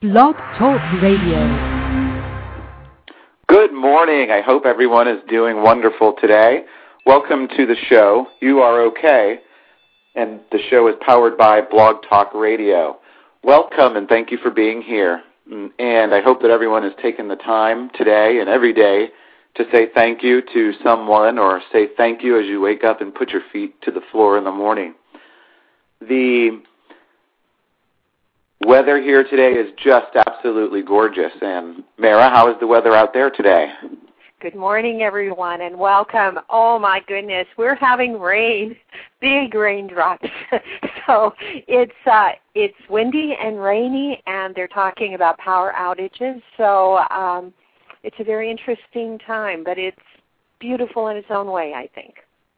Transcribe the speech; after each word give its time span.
Blog 0.00 0.34
Talk 0.58 0.80
Radio. 1.02 1.38
Good 3.46 3.72
morning. 3.72 4.30
I 4.30 4.40
hope 4.44 4.66
everyone 4.66 5.08
is 5.08 5.18
doing 5.28 5.62
wonderful 5.62 6.14
today. 6.20 6.64
Welcome 7.06 7.48
to 7.56 7.64
the 7.64 7.76
show. 7.88 8.26
You 8.40 8.60
are 8.60 8.82
okay. 8.86 9.38
And 10.14 10.40
the 10.50 10.58
show 10.68 10.88
is 10.88 10.94
powered 11.00 11.38
by 11.38 11.60
Blog 11.60 11.96
Talk 12.08 12.34
Radio. 12.34 12.98
Welcome 13.42 13.96
and 13.96 14.08
thank 14.08 14.30
you 14.30 14.38
for 14.38 14.50
being 14.50 14.82
here. 14.82 15.22
Mm, 15.50 15.70
and 15.78 16.12
I 16.12 16.20
hope 16.20 16.42
that 16.42 16.50
everyone 16.50 16.82
has 16.82 16.92
taken 17.00 17.28
the 17.28 17.36
time 17.36 17.90
today 17.94 18.38
and 18.40 18.48
every 18.48 18.72
day 18.72 19.08
to 19.54 19.64
say 19.70 19.86
thank 19.94 20.22
you 20.22 20.42
to 20.52 20.72
someone 20.82 21.38
or 21.38 21.62
say 21.72 21.88
thank 21.96 22.22
you 22.22 22.38
as 22.38 22.46
you 22.46 22.60
wake 22.60 22.84
up 22.84 23.00
and 23.00 23.14
put 23.14 23.30
your 23.30 23.42
feet 23.52 23.80
to 23.82 23.90
the 23.90 24.02
floor 24.10 24.36
in 24.36 24.44
the 24.44 24.52
morning. 24.52 24.94
The 26.00 26.60
weather 28.64 29.00
here 29.00 29.24
today 29.24 29.52
is 29.52 29.70
just 29.82 30.16
absolutely 30.26 30.82
gorgeous. 30.82 31.32
And 31.40 31.84
Mara, 31.98 32.28
how 32.30 32.50
is 32.50 32.58
the 32.60 32.66
weather 32.66 32.94
out 32.94 33.12
there 33.12 33.30
today? 33.30 33.72
Good 34.40 34.54
morning, 34.54 35.02
everyone, 35.02 35.62
and 35.62 35.78
welcome. 35.78 36.38
Oh 36.50 36.78
my 36.78 37.00
goodness, 37.06 37.46
we're 37.56 37.76
having 37.76 38.20
rain, 38.20 38.76
big 39.20 39.54
raindrops. 39.54 40.28
so 41.06 41.32
it's 41.40 41.92
uh, 42.10 42.30
it's 42.54 42.76
windy 42.90 43.34
and 43.40 43.58
rainy, 43.58 44.22
and 44.26 44.54
they're 44.54 44.68
talking 44.68 45.14
about 45.14 45.38
power 45.38 45.72
outages. 45.78 46.42
So 46.56 46.98
um, 47.10 47.54
it's 48.02 48.16
a 48.18 48.24
very 48.24 48.50
interesting 48.50 49.18
time, 49.26 49.64
but 49.64 49.78
it's 49.78 49.96
beautiful 50.60 51.08
in 51.08 51.16
its 51.16 51.28
own 51.30 51.50
way, 51.50 51.72
I 51.74 51.88
think. 51.94 52.16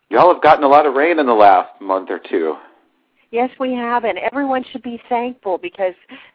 Y'all 0.09 0.33
have 0.33 0.43
gotten 0.43 0.65
a 0.65 0.69
lot 0.69 0.87
of 0.87 0.95
rain 0.95 1.19
in 1.19 1.27
the 1.27 1.35
last 1.35 1.81
month 1.81 2.11
or 2.11 2.19
two. 2.19 2.57
Yes, 3.37 3.51
we 3.61 3.75
have, 3.75 4.05
and 4.05 4.17
everyone 4.17 4.65
should 4.73 4.83
be 4.83 4.99
thankful 5.11 5.59
because 5.59 5.93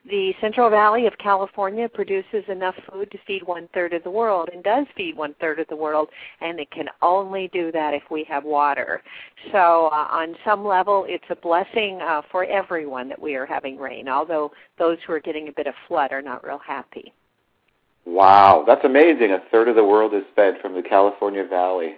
the 0.08 0.36
Central 0.40 0.70
Valley 0.70 1.08
of 1.08 1.18
California 1.18 1.90
produces 1.90 2.44
enough 2.48 2.76
food 2.92 3.10
to 3.10 3.18
feed 3.26 3.42
one 3.42 3.68
third 3.74 3.94
of 3.94 4.04
the 4.04 4.12
world 4.12 4.50
and 4.54 4.64
does 4.64 4.86
feed 4.96 5.18
one 5.18 5.34
third 5.42 5.60
of 5.60 5.68
the 5.68 5.76
world, 5.76 6.10
and 6.42 6.60
it 6.60 6.70
can 6.70 6.86
only 7.02 7.50
do 7.52 7.72
that 7.72 7.96
if 7.96 8.04
we 8.12 8.24
have 8.26 8.44
water. 8.44 9.02
So, 9.52 9.90
uh, 9.92 10.10
on 10.12 10.36
some 10.46 10.64
level, 10.64 11.08
it's 11.10 11.26
a 11.32 11.36
blessing 11.36 11.98
uh, 12.04 12.22
for 12.32 12.46
everyone 12.46 13.10
that 13.10 13.20
we 13.20 13.34
are 13.34 13.48
having 13.48 13.80
rain, 13.80 14.08
although 14.08 14.52
those 14.78 15.00
who 15.08 15.14
are 15.14 15.20
getting 15.20 15.48
a 15.48 15.54
bit 15.54 15.66
of 15.66 15.74
flood 15.88 16.12
are 16.12 16.22
not 16.22 16.46
real 16.46 16.60
happy. 16.60 17.12
Wow, 18.06 18.64
that's 18.68 18.86
amazing. 18.86 19.32
A 19.32 19.42
third 19.50 19.68
of 19.70 19.76
the 19.76 19.84
world 19.84 20.14
is 20.14 20.22
fed 20.36 20.60
from 20.62 20.76
the 20.76 20.84
California 20.84 21.48
Valley. 21.50 21.96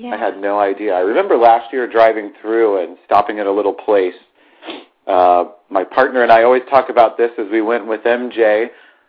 Yeah. 0.00 0.14
I 0.14 0.16
had 0.18 0.40
no 0.40 0.58
idea. 0.58 0.94
I 0.94 1.00
remember 1.00 1.36
last 1.36 1.72
year 1.72 1.86
driving 1.90 2.32
through 2.40 2.82
and 2.82 2.96
stopping 3.04 3.38
at 3.38 3.46
a 3.46 3.52
little 3.52 3.74
place. 3.74 4.14
Uh, 5.06 5.44
my 5.68 5.84
partner 5.84 6.22
and 6.22 6.32
I 6.32 6.42
always 6.42 6.62
talk 6.70 6.88
about 6.88 7.16
this 7.18 7.30
as 7.38 7.46
we 7.50 7.60
went 7.60 7.86
with 7.86 8.00
MJ 8.02 8.68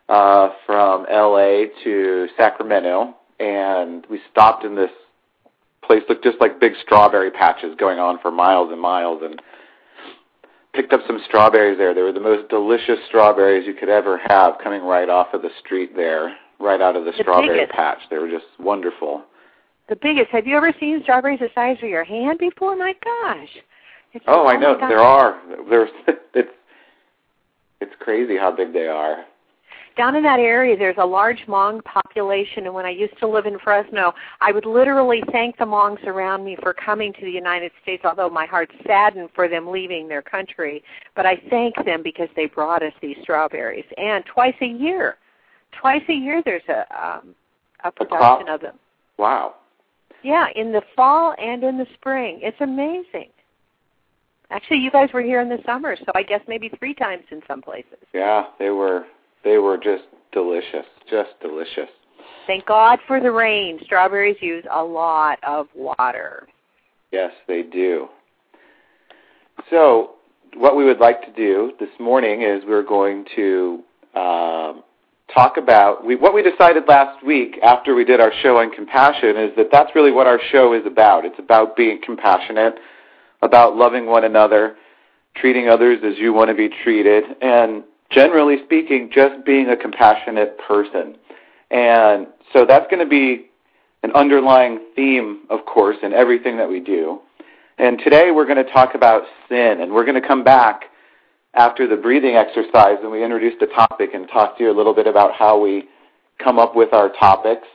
uh, 0.10 0.50
from 0.66 1.06
LA 1.10 1.66
to 1.84 2.28
Sacramento, 2.36 3.16
and 3.40 4.06
we 4.10 4.20
stopped 4.32 4.66
in 4.66 4.76
this 4.76 4.90
place 5.84 6.02
looked 6.10 6.24
just 6.24 6.40
like 6.40 6.60
big 6.60 6.74
strawberry 6.84 7.32
patches 7.32 7.76
going 7.78 8.00
on 8.00 8.20
for 8.22 8.32
miles 8.32 8.72
and 8.72 8.80
miles, 8.82 9.22
and 9.24 9.42
picked 10.74 10.94
up 10.94 11.02
some 11.08 11.20
strawberries 11.28 11.78
there. 11.78 11.94
They 11.94 12.02
were 12.02 12.12
the 12.12 12.20
most 12.20 12.50
delicious 12.50 13.00
strawberries 13.08 13.66
you 13.68 13.74
could 13.74 13.90
ever 13.90 14.20
have, 14.28 14.56
coming 14.64 14.84
right 14.84 15.10
off 15.10 15.28
of 15.34 15.42
the 15.42 15.50
street 15.64 15.96
there, 15.96 16.36
right 16.60 16.82
out 16.82 16.96
of 16.96 17.06
the, 17.06 17.12
The 17.12 17.18
strawberry 17.22 17.60
biggest. 17.60 17.72
patch. 17.74 18.00
They 18.10 18.18
were 18.18 18.30
just 18.30 18.46
wonderful. 18.60 19.24
The 19.92 19.98
biggest. 19.98 20.30
Have 20.30 20.48
you 20.48 20.56
ever 20.56 20.74
seen 20.80 21.02
strawberries 21.04 21.40
the 21.40 21.50
size 21.54 21.76
of 21.84 21.90
your 21.90 22.06
hand 22.06 22.40
before? 22.40 22.78
My 22.78 22.94
gosh. 23.04 23.50
It's, 24.14 24.24
Oh, 24.26 24.48
I 24.48 24.56
know 24.56 24.78
there 24.78 25.00
are. 25.00 25.38
There's 25.70 25.90
it's 26.34 26.50
it's 27.82 27.92
crazy 28.00 28.38
how 28.38 28.56
big 28.56 28.72
they 28.72 28.88
are. 28.88 29.26
Down 29.98 30.16
in 30.16 30.24
that 30.24 30.40
area, 30.40 30.78
there's 30.78 30.96
a 30.98 31.06
large 31.06 31.40
Hmong 31.46 31.84
population, 31.84 32.68
and 32.68 32.74
when 32.74 32.86
I 32.86 32.92
used 32.92 33.18
to 33.20 33.28
live 33.28 33.46
in 33.46 33.60
Fresno, 33.60 34.14
I 34.40 34.54
would 34.54 34.66
literally 34.66 35.22
thank 35.34 35.58
the 35.58 35.66
Hmongs 35.66 36.02
around 36.08 36.46
me 36.46 36.56
for 36.62 36.74
coming 36.74 37.12
to 37.12 37.26
the 37.26 37.32
United 37.32 37.74
States, 37.84 38.04
although 38.06 38.30
my 38.30 38.46
heart 38.46 38.72
saddened 38.88 39.32
for 39.36 39.50
them 39.50 39.70
leaving 39.70 40.08
their 40.08 40.22
country. 40.22 40.82
But 41.18 41.26
I 41.26 41.36
thank 41.50 41.76
them 41.84 42.02
because 42.02 42.30
they 42.38 42.46
brought 42.46 42.82
us 42.82 42.94
these 43.02 43.18
strawberries. 43.24 43.84
And 43.98 44.24
twice 44.26 44.56
a 44.62 44.68
year, 44.68 45.18
twice 45.82 46.04
a 46.08 46.14
year, 46.14 46.42
there's 46.46 46.64
a 46.70 46.86
um, 46.98 47.36
a 47.84 47.92
production 47.92 48.48
of 48.48 48.62
them. 48.62 48.80
Wow. 49.18 49.56
Yeah, 50.24 50.48
in 50.56 50.72
the 50.72 50.82
fall 50.96 51.36
and 51.38 51.64
in 51.64 51.78
the 51.78 51.88
spring. 51.96 52.40
It's 52.42 52.60
amazing. 52.62 53.30
Actually, 54.50 54.80
you 54.80 54.92
guys 54.92 55.10
were 55.14 55.22
here 55.22 55.40
in 55.40 55.50
the 55.50 55.60
summer, 55.66 55.96
so 55.98 56.12
I 56.14 56.24
guess 56.24 56.42
maybe 56.48 56.70
three 56.78 56.94
times 56.94 57.24
in 57.32 57.42
some 57.48 57.62
places. 57.62 57.98
Yeah, 58.14 58.48
they 58.60 58.70
were 58.70 59.06
they 59.44 59.58
were 59.58 59.78
just 59.78 60.04
delicious, 60.32 60.86
just 61.10 61.32
delicious. 61.42 61.90
Thank 62.48 62.66
God 62.66 63.00
for 63.08 63.20
the 63.20 63.32
rain. 63.32 63.80
Strawberries 63.86 64.38
use 64.42 64.66
a 64.72 64.84
lot 64.84 65.40
of 65.48 65.68
water. 65.74 66.48
Yes, 67.12 67.32
they 67.48 67.64
do. 67.64 68.08
So, 69.70 70.12
what 70.56 70.76
we 70.76 70.86
would 70.86 71.00
like 71.00 71.22
to 71.22 71.32
do 71.32 71.72
this 71.80 71.90
morning 72.00 72.42
is 72.42 72.64
we're 72.68 72.84
going 72.84 73.26
to 73.36 73.84
um, 74.16 74.84
talk 75.34 75.58
about 75.58 76.06
we, 76.06 76.16
what 76.16 76.34
we 76.34 76.42
decided 76.42 76.84
last 76.88 77.24
week 77.26 77.58
after 77.64 77.96
we 77.96 78.06
did 78.06 78.20
our 78.20 78.32
show 78.42 78.58
on 78.58 78.72
compassion 78.72 79.38
is 79.38 79.52
that 79.58 79.68
that's 79.72 79.92
really 79.96 80.12
what 80.12 80.28
our 80.28 80.40
show 80.52 80.74
is 80.74 80.86
about. 80.86 81.26
It's 81.26 81.40
about 81.40 81.76
being 81.76 82.00
compassionate, 82.04 82.76
about 83.42 83.76
loving 83.76 84.06
one 84.06 84.24
another, 84.24 84.76
treating 85.36 85.70
others 85.70 86.00
as 86.04 86.18
you 86.18 86.34
want 86.34 86.50
to 86.50 86.56
be 86.56 86.70
treated, 86.84 87.24
and 87.42 87.84
generally 88.10 88.58
speaking, 88.66 89.10
just 89.14 89.46
being 89.46 89.70
a 89.70 89.78
compassionate 89.78 90.58
person. 90.68 91.16
And 91.70 92.28
so 92.54 92.66
that's 92.66 92.86
going 92.90 93.04
to 93.04 93.10
be 93.10 93.48
an 94.04 94.12
underlying 94.14 94.80
theme, 94.96 95.42
of 95.50 95.66
course, 95.66 95.98
in 96.04 96.14
everything 96.14 96.58
that 96.58 96.70
we 96.70 96.80
do. 96.80 97.20
And 97.78 98.00
today 98.04 98.32
we're 98.32 98.46
going 98.46 98.64
to 98.64 98.72
talk 98.72 98.96
about 98.96 99.24
sin, 99.48 99.78
and 99.82 99.92
we're 99.92 100.06
going 100.06 100.22
to 100.22 100.28
come 100.28 100.44
back 100.44 100.84
after 101.54 101.88
the 101.88 101.96
breathing 101.96 102.36
exercise 102.36 102.98
and 103.02 103.12
we 103.12 103.24
introduced 103.24 103.60
the 103.60 103.68
topic 103.68 104.12
and 104.14 104.28
talked 104.30 104.58
to 104.58 104.66
you 104.66 104.72
a 104.72 104.76
little 104.76 104.94
bit 104.94 105.08
about 105.08 105.34
how 105.34 105.60
we 105.60 105.86
come 106.40 106.60
up 106.60 106.76
with 106.76 106.94
our 106.94 107.10
topics. 107.10 107.68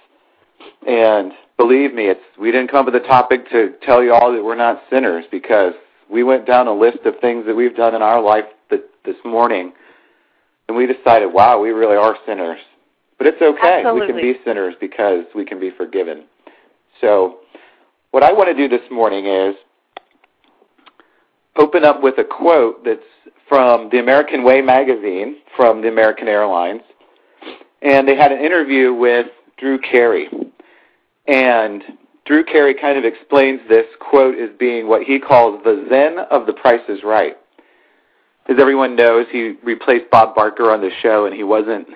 And 0.87 1.33
believe 1.57 1.95
me, 1.95 2.07
it's 2.09 2.21
we 2.39 2.51
didn't 2.51 2.71
come 2.71 2.87
up 2.87 2.93
with 2.93 3.03
a 3.03 3.07
topic 3.07 3.49
to 3.51 3.75
tell 3.83 4.03
you 4.03 4.13
all 4.13 4.33
that 4.33 4.43
we're 4.43 4.57
not 4.57 4.83
sinners 4.91 5.25
because 5.31 5.73
we 6.11 6.23
went 6.23 6.47
down 6.47 6.67
a 6.67 6.75
list 6.75 6.99
of 7.05 7.15
things 7.21 7.45
that 7.47 7.55
we've 7.55 7.77
done 7.77 7.95
in 7.95 8.03
our 8.03 8.23
life 8.23 8.45
th- 8.71 8.83
this 9.05 9.17
morning, 9.25 9.73
and 10.69 10.77
we 10.77 10.87
decided, 10.87 11.27
wow, 11.27 11.61
we 11.61 11.71
really 11.71 11.97
are 11.97 12.17
sinners. 12.27 12.61
But 13.19 13.27
it's 13.27 13.43
okay. 13.43 13.83
We 13.93 14.07
can 14.07 14.17
be 14.17 14.35
sinners 14.45 14.75
because 14.81 15.25
we 15.35 15.45
can 15.45 15.59
be 15.59 15.71
forgiven. 15.71 16.25
So, 17.01 17.39
what 18.11 18.23
I 18.23 18.33
want 18.33 18.49
to 18.49 18.55
do 18.55 18.69
this 18.69 18.89
morning 18.91 19.27
is 19.27 19.55
open 21.59 21.85
up 21.85 22.03
with 22.03 22.19
a 22.19 22.25
quote 22.25 22.85
that's 22.85 23.01
from 23.49 23.89
the 23.91 23.99
American 23.99 24.45
Way 24.45 24.61
magazine 24.61 25.37
from 25.57 25.83
the 25.83 25.89
American 25.89 26.29
Airlines. 26.29 26.83
And 27.83 28.09
they 28.09 28.17
had 28.17 28.33
an 28.33 28.45
interview 28.45 28.93
with 28.93 29.27
Drew 29.59 29.79
Carey. 29.79 30.29
And 31.29 31.83
Drew 32.25 32.45
Carey 32.45 32.75
kind 32.75 32.99
of 32.99 33.05
explains 33.05 33.61
this 33.69 33.87
quote 34.01 34.37
as 34.39 34.51
being 34.59 34.89
what 34.89 35.03
he 35.03 35.19
calls 35.19 35.63
the 35.65 35.87
Zen 35.89 36.19
of 36.31 36.47
the 36.47 36.53
Price 36.53 36.81
is 36.89 37.03
Right. 37.05 37.37
As 38.49 38.57
everyone 38.61 38.95
knows, 38.95 39.27
he 39.31 39.55
replaced 39.65 40.11
Bob 40.11 40.35
Barker 40.35 40.71
on 40.71 40.81
the 40.81 40.91
show, 41.03 41.27
and 41.27 41.35
he 41.35 41.43
wasn't. 41.43 41.89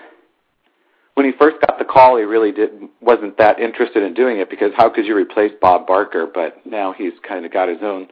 When 1.14 1.26
he 1.26 1.32
first 1.38 1.56
got 1.66 1.78
the 1.78 1.84
call, 1.84 2.16
he 2.16 2.24
really 2.24 2.50
did 2.50 2.70
wasn't 3.00 3.36
that 3.38 3.60
interested 3.60 4.02
in 4.02 4.14
doing 4.14 4.38
it 4.38 4.48
because 4.50 4.72
how 4.76 4.88
could 4.88 5.06
you 5.06 5.16
replace 5.16 5.52
Bob 5.60 5.86
Barker? 5.86 6.26
But 6.32 6.64
now 6.64 6.92
he's 6.92 7.12
kind 7.28 7.44
of 7.44 7.52
got 7.52 7.68
his 7.68 7.78
own 7.82 8.08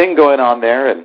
thing 0.00 0.16
going 0.16 0.40
on 0.40 0.60
there, 0.62 0.90
and 0.90 1.04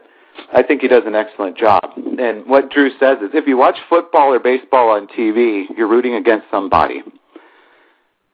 I 0.54 0.64
think 0.64 0.82
he 0.82 0.88
does 0.88 1.04
an 1.06 1.16
excellent 1.16 1.58
job. 1.58 1.84
And 2.18 2.46
what 2.48 2.72
Drew 2.72 2.90
says 2.98 3.18
is, 3.22 3.32
if 3.34 3.46
you 3.46 3.58
watch 3.58 3.76
football 3.90 4.34
or 4.34 4.40
baseball 4.40 4.90
on 4.90 5.08
TV, 5.08 5.66
you're 5.76 5.90
rooting 5.90 6.16
against 6.16 6.46
somebody. 6.50 7.04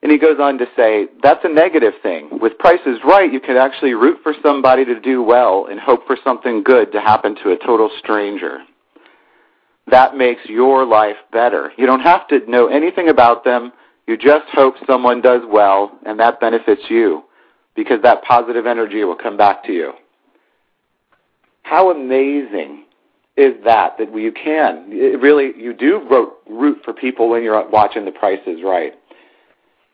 And 0.03 0.12
he 0.12 0.19
goes 0.19 0.38
on 0.39 0.57
to 0.59 0.65
say, 0.75 1.07
that's 1.24 1.44
a 1.44 1.50
negative 1.50 1.94
thing. 2.03 2.30
With 2.39 2.57
Price 2.59 2.80
is 2.86 2.97
Right, 3.03 3.31
you 3.31 3.39
can 3.39 3.57
actually 3.57 3.94
root 3.94 4.19
for 4.21 4.33
somebody 4.44 4.86
to 4.86 5.00
do 5.00 5.24
well 5.24 5.68
and 5.69 5.80
hope 5.80 6.06
for 6.06 6.18
something 6.24 6.63
good 6.63 6.91
to 6.91 7.01
happen 7.01 7.36
to 7.44 7.51
a 7.51 7.57
total 7.57 7.89
stranger. 8.00 8.59
That 9.88 10.15
makes 10.15 10.41
your 10.45 10.86
life 10.86 11.18
better. 11.31 11.71
You 11.77 11.88
don't 11.88 12.01
have 12.01 12.27
to 12.30 12.39
know 12.50 12.68
anything 12.68 13.09
about 13.09 13.44
them. 13.44 13.74
You 14.07 14.15
just 14.15 14.45
hope 14.53 14.75
someone 14.86 15.21
does 15.21 15.41
well, 15.47 15.97
and 16.06 16.19
that 16.19 16.39
benefits 16.39 16.83
you 16.89 17.24
because 17.75 18.01
that 18.03 18.24
positive 18.24 18.68
energy 18.68 19.03
will 19.03 19.15
come 19.15 19.38
back 19.38 19.63
to 19.65 19.71
you. 19.71 19.94
How 21.71 21.89
amazing 21.89 22.83
is 23.38 23.53
that 23.63 23.97
that 23.97 24.13
you 24.13 24.33
can 24.33 24.88
it 24.89 25.21
really 25.21 25.53
you 25.56 25.73
do 25.73 26.06
ro- 26.12 26.33
root 26.50 26.79
for 26.83 26.91
people 26.91 27.29
when 27.29 27.44
you're 27.44 27.65
watching 27.69 28.03
The 28.03 28.12
Price 28.12 28.41
is 28.45 28.62
Right. 28.62 28.91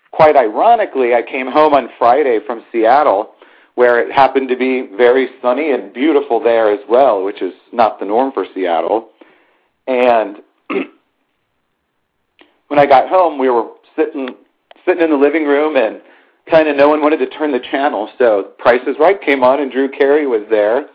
Quite 0.09 0.35
ironically, 0.35 1.13
I 1.13 1.21
came 1.21 1.45
home 1.45 1.75
on 1.75 1.89
Friday 1.99 2.39
from 2.47 2.63
Seattle 2.71 3.35
where 3.75 3.99
it 3.99 4.11
happened 4.11 4.49
to 4.49 4.57
be 4.57 4.89
very 4.97 5.27
sunny 5.39 5.69
and 5.69 5.93
beautiful 5.93 6.39
there 6.39 6.71
as 6.71 6.79
well, 6.89 7.23
which 7.23 7.43
is 7.43 7.53
not 7.71 7.99
the 7.99 8.05
norm 8.05 8.31
for 8.31 8.47
Seattle. 8.55 9.09
And 9.85 10.37
when 12.69 12.79
I 12.79 12.87
got 12.87 13.07
home, 13.07 13.37
we 13.37 13.51
were 13.51 13.69
sitting 13.95 14.29
sitting 14.83 15.03
in 15.03 15.11
the 15.11 15.15
living 15.15 15.45
room 15.45 15.75
and 15.75 16.01
kind 16.49 16.67
of 16.69 16.75
no 16.75 16.89
one 16.89 17.03
wanted 17.03 17.17
to 17.17 17.29
turn 17.29 17.51
the 17.51 17.61
channel. 17.69 18.09
So 18.17 18.53
Price 18.57 18.81
is 18.87 18.95
Right 18.99 19.21
came 19.21 19.43
on 19.43 19.59
and 19.59 19.71
Drew 19.71 19.91
Carey 19.91 20.25
was 20.25 20.41
there. 20.49 20.87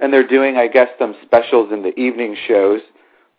And 0.00 0.12
they're 0.12 0.26
doing, 0.26 0.56
I 0.56 0.68
guess, 0.68 0.88
some 0.98 1.14
specials 1.24 1.72
in 1.72 1.82
the 1.82 1.98
evening 1.98 2.36
shows 2.46 2.80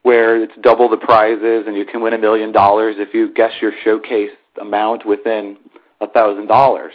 where 0.03 0.41
it's 0.41 0.53
double 0.61 0.89
the 0.89 0.97
prizes 0.97 1.65
and 1.67 1.75
you 1.75 1.85
can 1.85 2.01
win 2.01 2.13
a 2.13 2.17
million 2.17 2.51
dollars 2.51 2.95
if 2.97 3.13
you 3.13 3.33
guess 3.33 3.51
your 3.61 3.71
showcase 3.83 4.31
amount 4.61 5.05
within 5.05 5.57
a 6.01 6.07
thousand 6.07 6.47
dollars. 6.47 6.93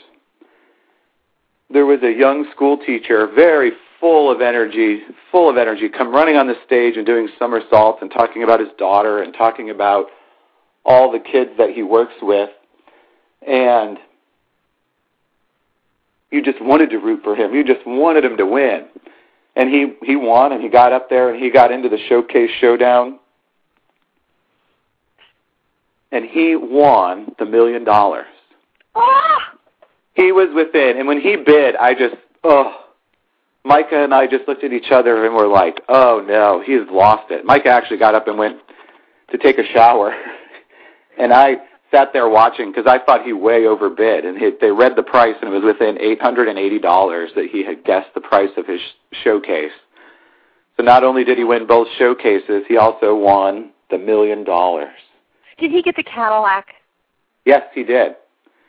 There 1.71 1.87
was 1.87 2.03
a 2.03 2.13
young 2.13 2.47
school 2.55 2.79
teacher, 2.79 3.27
very 3.35 3.73
full 4.01 4.31
of 4.31 4.41
energy, 4.41 5.01
full 5.33 5.49
of 5.49 5.57
energy, 5.57 5.89
come 5.89 6.11
running 6.13 6.37
on 6.37 6.47
the 6.47 6.57
stage 6.67 6.97
and 6.97 7.07
doing 7.07 7.29
somersaults 7.39 8.01
and 8.03 8.11
talking 8.11 8.43
about 8.43 8.61
his 8.61 8.69
daughter 8.79 9.23
and 9.23 9.33
talking 9.33 9.71
about 9.71 10.07
all 10.85 11.11
the 11.11 11.19
kids 11.19 11.51
that 11.57 11.71
he 11.71 11.83
works 11.83 12.15
with. 12.21 12.51
And 13.47 13.99
you 16.31 16.43
just 16.43 16.61
wanted 16.61 16.91
to 16.91 16.99
root 16.99 17.21
for 17.23 17.35
him. 17.35 17.55
You 17.55 17.65
just 17.65 17.87
wanted 17.87 18.25
him 18.25 18.37
to 18.37 18.47
win. 18.47 18.87
And 19.57 19.71
he 19.71 19.95
he 20.03 20.17
won 20.17 20.53
and 20.53 20.63
he 20.63 20.69
got 20.69 20.93
up 20.93 21.09
there 21.09 21.31
and 21.31 21.43
he 21.43 21.51
got 21.51 21.71
into 21.71 21.89
the 21.89 21.99
showcase 22.09 22.51
showdown. 22.61 23.19
And 26.11 26.25
he 26.25 26.57
won 26.57 27.35
the 27.39 27.45
million 27.45 27.85
dollars. 27.85 28.27
Ah! 28.95 29.55
He 30.15 30.33
was 30.33 30.49
within 30.55 30.99
and 30.99 31.07
when 31.07 31.21
he 31.21 31.37
bid, 31.37 31.77
I 31.77 31.95
just 31.95 32.17
oh 32.43 32.85
Micah 33.65 34.05
and 34.05 34.13
I 34.13 34.27
just 34.27 34.47
looked 34.47 34.63
at 34.63 34.73
each 34.73 34.91
other 34.91 35.25
and 35.25 35.35
were 35.35 35.47
like, 35.47 35.81
"Oh 35.89 36.25
no, 36.27 36.63
he's 36.65 36.87
lost 36.91 37.31
it." 37.31 37.45
Micah 37.45 37.71
actually 37.71 37.99
got 37.99 38.15
up 38.15 38.29
and 38.29 38.37
went 38.37 38.59
to 39.31 39.39
take 39.39 39.59
a 39.59 39.67
shower, 39.73 40.15
and 41.19 41.33
I 41.33 41.57
sat 41.95 42.13
there 42.13 42.29
watching 42.29 42.73
because 42.73 42.87
I 42.87 42.99
thought 43.05 43.25
he 43.25 43.33
way 43.33 43.67
overbid, 43.67 44.25
and 44.25 44.37
he, 44.37 44.51
they 44.61 44.73
read 44.73 44.97
the 44.97 45.03
price 45.03 45.37
and 45.41 45.53
it 45.53 45.55
was 45.55 45.65
within 45.65 46.01
eight 46.01 46.21
hundred 46.21 46.49
and 46.49 46.59
eighty 46.59 46.79
dollars 46.79 47.31
that 47.37 47.47
he 47.51 47.65
had 47.65 47.85
guessed 47.85 48.09
the 48.15 48.21
price 48.21 48.51
of 48.57 48.67
his 48.67 48.81
showcase. 49.23 49.73
So 50.77 50.83
not 50.83 51.05
only 51.05 51.25
did 51.25 51.39
he 51.39 51.45
win 51.45 51.67
both 51.67 51.87
showcases, 51.97 52.65
he 52.67 52.77
also 52.77 53.15
won 53.15 53.71
the 53.91 53.99
million 53.99 54.43
dollars. 54.43 54.97
Did 55.59 55.71
he 55.71 55.83
get 55.83 55.95
the 55.95 56.03
Cadillac? 56.03 56.67
Yes, 57.45 57.63
he 57.75 57.85
did. 57.85 58.17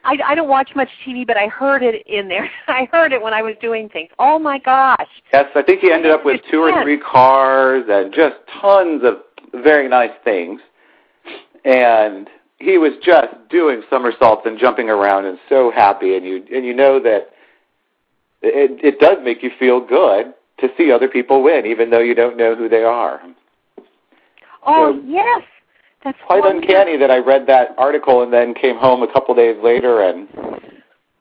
I, 0.03 0.17
I 0.23 0.35
don't 0.35 0.47
watch 0.47 0.69
much 0.75 0.89
TV, 1.03 1.25
but 1.25 1.35
I 1.35 1.47
heard 1.47 1.81
it 1.81 2.05
in 2.05 2.27
there. 2.27 2.47
I 2.67 2.87
heard 2.91 3.11
it 3.11 3.19
when 3.19 3.33
I 3.33 3.41
was 3.41 3.55
doing 3.59 3.89
things. 3.89 4.11
Oh 4.19 4.37
my 4.37 4.59
gosh! 4.59 5.07
Yes, 5.33 5.45
I 5.55 5.63
think 5.63 5.81
he 5.81 5.91
ended 5.91 6.11
up 6.11 6.23
with 6.23 6.41
two 6.51 6.61
or 6.61 6.83
three 6.83 6.99
cars 6.99 7.85
and 7.89 8.13
just 8.13 8.35
tons 8.61 9.01
of 9.03 9.63
very 9.63 9.89
nice 9.89 10.11
things. 10.23 10.61
And 11.63 12.29
he 12.59 12.77
was 12.77 12.93
just 13.03 13.33
doing 13.49 13.81
somersaults 13.89 14.43
and 14.45 14.57
jumping 14.59 14.89
around 14.89 15.25
and 15.25 15.37
so 15.49 15.71
happy. 15.71 16.15
And 16.15 16.25
you 16.25 16.43
and 16.53 16.65
you 16.65 16.73
know 16.73 16.99
that 17.01 17.29
it 18.41 18.79
it 18.83 18.99
does 18.99 19.17
make 19.23 19.43
you 19.43 19.51
feel 19.59 19.79
good 19.85 20.33
to 20.59 20.69
see 20.77 20.91
other 20.91 21.07
people 21.09 21.43
win, 21.43 21.65
even 21.65 21.89
though 21.89 21.99
you 21.99 22.15
don't 22.15 22.37
know 22.37 22.55
who 22.55 22.69
they 22.69 22.83
are. 22.83 23.21
Oh 24.65 24.93
So- 24.93 25.01
yes, 25.05 25.41
that's 26.03 26.17
quite 26.25 26.41
wonderful. 26.41 26.69
uncanny 26.69 26.97
that 26.97 27.11
I 27.11 27.17
read 27.17 27.47
that 27.47 27.69
article 27.77 28.23
and 28.23 28.31
then 28.31 28.53
came 28.53 28.77
home 28.77 29.03
a 29.03 29.11
couple 29.11 29.35
days 29.35 29.57
later 29.63 30.01
and 30.01 30.27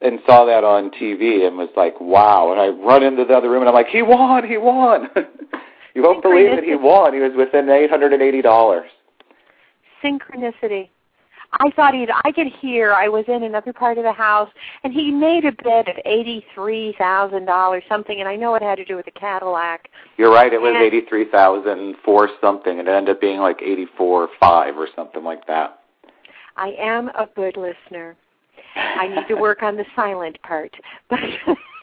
and 0.01 0.21
saw 0.27 0.45
that 0.45 0.65
on 0.65 0.91
TV 0.91 1.47
and 1.47 1.57
was 1.57 1.71
like, 1.79 1.99
wow. 1.99 2.53
And 2.53 2.61
I 2.61 2.69
run 2.69 3.03
into 3.03 3.25
the 3.25 3.33
other 3.35 3.49
room 3.51 3.61
and 3.63 3.69
I'm 3.71 3.75
like, 3.75 3.87
he 3.89 4.03
won, 4.03 4.47
he 4.47 4.59
won. 4.59 5.09
you 5.95 6.03
won't 6.03 6.23
believe 6.23 6.53
it, 6.53 6.63
he 6.65 6.75
won. 6.75 7.15
He 7.15 7.21
was 7.21 7.33
within 7.37 7.69
eight 7.71 7.89
hundred 7.91 8.13
and 8.13 8.23
eighty 8.23 8.43
dollars. 8.43 8.89
synchronicity. 10.03 10.91
I 11.61 11.71
thought 11.77 11.95
he'd. 11.95 12.11
I 12.25 12.33
could 12.33 12.49
hear. 12.61 12.93
I 12.93 13.09
was 13.09 13.25
in 13.29 13.43
another 13.43 13.73
part 13.73 13.99
of 13.99 14.05
the 14.05 14.13
house, 14.13 14.51
and 14.83 14.93
he 14.93 15.11
made 15.11 15.45
a 15.45 15.53
bid 15.53 15.89
of 15.89 15.97
eighty-three 16.05 16.95
thousand 16.99 17.47
dollars, 17.47 17.83
something. 17.89 18.21
And 18.21 18.29
I 18.29 18.37
know 18.37 18.55
it 18.55 18.63
had 18.63 18.77
to 18.77 18.85
do 18.85 18.97
with 18.97 19.05
the 19.05 19.13
Cadillac. 19.13 19.89
You're 20.17 20.33
right, 20.33 20.53
it 20.53 20.61
was 20.61 20.75
eighty 20.77 21.03
three 21.09 21.31
thousand 21.31 21.97
four 22.05 22.29
something 22.41 22.79
and 22.79 22.89
it 22.89 22.93
ended 22.93 23.17
up 23.17 23.21
being 23.21 23.41
like 23.41 23.61
eighty 23.63 23.87
four 23.97 24.29
five 24.41 24.77
or 24.77 24.89
something 24.95 25.25
like 25.25 25.47
that. 25.47 25.81
I 26.57 26.75
am 26.79 27.09
a 27.09 27.29
good 27.35 27.57
listener. 27.57 28.17
I 28.77 29.09
need 29.09 29.29
to 29.29 29.35
work 29.35 29.63
on 29.63 29.77
the 29.77 29.85
silent 29.95 30.41
part, 30.43 30.75
but 31.09 31.21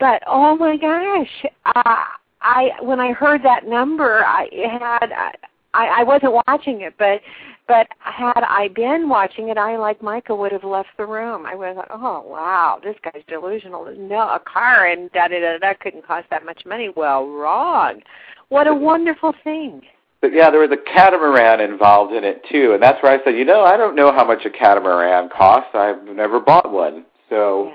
but 0.00 0.22
oh 0.26 0.56
my 0.56 0.76
gosh, 0.76 1.46
uh, 1.66 2.04
I 2.40 2.70
when 2.82 3.00
I 3.00 3.12
heard 3.12 3.42
that 3.42 3.66
number, 3.66 4.24
I 4.24 4.48
had 4.80 5.12
I, 5.72 6.00
I 6.00 6.02
wasn't 6.02 6.40
watching 6.46 6.80
it, 6.82 6.94
but 6.98 7.20
but 7.68 7.86
had 8.00 8.42
I 8.42 8.68
been 8.74 9.08
watching 9.08 9.48
it, 9.48 9.56
I 9.56 9.76
like 9.76 10.02
Micah 10.02 10.34
would 10.34 10.50
have 10.50 10.64
left 10.64 10.88
the 10.96 11.06
room. 11.06 11.46
I 11.46 11.54
was 11.54 11.76
like, 11.76 11.86
oh 11.90 12.22
wow, 12.26 12.80
this 12.82 12.96
guy's 13.04 13.22
delusional. 13.28 13.94
No, 13.96 14.20
a 14.20 14.40
car 14.40 14.86
and 14.86 15.10
da 15.12 15.28
da 15.28 15.40
da 15.40 15.58
da 15.58 15.74
couldn't 15.80 16.04
cost 16.04 16.26
that 16.30 16.44
much 16.44 16.66
money. 16.66 16.90
Well, 16.94 17.28
wrong. 17.28 18.00
What 18.48 18.66
a 18.66 18.74
wonderful 18.74 19.32
thing. 19.44 19.82
But 20.20 20.32
yeah, 20.34 20.50
there 20.50 20.60
was 20.60 20.72
a 20.72 20.92
catamaran 20.92 21.60
involved 21.60 22.12
in 22.12 22.24
it 22.24 22.42
too, 22.50 22.72
and 22.72 22.82
that's 22.82 23.02
where 23.02 23.12
I 23.12 23.24
said, 23.24 23.36
you 23.36 23.44
know, 23.44 23.62
I 23.62 23.76
don't 23.76 23.96
know 23.96 24.12
how 24.12 24.24
much 24.24 24.44
a 24.44 24.50
catamaran 24.50 25.30
costs. 25.30 25.70
I've 25.72 26.04
never 26.04 26.40
bought 26.40 26.70
one. 26.70 27.06
So, 27.30 27.72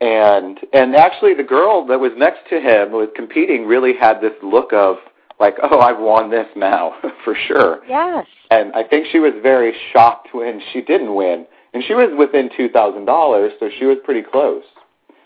and 0.00 0.58
and 0.72 0.94
actually, 0.94 1.34
the 1.34 1.42
girl 1.42 1.84
that 1.88 1.98
was 1.98 2.12
next 2.16 2.48
to 2.50 2.60
him 2.60 2.92
was 2.92 3.08
competing 3.16 3.66
really 3.66 3.92
had 3.92 4.20
this 4.20 4.32
look 4.42 4.72
of 4.72 4.96
like, 5.40 5.56
oh, 5.62 5.80
I've 5.80 5.98
won 5.98 6.30
this 6.30 6.46
now 6.56 6.96
for 7.24 7.34
sure. 7.46 7.80
Yes. 7.88 8.26
And 8.50 8.72
I 8.72 8.82
think 8.82 9.06
she 9.10 9.18
was 9.18 9.32
very 9.42 9.74
shocked 9.92 10.28
when 10.32 10.60
she 10.72 10.80
didn't 10.80 11.14
win, 11.14 11.46
and 11.74 11.84
she 11.86 11.94
was 11.94 12.10
within 12.18 12.50
two 12.56 12.68
thousand 12.68 13.04
dollars, 13.04 13.52
so 13.60 13.68
she 13.78 13.84
was 13.84 13.98
pretty 14.04 14.22
close. 14.22 14.64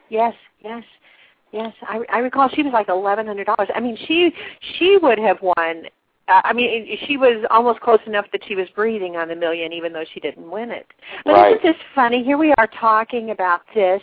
Yes, 0.09 0.35
yes, 0.61 0.83
yes. 1.53 1.73
I, 1.83 2.01
I 2.13 2.19
recall 2.19 2.49
she 2.49 2.63
was 2.63 2.73
like 2.73 2.89
eleven 2.89 3.27
hundred 3.27 3.45
dollars. 3.47 3.69
I 3.75 3.81
mean, 3.81 3.97
she 4.09 4.33
she 4.77 4.99
would 5.01 5.19
have 5.19 5.39
won. 5.41 5.85
Uh, 6.29 6.41
I 6.45 6.53
mean, 6.53 6.87
she 7.07 7.17
was 7.17 7.45
almost 7.51 7.81
close 7.81 7.99
enough 8.07 8.27
that 8.33 8.43
she 8.47 8.55
was 8.55 8.69
breathing 8.75 9.17
on 9.17 9.29
the 9.29 9.35
million, 9.37 9.73
even 9.73 9.93
though 9.93 10.05
she 10.15 10.21
didn't 10.21 10.49
win 10.49 10.71
it. 10.71 10.87
But 11.25 11.33
Right. 11.33 11.57
isn't 11.57 11.63
this 11.63 11.83
funny? 11.95 12.23
Here 12.23 12.39
we 12.39 12.55
are 12.59 12.69
talking 12.69 13.31
about 13.31 13.63
this, 13.75 14.03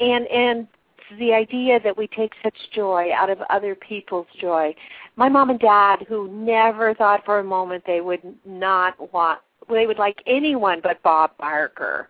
and 0.00 0.26
and 0.28 0.68
the 1.18 1.32
idea 1.32 1.80
that 1.80 1.96
we 1.96 2.06
take 2.08 2.32
such 2.42 2.54
joy 2.72 3.10
out 3.14 3.30
of 3.30 3.38
other 3.50 3.74
people's 3.74 4.26
joy. 4.40 4.74
My 5.16 5.28
mom 5.28 5.50
and 5.50 5.60
dad, 5.60 6.04
who 6.08 6.28
never 6.28 6.94
thought 6.94 7.24
for 7.24 7.38
a 7.38 7.44
moment 7.44 7.84
they 7.86 8.00
would 8.00 8.22
not 8.44 9.12
want, 9.12 9.40
they 9.68 9.86
would 9.86 9.98
like 9.98 10.22
anyone 10.26 10.80
but 10.82 11.02
Bob 11.02 11.30
Barker 11.38 12.08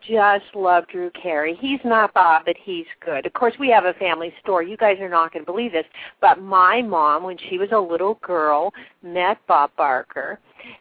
just 0.00 0.44
love 0.54 0.86
Drew 0.88 1.10
Carey. 1.10 1.56
He's 1.60 1.80
not 1.84 2.14
Bob, 2.14 2.42
but 2.46 2.56
he's 2.62 2.86
good. 3.04 3.26
Of 3.26 3.32
course, 3.34 3.54
we 3.58 3.68
have 3.70 3.84
a 3.84 3.92
family 3.94 4.32
story. 4.40 4.70
You 4.70 4.76
guys 4.76 4.98
are 5.00 5.08
not 5.08 5.32
going 5.32 5.44
to 5.44 5.50
believe 5.50 5.72
this, 5.72 5.86
but 6.20 6.40
my 6.40 6.82
mom, 6.82 7.22
when 7.24 7.36
she 7.50 7.58
was 7.58 7.68
a 7.72 7.78
little 7.78 8.18
girl, 8.22 8.72
met 9.02 9.38
Bob 9.46 9.70
Barker, 9.76 10.38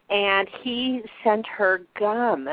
and 0.10 0.48
he 0.64 1.02
sent 1.24 1.46
her 1.48 1.82
gum. 2.00 2.48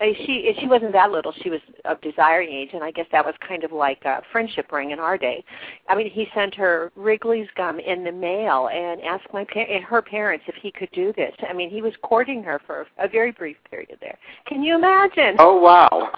Uh, 0.00 0.06
She 0.26 0.54
she 0.60 0.66
wasn't 0.66 0.92
that 0.92 1.10
little. 1.10 1.32
She 1.42 1.48
was 1.48 1.60
of 1.86 2.00
desiring 2.02 2.50
age, 2.50 2.70
and 2.74 2.84
I 2.84 2.90
guess 2.90 3.06
that 3.12 3.24
was 3.24 3.34
kind 3.46 3.64
of 3.64 3.72
like 3.72 4.04
a 4.04 4.22
friendship 4.30 4.70
ring 4.70 4.90
in 4.90 4.98
our 4.98 5.16
day. 5.16 5.42
I 5.88 5.94
mean, 5.94 6.10
he 6.10 6.28
sent 6.34 6.54
her 6.56 6.92
Wrigley's 6.96 7.48
gum 7.56 7.80
in 7.80 8.04
the 8.04 8.12
mail 8.12 8.68
and 8.72 9.00
asked 9.02 9.32
my 9.32 9.44
pa- 9.44 9.60
and 9.60 9.82
her 9.84 10.02
parents 10.02 10.44
if 10.48 10.54
he 10.56 10.70
could 10.70 10.90
do 10.92 11.12
this. 11.16 11.34
I 11.48 11.54
mean, 11.54 11.70
he 11.70 11.80
was 11.80 11.94
courting 12.02 12.42
her 12.42 12.60
for 12.66 12.86
a 12.98 13.08
very 13.08 13.32
brief 13.32 13.56
period 13.70 13.96
there. 14.00 14.18
Can 14.46 14.62
you 14.62 14.74
imagine? 14.74 15.36
Oh 15.38 15.56
wow! 15.56 16.12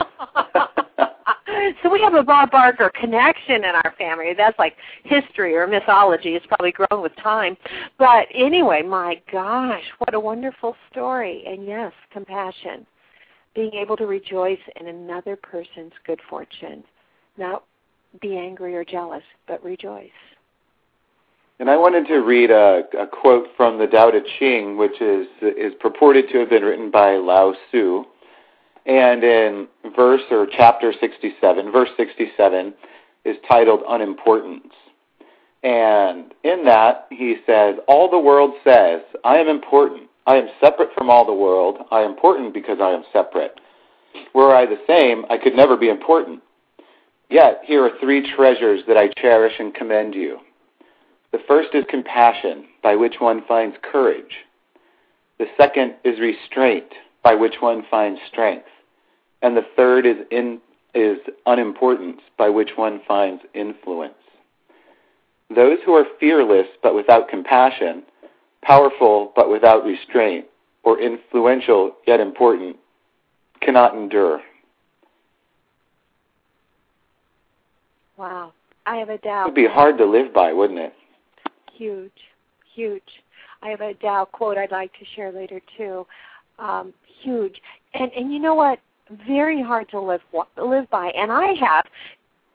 so 1.82 1.90
we 1.90 2.00
have 2.00 2.14
a 2.14 2.23
Bob 2.23 2.50
Barker 2.50 2.90
connection 3.00 3.56
in 3.64 3.75
our 3.85 3.94
family. 3.97 4.32
That's 4.37 4.58
like 4.58 4.75
history 5.04 5.54
or 5.54 5.66
mythology. 5.68 6.30
It's 6.35 6.47
probably 6.47 6.73
grown 6.73 7.00
with 7.02 7.14
time. 7.16 7.56
But 7.99 8.26
anyway, 8.35 8.82
my 8.82 9.20
gosh, 9.30 9.85
what 9.99 10.14
a 10.14 10.20
wonderful 10.20 10.75
story. 10.90 11.44
And 11.47 11.64
yes, 11.64 11.92
compassion. 12.12 12.87
Being 13.58 13.74
able 13.74 13.96
to 13.96 14.06
rejoice 14.06 14.60
in 14.80 14.86
another 14.86 15.34
person's 15.34 15.92
good 16.06 16.20
fortune. 16.30 16.84
Not 17.36 17.64
be 18.20 18.36
angry 18.36 18.76
or 18.76 18.84
jealous, 18.84 19.24
but 19.48 19.60
rejoice. 19.64 20.10
And 21.58 21.68
I 21.68 21.76
wanted 21.76 22.06
to 22.06 22.18
read 22.18 22.52
a, 22.52 22.84
a 22.96 23.08
quote 23.08 23.48
from 23.56 23.80
the 23.80 23.88
Tao 23.88 24.12
Te 24.12 24.20
Ching, 24.38 24.76
which 24.78 25.00
is 25.00 25.26
is 25.42 25.72
purported 25.80 26.28
to 26.30 26.38
have 26.38 26.50
been 26.50 26.62
written 26.62 26.92
by 26.92 27.16
Lao 27.16 27.52
Tzu. 27.72 28.04
And 28.86 29.24
in 29.24 29.66
verse 29.96 30.22
or 30.30 30.46
chapter 30.46 30.92
67, 30.92 31.72
verse 31.72 31.90
67 31.96 32.72
is 33.24 33.36
titled 33.48 33.80
Unimportance. 33.88 34.72
And 35.64 36.32
in 36.44 36.64
that, 36.66 37.08
he 37.10 37.38
says, 37.44 37.74
All 37.88 38.08
the 38.08 38.20
world 38.20 38.52
says, 38.62 39.00
I 39.24 39.38
am 39.38 39.48
important. 39.48 40.07
I 40.28 40.37
am 40.37 40.49
separate 40.61 40.90
from 40.94 41.08
all 41.08 41.25
the 41.25 41.32
world. 41.32 41.78
I 41.90 42.00
am 42.00 42.11
important 42.11 42.52
because 42.52 42.80
I 42.82 42.90
am 42.90 43.02
separate. 43.14 43.58
Were 44.35 44.54
I 44.54 44.66
the 44.66 44.78
same, 44.87 45.25
I 45.30 45.38
could 45.38 45.54
never 45.54 45.75
be 45.75 45.88
important. 45.88 46.42
Yet, 47.30 47.62
here 47.64 47.82
are 47.82 47.99
three 47.99 48.30
treasures 48.37 48.82
that 48.88 48.99
I 48.99 49.08
cherish 49.08 49.54
and 49.58 49.75
commend 49.75 50.14
you 50.14 50.38
The 51.32 51.40
first 51.49 51.70
is 51.73 51.85
compassion, 51.88 52.66
by 52.82 52.94
which 52.94 53.16
one 53.20 53.42
finds 53.49 53.76
courage. 53.82 54.44
The 55.38 55.47
second 55.56 55.94
is 56.04 56.20
restraint, 56.20 56.92
by 57.23 57.35
which 57.35 57.56
one 57.61 57.85
finds 57.90 58.20
strength. 58.30 58.68
And 59.40 59.56
the 59.56 59.66
third 59.76 60.04
is, 60.04 60.16
in, 60.30 60.61
is 60.94 61.20
unimportance, 61.47 62.20
by 62.37 62.50
which 62.50 62.73
one 62.76 63.00
finds 63.08 63.44
influence. 63.54 64.14
Those 65.54 65.78
who 65.87 65.94
are 65.94 66.04
fearless 66.20 66.66
but 66.82 66.94
without 66.94 67.30
compassion, 67.30 68.02
powerful 68.62 69.32
but 69.34 69.50
without 69.50 69.84
restraint, 69.84 70.46
or 70.84 71.00
influential 71.00 71.92
yet 72.06 72.20
important, 72.20 72.76
cannot 73.60 73.94
endure. 73.94 74.40
Wow. 78.16 78.52
I 78.86 78.96
have 78.96 79.10
a 79.10 79.18
doubt. 79.18 79.42
It 79.42 79.48
would 79.48 79.54
be 79.54 79.66
hard 79.66 79.98
to 79.98 80.06
live 80.06 80.32
by, 80.32 80.52
wouldn't 80.52 80.78
it? 80.78 80.94
Huge, 81.74 82.10
huge. 82.74 83.02
I 83.62 83.68
have 83.68 83.80
a 83.80 83.92
Tao 83.94 84.24
quote 84.24 84.56
I'd 84.56 84.70
like 84.70 84.92
to 84.94 85.04
share 85.14 85.30
later 85.30 85.60
too. 85.76 86.06
Um, 86.58 86.94
huge, 87.22 87.60
and 87.94 88.10
and 88.12 88.32
you 88.32 88.38
know 88.38 88.54
what? 88.54 88.78
Very 89.26 89.62
hard 89.62 89.88
to 89.90 90.00
live 90.00 90.20
live 90.56 90.88
by. 90.90 91.10
And 91.16 91.30
I 91.30 91.52
have. 91.60 91.84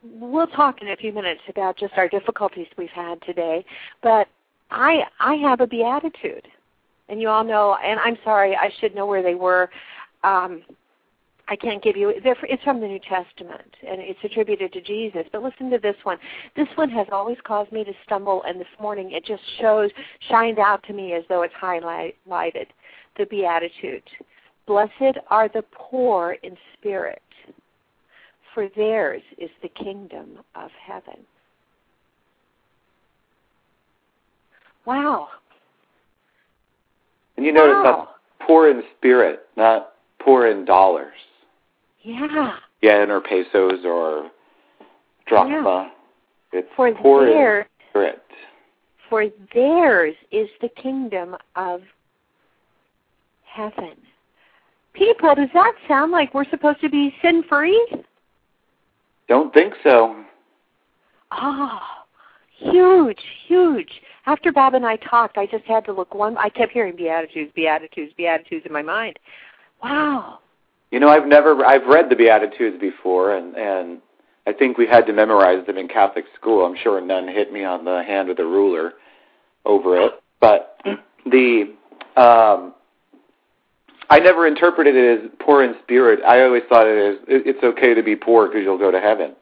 We'll 0.04 0.48
talk 0.48 0.82
in 0.82 0.90
a 0.90 0.98
few 0.98 1.14
minutes 1.14 1.42
about 1.48 1.78
just 1.78 1.94
our 1.96 2.10
difficulties 2.10 2.68
we've 2.78 2.90
had 2.90 3.22
today, 3.22 3.64
but 4.02 4.28
I 4.74 5.04
I 5.20 5.36
have 5.36 5.62
a 5.62 5.68
beatitude, 5.68 6.48
and 7.10 7.22
you 7.22 7.30
all 7.30 7.44
know. 7.44 7.78
And 7.84 8.00
I'm 8.00 8.18
sorry, 8.24 8.56
I 8.56 8.72
should 8.80 8.96
know 8.96 9.06
where 9.06 9.24
they 9.24 9.36
were. 9.36 9.70
Um, 10.24 10.64
I 11.48 11.56
can't 11.56 11.84
give 11.84 11.98
you. 11.98 12.14
It's 12.16 12.64
from 12.64 12.80
the 12.80 12.88
New 12.88 13.00
Testament, 13.00 13.76
and 13.88 14.02
it's 14.02 14.20
attributed 14.24 14.72
to 14.74 14.82
Jesus. 14.82 15.24
But 15.32 15.44
listen 15.44 15.70
to 15.72 15.78
this 15.78 15.96
one. 16.04 16.18
This 16.56 16.68
one 16.76 16.90
has 16.90 17.08
always 17.12 17.38
caused 17.44 17.72
me 17.72 17.84
to 17.84 17.94
stumble, 18.06 18.44
and 18.48 18.60
this 18.60 18.68
morning 18.82 19.12
it 19.12 19.26
just 19.26 19.44
shows, 19.60 19.92
shines 20.30 20.58
out 20.58 20.84
to 20.88 20.94
me 20.94 21.14
as 21.14 21.24
though 21.30 21.44
it's 21.44 21.54
highlighted. 21.62 22.68
The 23.18 23.26
Beatitude. 23.26 24.04
Blessed 24.66 25.18
are 25.30 25.50
the 25.50 25.64
poor 25.74 26.38
in 26.42 26.58
spirit, 26.74 27.22
for 28.54 28.70
theirs 28.76 29.22
is 29.38 29.50
the 29.62 29.70
kingdom 29.70 30.40
of 30.56 30.72
heaven. 30.82 31.20
Wow. 34.86 35.30
And 37.38 37.46
you 37.46 37.52
notice 37.52 37.76
wow. 37.84 38.08
that's 38.08 38.48
poor 38.48 38.70
in 38.70 38.84
spirit, 38.98 39.48
not 39.56 39.94
poor 40.20 40.48
in 40.48 40.66
dollars. 40.66 41.14
Yeah. 42.04 42.58
Yen 42.82 43.10
or 43.10 43.22
pesos 43.22 43.86
or 43.86 44.30
drachma. 45.26 45.92
Yeah. 46.54 46.60
It's 46.60 46.70
for 46.76 46.94
poor 46.94 47.26
their, 47.26 47.62
in 47.62 47.66
spirit. 47.90 48.22
For 49.10 49.26
theirs 49.54 50.16
is 50.32 50.50
the 50.62 50.70
kingdom 50.70 51.36
of 51.56 51.82
heaven. 53.46 53.96
People, 54.94 55.34
does 55.34 55.50
that 55.54 55.74
sound 55.88 56.12
like 56.12 56.34
we're 56.34 56.50
supposed 56.50 56.82
to 56.82 56.90
be 56.90 57.14
sin 57.22 57.44
free? 57.50 58.04
Don't 59.28 59.54
think 59.54 59.74
so. 59.84 60.24
Ah, 61.32 61.82
oh, 61.82 62.03
huge, 62.72 63.20
huge. 63.48 63.90
After 64.26 64.52
Bob 64.52 64.74
and 64.74 64.86
I 64.86 64.96
talked, 64.98 65.38
I 65.38 65.46
just 65.46 65.66
had 65.66 65.86
to 65.86 65.94
look 65.94 66.14
one. 66.14 66.38
I 66.38 66.50
kept 66.50 66.72
hearing 66.72 66.96
beatitudes, 66.96 67.52
beatitudes, 67.56 68.14
beatitudes 68.16 68.66
in 68.66 68.72
my 68.72 68.82
mind. 68.82 69.20
Wow. 69.82 70.40
You 70.92 71.00
know, 71.00 71.10
I've 71.10 71.28
never 71.28 71.66
I've 71.66 71.86
read 71.88 72.10
the 72.10 72.16
Beatitudes 72.16 72.80
before, 72.80 73.36
and 73.36 73.56
and 73.56 74.00
I 74.46 74.54
think 74.54 74.78
we 74.78 74.86
had 74.86 75.06
to 75.08 75.14
memorize 75.14 75.66
them 75.66 75.78
in 75.78 75.88
Catholic 75.88 76.26
school. 76.40 76.66
I'm 76.66 76.78
sure 76.82 77.00
a 77.00 77.02
nun 77.02 77.28
hit 77.28 77.52
me 77.52 77.64
on 77.64 77.84
the 77.84 78.04
hand 78.04 78.28
with 78.28 78.40
a 78.40 78.46
ruler 78.46 78.94
over 79.66 80.00
it, 80.00 80.12
but 80.40 80.80
the 81.26 81.74
um, 82.16 82.76
I 84.10 84.20
never 84.20 84.46
interpreted 84.46 84.96
it 84.96 85.24
as 85.24 85.32
poor 85.40 85.64
in 85.64 85.76
spirit. 85.82 86.20
I 86.24 86.44
always 86.44 86.64
thought 86.70 86.86
it 86.86 87.14
as 87.14 87.20
it's 87.28 87.64
okay 87.64 87.94
to 87.96 88.04
be 88.04 88.16
poor 88.16 88.48
because 88.48 88.62
you'll 88.64 88.78
go 88.78 88.92
to 88.92 89.00
heaven. 89.00 89.36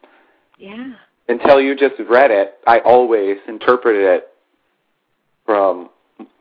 Yeah. 0.58 0.94
Until 1.32 1.62
you 1.62 1.76
just 1.76 1.96
read 2.10 2.30
it, 2.30 2.56
I 2.68 2.80
always 2.80 3.38
interpreted 3.48 4.04
it 4.04 4.28
from 5.46 5.90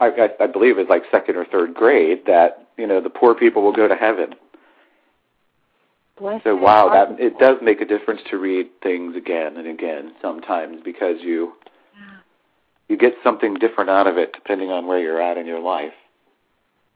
I, 0.01 0.07
I, 0.07 0.45
I 0.45 0.47
believe 0.49 0.79
it's 0.79 0.91
like 0.91 1.05
second 1.13 1.37
or 1.37 1.45
third 1.45 1.75
grade 1.75 2.23
that 2.27 2.67
you 2.77 2.89
know 2.89 3.01
the 3.01 3.09
poor 3.09 3.35
people 3.37 3.63
will 3.63 3.73
go 3.73 3.87
to 3.87 3.95
heaven. 3.95 4.35
Blessed 6.19 6.43
so 6.43 6.57
wow, 6.57 6.91
that 6.91 7.21
it 7.21 7.39
does 7.39 7.59
make 7.63 7.81
a 7.81 7.85
difference 7.85 8.21
to 8.31 8.37
read 8.37 8.69
things 8.83 9.15
again 9.17 9.57
and 9.57 9.69
again 9.69 10.13
sometimes 10.21 10.81
because 10.85 11.17
you 11.21 11.53
yeah. 11.95 12.19
you 12.89 12.99
get 12.99 13.15
something 13.23 13.55
different 13.55 13.91
out 13.91 14.09
of 14.09 14.19
it 14.19 14.33
depending 14.33 14.71
on 14.71 14.89
where 14.89 14.99
you're 14.99 15.23
at 15.23 15.39
in 15.39 15.47
your 15.47 15.61
life. 15.61 15.93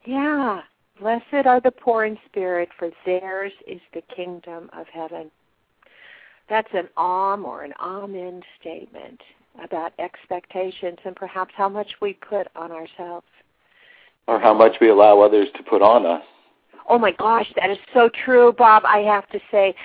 Yeah. 0.05 0.61
Blessed 0.99 1.45
are 1.45 1.61
the 1.61 1.71
poor 1.71 2.05
in 2.05 2.17
spirit, 2.25 2.69
for 2.77 2.89
theirs 3.05 3.51
is 3.67 3.81
the 3.93 4.01
kingdom 4.15 4.69
of 4.73 4.85
heaven. 4.93 5.31
That's 6.49 6.67
an 6.73 6.89
om 6.95 7.45
or 7.45 7.63
an 7.63 7.73
amen 7.79 8.41
statement 8.59 9.21
about 9.63 9.93
expectations 9.99 10.97
and 11.05 11.15
perhaps 11.15 11.53
how 11.55 11.69
much 11.69 11.87
we 12.01 12.13
put 12.13 12.47
on 12.55 12.71
ourselves. 12.71 13.25
Or 14.27 14.39
how 14.39 14.53
much 14.53 14.73
we 14.81 14.89
allow 14.89 15.21
others 15.21 15.47
to 15.55 15.63
put 15.63 15.81
on 15.81 16.05
us. 16.05 16.23
Oh 16.87 16.99
my 16.99 17.11
gosh, 17.11 17.51
that 17.55 17.69
is 17.69 17.77
so 17.93 18.09
true, 18.25 18.53
Bob. 18.53 18.83
I 18.85 18.99
have 18.99 19.27
to 19.29 19.39
say, 19.51 19.75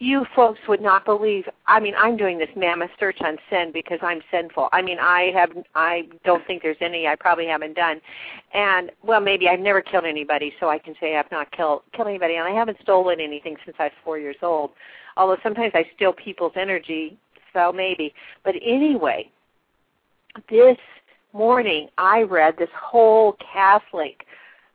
you 0.00 0.24
folks 0.34 0.58
would 0.66 0.80
not 0.80 1.04
believe. 1.04 1.44
I 1.66 1.78
mean, 1.78 1.94
I'm 1.96 2.16
doing 2.16 2.38
this 2.38 2.48
mammoth 2.56 2.90
search 2.98 3.18
on 3.20 3.36
sin 3.50 3.70
because 3.72 3.98
I'm 4.02 4.22
sinful. 4.30 4.70
I 4.72 4.80
mean, 4.80 4.96
I 4.98 5.30
have. 5.34 5.50
I 5.74 6.08
don't 6.24 6.44
think 6.46 6.62
there's 6.62 6.78
any 6.80 7.06
I 7.06 7.16
probably 7.16 7.46
haven't 7.46 7.76
done, 7.76 8.00
and 8.54 8.90
well, 9.02 9.20
maybe 9.20 9.46
I've 9.48 9.60
never 9.60 9.82
killed 9.82 10.06
anybody, 10.06 10.54
so 10.58 10.70
I 10.70 10.78
can 10.78 10.94
say 10.98 11.16
I've 11.16 11.30
not 11.30 11.52
killed 11.52 11.82
killed 11.94 12.08
anybody, 12.08 12.36
and 12.36 12.48
I 12.48 12.52
haven't 12.52 12.78
stolen 12.80 13.20
anything 13.20 13.56
since 13.64 13.76
I 13.78 13.84
was 13.84 13.92
four 14.02 14.18
years 14.18 14.36
old. 14.42 14.70
Although 15.20 15.36
sometimes 15.42 15.72
I 15.74 15.84
steal 15.94 16.14
people's 16.14 16.54
energy, 16.56 17.18
so 17.52 17.72
maybe. 17.72 18.14
But 18.42 18.54
anyway, 18.64 19.30
this 20.48 20.78
morning 21.34 21.88
I 21.98 22.22
read 22.22 22.54
this 22.58 22.70
whole 22.74 23.36
Catholic 23.52 24.24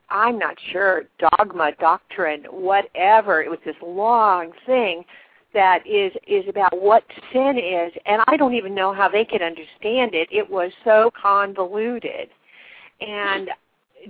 I'm 0.08 0.38
not 0.38 0.56
sure, 0.70 1.06
dogma, 1.18 1.72
doctrine, 1.80 2.44
whatever. 2.44 3.42
It 3.42 3.50
was 3.50 3.58
this 3.64 3.74
long 3.84 4.52
thing 4.64 5.04
that 5.52 5.84
is 5.84 6.12
is 6.28 6.44
about 6.48 6.80
what 6.80 7.02
sin 7.32 7.58
is, 7.58 7.92
and 8.06 8.22
I 8.28 8.36
don't 8.36 8.54
even 8.54 8.72
know 8.72 8.94
how 8.94 9.08
they 9.08 9.24
could 9.24 9.42
understand 9.42 10.14
it. 10.14 10.28
It 10.30 10.48
was 10.48 10.70
so 10.84 11.10
convoluted 11.20 12.28
and 13.00 13.50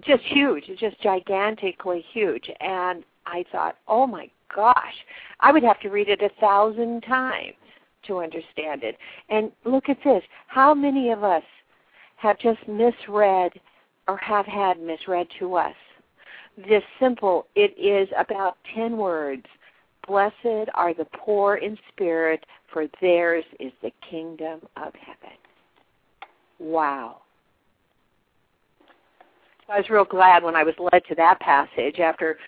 just 0.06 0.22
huge, 0.24 0.64
just 0.78 1.00
gigantically 1.00 2.04
huge. 2.12 2.50
And 2.60 3.02
I 3.24 3.46
thought, 3.50 3.76
oh 3.88 4.06
my 4.06 4.28
gosh, 4.54 4.94
I 5.40 5.52
would 5.52 5.62
have 5.62 5.80
to 5.80 5.88
read 5.88 6.08
it 6.08 6.22
a 6.22 6.30
thousand 6.40 7.02
times 7.02 7.54
to 8.06 8.18
understand 8.18 8.82
it. 8.82 8.96
And 9.28 9.50
look 9.64 9.88
at 9.88 9.98
this: 10.04 10.22
how 10.48 10.74
many 10.74 11.10
of 11.10 11.24
us 11.24 11.44
have 12.16 12.38
just 12.38 12.66
misread 12.66 13.52
or 14.08 14.16
have 14.18 14.46
had 14.46 14.80
misread 14.80 15.26
to 15.38 15.56
us 15.56 15.74
this 16.56 16.82
simple. 17.00 17.46
It 17.54 17.74
is 17.78 18.08
about 18.18 18.56
10 18.74 18.96
words. 18.96 19.44
Blessed 20.06 20.70
are 20.74 20.94
the 20.94 21.06
poor 21.16 21.56
in 21.56 21.76
spirit, 21.88 22.44
for 22.72 22.86
theirs 23.00 23.44
is 23.58 23.72
the 23.82 23.92
kingdom 24.08 24.60
of 24.76 24.92
heaven. 24.94 25.36
Wow. 26.58 27.18
I 29.68 29.78
was 29.78 29.90
real 29.90 30.04
glad 30.04 30.44
when 30.44 30.54
I 30.54 30.62
was 30.62 30.74
led 30.78 31.04
to 31.08 31.14
that 31.16 31.40
passage 31.40 31.98
after 31.98 32.38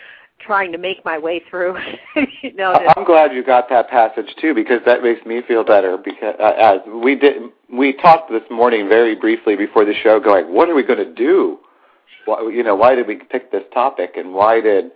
trying 0.41 0.73
to 0.73 0.79
make 0.79 1.05
my 1.05 1.19
way 1.19 1.43
through. 1.51 1.77
you 2.43 2.55
know, 2.55 2.73
I'm 2.97 3.05
glad 3.05 3.33
you 3.33 3.45
got 3.45 3.69
that 3.71 3.89
passage 3.89 4.35
too 4.41 4.55
because 4.55 4.81
that 4.87 5.03
makes 5.03 5.25
me 5.27 5.43
feel 5.47 5.65
better. 5.65 5.97
Because 5.97 6.35
uh, 6.41 6.53
as 6.59 6.79
we 7.03 7.15
did, 7.15 7.43
we 7.73 7.93
talked 7.93 8.31
this 8.31 8.43
morning 8.51 8.89
very 8.89 9.15
briefly 9.15 9.57
before 9.57 9.85
the 9.85 9.95
show, 9.95 10.21
going, 10.21 10.53
"What 10.53 10.69
are 10.69 10.75
we 10.75 10.83
going 10.83 11.05
to 11.05 11.13
do?" 11.13 11.59
why, 12.29 12.43
you 12.43 12.63
know, 12.63 12.77
why 12.77 12.95
did 12.95 13.07
we 13.07 13.17
pick 13.17 13.51
this 13.51 13.65
topic, 13.73 14.13
and 14.17 14.35
why 14.35 14.61
did, 14.61 14.91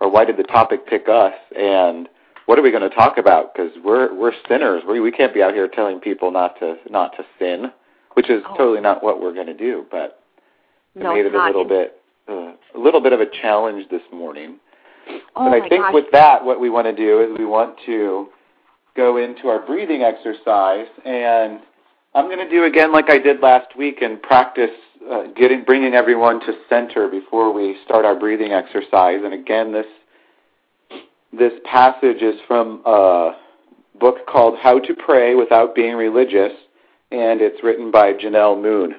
or 0.00 0.10
why 0.10 0.24
did 0.24 0.36
the 0.36 0.44
topic 0.44 0.86
pick 0.86 1.08
us, 1.08 1.34
and 1.58 2.08
what 2.46 2.58
are 2.58 2.62
we 2.62 2.70
going 2.70 2.88
to 2.88 2.94
talk 2.94 3.18
about? 3.18 3.52
Because 3.52 3.72
we're 3.84 4.14
we're 4.14 4.32
sinners. 4.48 4.82
We 4.88 5.00
we 5.00 5.10
can't 5.10 5.34
be 5.34 5.42
out 5.42 5.52
here 5.52 5.68
telling 5.68 6.00
people 6.00 6.30
not 6.30 6.58
to 6.60 6.76
not 6.88 7.12
to 7.16 7.24
sin, 7.38 7.72
which 8.14 8.30
is 8.30 8.42
oh. 8.48 8.56
totally 8.56 8.80
not 8.80 9.02
what 9.02 9.20
we're 9.20 9.34
going 9.34 9.48
to 9.48 9.56
do. 9.56 9.84
But 9.90 10.20
it 10.94 11.02
no, 11.02 11.12
made 11.12 11.26
it 11.26 11.34
a 11.34 11.44
little 11.44 11.64
bit 11.64 12.00
uh, 12.28 12.52
a 12.74 12.78
little 12.78 13.00
bit 13.00 13.12
of 13.12 13.20
a 13.20 13.26
challenge 13.42 13.88
this 13.90 14.02
morning. 14.12 14.58
Oh 15.36 15.50
but 15.50 15.62
I 15.62 15.68
think 15.68 15.82
gosh. 15.82 15.94
with 15.94 16.06
that, 16.12 16.44
what 16.44 16.60
we 16.60 16.70
want 16.70 16.86
to 16.86 16.94
do 16.94 17.20
is 17.20 17.38
we 17.38 17.44
want 17.44 17.76
to 17.86 18.28
go 18.96 19.18
into 19.18 19.48
our 19.48 19.64
breathing 19.64 20.02
exercise, 20.02 20.86
and 21.04 21.60
I'm 22.14 22.26
going 22.26 22.38
to 22.38 22.48
do 22.48 22.64
again 22.64 22.92
like 22.92 23.10
I 23.10 23.18
did 23.18 23.40
last 23.40 23.76
week 23.76 24.02
and 24.02 24.20
practice 24.22 24.70
uh, 25.10 25.24
getting 25.36 25.64
bringing 25.64 25.94
everyone 25.94 26.40
to 26.40 26.54
center 26.68 27.08
before 27.08 27.52
we 27.52 27.76
start 27.84 28.04
our 28.04 28.18
breathing 28.18 28.52
exercise. 28.52 29.20
And 29.22 29.34
again, 29.34 29.72
this 29.72 29.86
this 31.32 31.52
passage 31.64 32.22
is 32.22 32.36
from 32.46 32.82
a 32.86 33.36
book 34.00 34.26
called 34.26 34.58
How 34.60 34.78
to 34.78 34.94
Pray 34.94 35.34
Without 35.34 35.74
Being 35.74 35.94
Religious, 35.94 36.52
and 37.10 37.40
it's 37.40 37.62
written 37.62 37.90
by 37.90 38.12
Janell 38.12 38.60
Moon. 38.60 38.96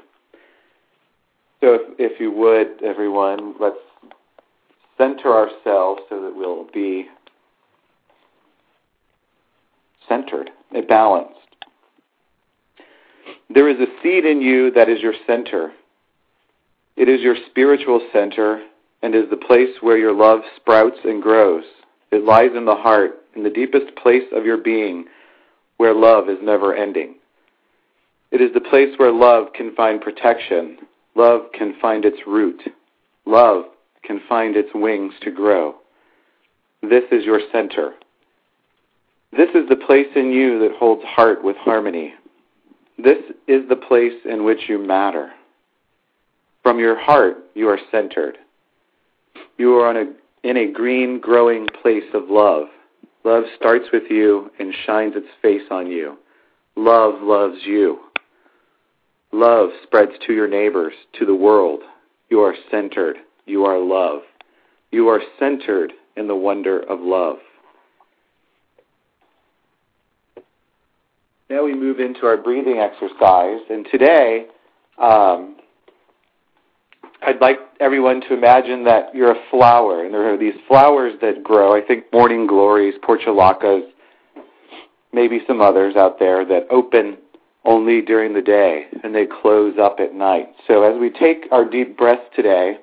So, 1.62 1.74
if, 1.74 1.82
if 1.98 2.20
you 2.20 2.32
would, 2.32 2.84
everyone, 2.84 3.56
let's 3.60 3.78
center 4.98 5.34
ourselves 5.34 6.02
so 6.10 6.22
that 6.22 6.34
we'll 6.36 6.68
be 6.74 7.08
centered 10.08 10.50
and 10.74 10.88
balanced. 10.88 11.34
There 13.50 13.70
is 13.70 13.80
a 13.80 14.02
seed 14.02 14.26
in 14.26 14.42
you 14.42 14.72
that 14.72 14.90
is 14.90 15.02
your 15.02 15.14
center. 15.26 15.72
It 16.96 17.10
is 17.10 17.22
your 17.22 17.36
spiritual 17.50 18.02
center 18.12 18.64
and 19.02 19.14
is 19.16 19.30
the 19.30 19.38
place 19.38 19.70
where 19.82 19.98
your 19.98 20.14
love 20.14 20.42
sprouts 20.56 20.98
and 21.04 21.22
grows. 21.22 21.64
It 22.12 22.24
lies 22.24 22.52
in 22.56 22.66
the 22.66 22.76
heart, 22.76 23.12
in 23.36 23.44
the 23.44 23.50
deepest 23.50 23.96
place 23.96 24.24
of 24.34 24.46
your 24.46 24.58
being, 24.58 25.06
where 25.78 25.94
love 25.94 26.30
is 26.30 26.40
never 26.42 26.76
ending. 26.76 27.16
It 28.32 28.42
is 28.42 28.54
the 28.54 28.62
place 28.62 28.90
where 28.98 29.12
love 29.12 29.54
can 29.54 29.76
find 29.76 30.02
protection. 30.02 30.78
Love 31.16 31.44
can 31.54 31.76
find 31.80 32.04
its 32.04 32.18
root. 32.26 32.62
Love 33.26 33.66
can 34.08 34.22
find 34.30 34.56
its 34.56 34.70
wings 34.74 35.14
to 35.22 35.32
grow. 35.32 35.76
This 36.82 37.04
is 37.12 37.26
your 37.26 37.42
center. 37.52 37.94
This 39.36 39.50
is 39.54 39.68
the 39.70 39.76
place 39.76 40.08
in 40.16 40.32
you 40.32 40.60
that 40.60 40.78
holds 40.78 41.04
heart 41.04 41.44
with 41.44 41.58
harmony. 41.58 42.14
This 42.98 43.18
is 43.48 43.68
the 43.68 43.76
place 43.76 44.14
in 44.26 44.46
which 44.46 44.62
you 44.70 44.80
matter. 44.80 45.32
From 46.64 46.80
your 46.80 47.00
heart, 47.00 47.38
you 47.54 47.68
are 47.68 47.80
centered. 47.92 48.38
You 49.58 49.74
are 49.76 49.92
a, 49.92 50.14
in 50.44 50.58
a 50.58 50.72
green, 50.72 51.20
growing 51.20 51.68
place 51.82 52.10
of 52.14 52.30
love. 52.30 52.68
Love 53.24 53.44
starts 53.58 53.86
with 53.92 54.04
you 54.10 54.50
and 54.60 54.74
shines 54.86 55.14
its 55.16 55.28
face 55.42 55.68
on 55.70 55.88
you. 55.88 56.18
Love 56.76 57.22
loves 57.22 57.60
you. 57.66 58.00
Love 59.34 59.70
spreads 59.84 60.14
to 60.26 60.34
your 60.34 60.48
neighbors, 60.48 60.94
to 61.20 61.26
the 61.26 61.36
world. 61.36 61.82
You 62.30 62.40
are 62.40 62.56
centered. 62.72 63.18
You 63.48 63.66
are 63.66 63.80
love. 63.80 64.22
You 64.92 65.08
are 65.08 65.22
centered 65.40 65.94
in 66.16 66.28
the 66.28 66.36
wonder 66.36 66.80
of 66.80 67.00
love. 67.00 67.38
Now 71.50 71.64
we 71.64 71.74
move 71.74 72.00
into 72.00 72.26
our 72.26 72.36
breathing 72.36 72.78
exercise, 72.78 73.62
and 73.70 73.88
today 73.90 74.48
um, 75.02 75.56
I'd 77.26 77.40
like 77.40 77.58
everyone 77.80 78.20
to 78.22 78.34
imagine 78.34 78.84
that 78.84 79.16
you're 79.16 79.32
a 79.32 79.44
flower, 79.50 80.04
and 80.04 80.14
there 80.14 80.34
are 80.34 80.38
these 80.38 80.56
flowers 80.68 81.14
that 81.22 81.44
grow. 81.44 81.74
I 81.74 81.82
think 81.82 82.12
morning 82.12 82.48
glories, 82.48 82.96
portulacas, 83.02 83.88
maybe 85.14 85.40
some 85.48 85.62
others 85.62 85.96
out 85.96 86.20
there 86.20 86.44
that 86.46 86.68
open 86.70 87.18
only 87.64 88.02
during 88.02 88.34
the 88.34 88.42
day 88.42 88.86
and 89.04 89.14
they 89.14 89.26
close 89.26 89.76
up 89.80 89.98
at 90.00 90.14
night. 90.14 90.48
So 90.68 90.84
as 90.84 91.00
we 91.00 91.10
take 91.10 91.48
our 91.52 91.66
deep 91.66 91.98
breaths 91.98 92.24
today, 92.36 92.78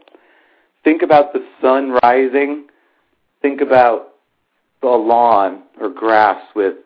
think 0.84 1.02
about 1.02 1.32
the 1.32 1.44
sun 1.60 1.98
rising. 2.02 2.66
Think 3.42 3.60
about 3.60 4.10
the 4.80 4.88
lawn 4.88 5.62
or 5.80 5.88
grass 5.88 6.40
with 6.54 6.76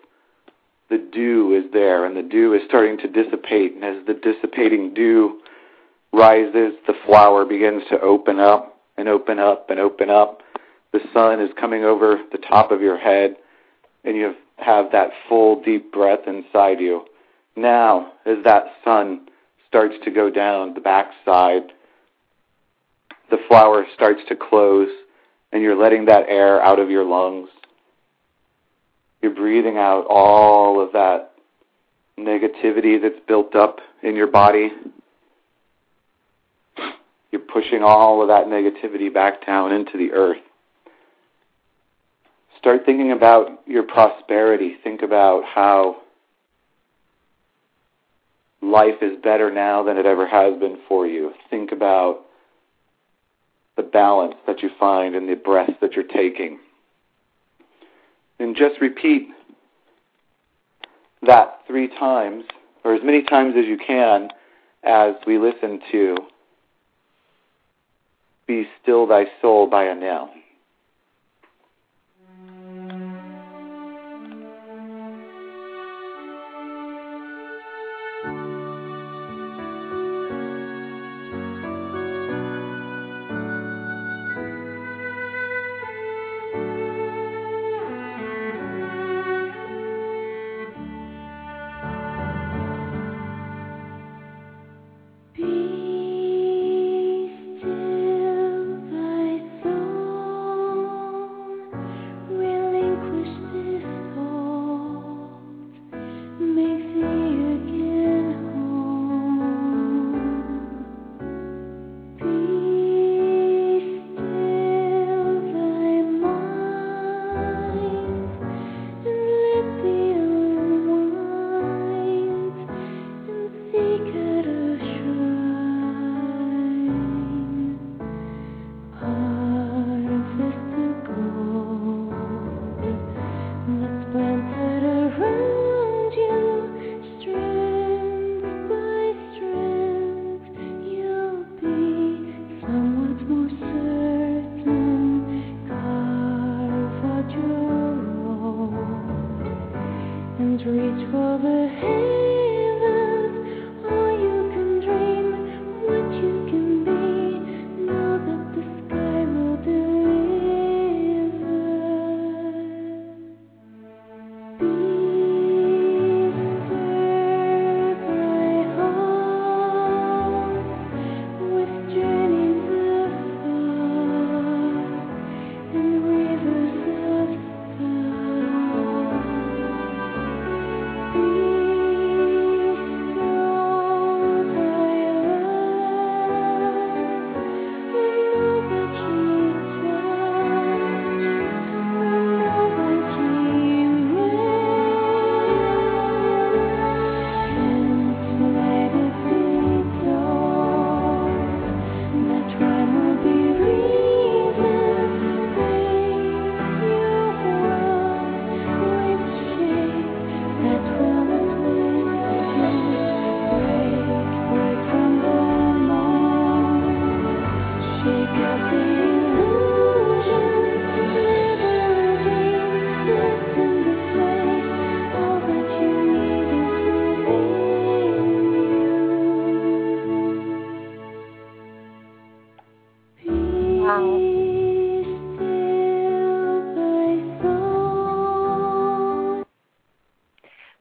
the 0.88 0.98
dew 1.12 1.54
is 1.54 1.70
there 1.72 2.06
and 2.06 2.16
the 2.16 2.22
dew 2.22 2.54
is 2.54 2.62
starting 2.66 2.96
to 2.98 3.08
dissipate. 3.08 3.74
And 3.74 3.84
as 3.84 4.06
the 4.06 4.14
dissipating 4.14 4.94
dew 4.94 5.40
rises, 6.12 6.74
the 6.86 6.94
flower 7.04 7.44
begins 7.44 7.82
to 7.90 8.00
open 8.00 8.38
up 8.38 8.80
and 8.96 9.08
open 9.08 9.38
up 9.38 9.68
and 9.68 9.78
open 9.78 10.08
up. 10.08 10.40
The 10.92 11.00
sun 11.12 11.40
is 11.40 11.50
coming 11.60 11.84
over 11.84 12.18
the 12.32 12.38
top 12.38 12.70
of 12.70 12.80
your 12.80 12.96
head 12.96 13.36
and 14.04 14.16
you 14.16 14.34
have 14.56 14.90
that 14.92 15.10
full 15.28 15.62
deep 15.62 15.92
breath 15.92 16.26
inside 16.26 16.80
you. 16.80 17.04
Now, 17.56 18.12
as 18.24 18.38
that 18.44 18.64
sun 18.84 19.28
starts 19.68 19.94
to 20.04 20.10
go 20.10 20.30
down 20.30 20.74
the 20.74 20.80
backside, 20.80 21.72
the 23.30 23.38
flower 23.48 23.86
starts 23.94 24.20
to 24.28 24.36
close 24.36 24.88
and 25.52 25.62
you're 25.62 25.80
letting 25.80 26.04
that 26.06 26.24
air 26.28 26.62
out 26.62 26.78
of 26.78 26.90
your 26.90 27.04
lungs 27.04 27.48
you're 29.22 29.34
breathing 29.34 29.76
out 29.76 30.06
all 30.08 30.80
of 30.80 30.92
that 30.92 31.32
negativity 32.18 33.00
that's 33.00 33.18
built 33.26 33.54
up 33.54 33.78
in 34.02 34.14
your 34.14 34.28
body. 34.28 34.70
You're 37.30 37.42
pushing 37.42 37.82
all 37.82 38.22
of 38.22 38.28
that 38.28 38.46
negativity 38.46 39.12
back 39.12 39.44
down 39.44 39.72
into 39.72 39.98
the 39.98 40.12
earth. 40.12 40.38
Start 42.58 42.82
thinking 42.86 43.12
about 43.12 43.60
your 43.66 43.82
prosperity. 43.82 44.76
Think 44.82 45.02
about 45.02 45.44
how 45.44 45.98
life 48.62 49.02
is 49.02 49.12
better 49.22 49.50
now 49.52 49.82
than 49.82 49.96
it 49.96 50.06
ever 50.06 50.26
has 50.26 50.58
been 50.58 50.78
for 50.88 51.06
you. 51.06 51.32
Think 51.50 51.70
about 51.72 52.20
the 53.78 53.82
balance 53.84 54.34
that 54.46 54.60
you 54.60 54.68
find 54.78 55.14
in 55.14 55.26
the 55.26 55.36
breath 55.36 55.70
that 55.80 55.92
you're 55.92 56.04
taking. 56.04 56.58
And 58.38 58.54
just 58.54 58.80
repeat 58.80 59.28
that 61.22 61.60
three 61.66 61.88
times, 61.88 62.44
or 62.84 62.94
as 62.94 63.00
many 63.02 63.22
times 63.22 63.54
as 63.56 63.64
you 63.66 63.78
can, 63.78 64.28
as 64.82 65.14
we 65.26 65.38
listen 65.38 65.80
to 65.92 66.16
Be 68.46 68.68
Still 68.82 69.06
Thy 69.06 69.26
Soul 69.40 69.68
by 69.68 69.84
Anil. 69.84 70.28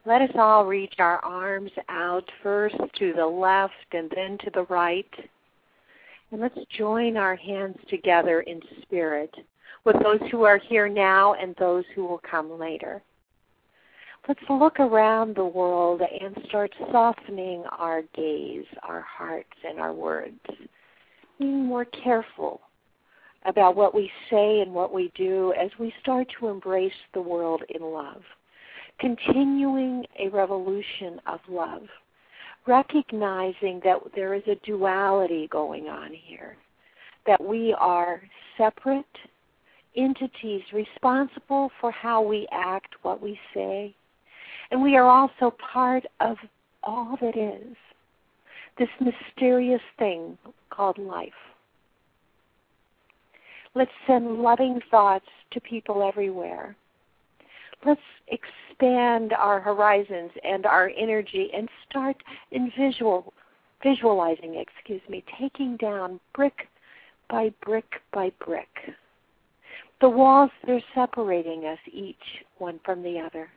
Let 0.08 0.22
us 0.22 0.30
all 0.36 0.64
reach 0.64 0.94
our 1.00 1.22
arms 1.22 1.70
out 1.90 2.24
first 2.42 2.76
to 2.98 3.12
the 3.12 3.26
left 3.26 3.74
and 3.92 4.10
then 4.16 4.38
to 4.38 4.50
the 4.54 4.62
right. 4.70 5.04
And 6.32 6.40
let's 6.40 6.58
join 6.78 7.18
our 7.18 7.36
hands 7.36 7.76
together 7.90 8.40
in 8.40 8.62
spirit 8.80 9.34
with 9.84 9.96
those 10.02 10.20
who 10.30 10.44
are 10.44 10.56
here 10.56 10.88
now 10.88 11.34
and 11.34 11.54
those 11.56 11.84
who 11.94 12.06
will 12.06 12.22
come 12.28 12.58
later. 12.58 13.02
Let's 14.26 14.40
look 14.48 14.80
around 14.80 15.36
the 15.36 15.44
world 15.44 16.00
and 16.00 16.34
start 16.48 16.72
softening 16.90 17.64
our 17.78 18.00
gaze, 18.14 18.66
our 18.82 19.02
hearts, 19.02 19.56
and 19.62 19.78
our 19.78 19.92
words. 19.92 20.40
Being 21.38 21.66
more 21.66 21.84
careful 21.84 22.62
about 23.44 23.76
what 23.76 23.94
we 23.94 24.10
say 24.30 24.60
and 24.60 24.72
what 24.72 24.92
we 24.92 25.12
do 25.14 25.52
as 25.52 25.70
we 25.78 25.92
start 26.00 26.28
to 26.40 26.48
embrace 26.48 26.92
the 27.12 27.20
world 27.20 27.62
in 27.68 27.82
love. 27.82 28.22
Continuing 29.00 30.04
a 30.18 30.28
revolution 30.28 31.20
of 31.26 31.40
love. 31.48 31.82
Recognizing 32.66 33.80
that 33.84 33.98
there 34.14 34.34
is 34.34 34.42
a 34.46 34.56
duality 34.66 35.48
going 35.50 35.88
on 35.88 36.12
here. 36.12 36.56
That 37.26 37.42
we 37.42 37.74
are 37.78 38.20
separate 38.56 39.04
entities 39.96 40.62
responsible 40.72 41.70
for 41.80 41.90
how 41.90 42.22
we 42.22 42.46
act, 42.52 42.94
what 43.02 43.22
we 43.22 43.38
say, 43.54 43.94
and 44.70 44.82
we 44.82 44.96
are 44.96 45.08
also 45.08 45.54
part 45.72 46.04
of 46.20 46.36
all 46.82 47.16
that 47.20 47.36
is. 47.36 47.76
This 48.78 48.88
mysterious 49.00 49.80
thing 49.98 50.38
called 50.70 50.98
life. 50.98 51.32
Let's 53.74 53.90
send 54.06 54.40
loving 54.40 54.80
thoughts 54.90 55.26
to 55.52 55.60
people 55.60 56.06
everywhere. 56.06 56.76
Let's 57.84 58.00
expand 58.28 59.32
our 59.32 59.60
horizons 59.60 60.30
and 60.44 60.66
our 60.66 60.90
energy 60.96 61.50
and 61.54 61.68
start 61.88 62.16
in 62.50 62.72
visual 62.78 63.32
visualizing, 63.82 64.56
excuse 64.56 65.02
me, 65.08 65.22
taking 65.38 65.76
down 65.76 66.18
brick 66.34 66.68
by 67.30 67.52
brick 67.64 68.00
by 68.12 68.32
brick. 68.44 68.68
The 70.00 70.08
walls 70.08 70.50
that 70.64 70.72
are 70.72 70.80
separating 70.94 71.64
us 71.64 71.78
each 71.92 72.16
one 72.58 72.80
from 72.84 73.02
the 73.02 73.20
other 73.20 73.48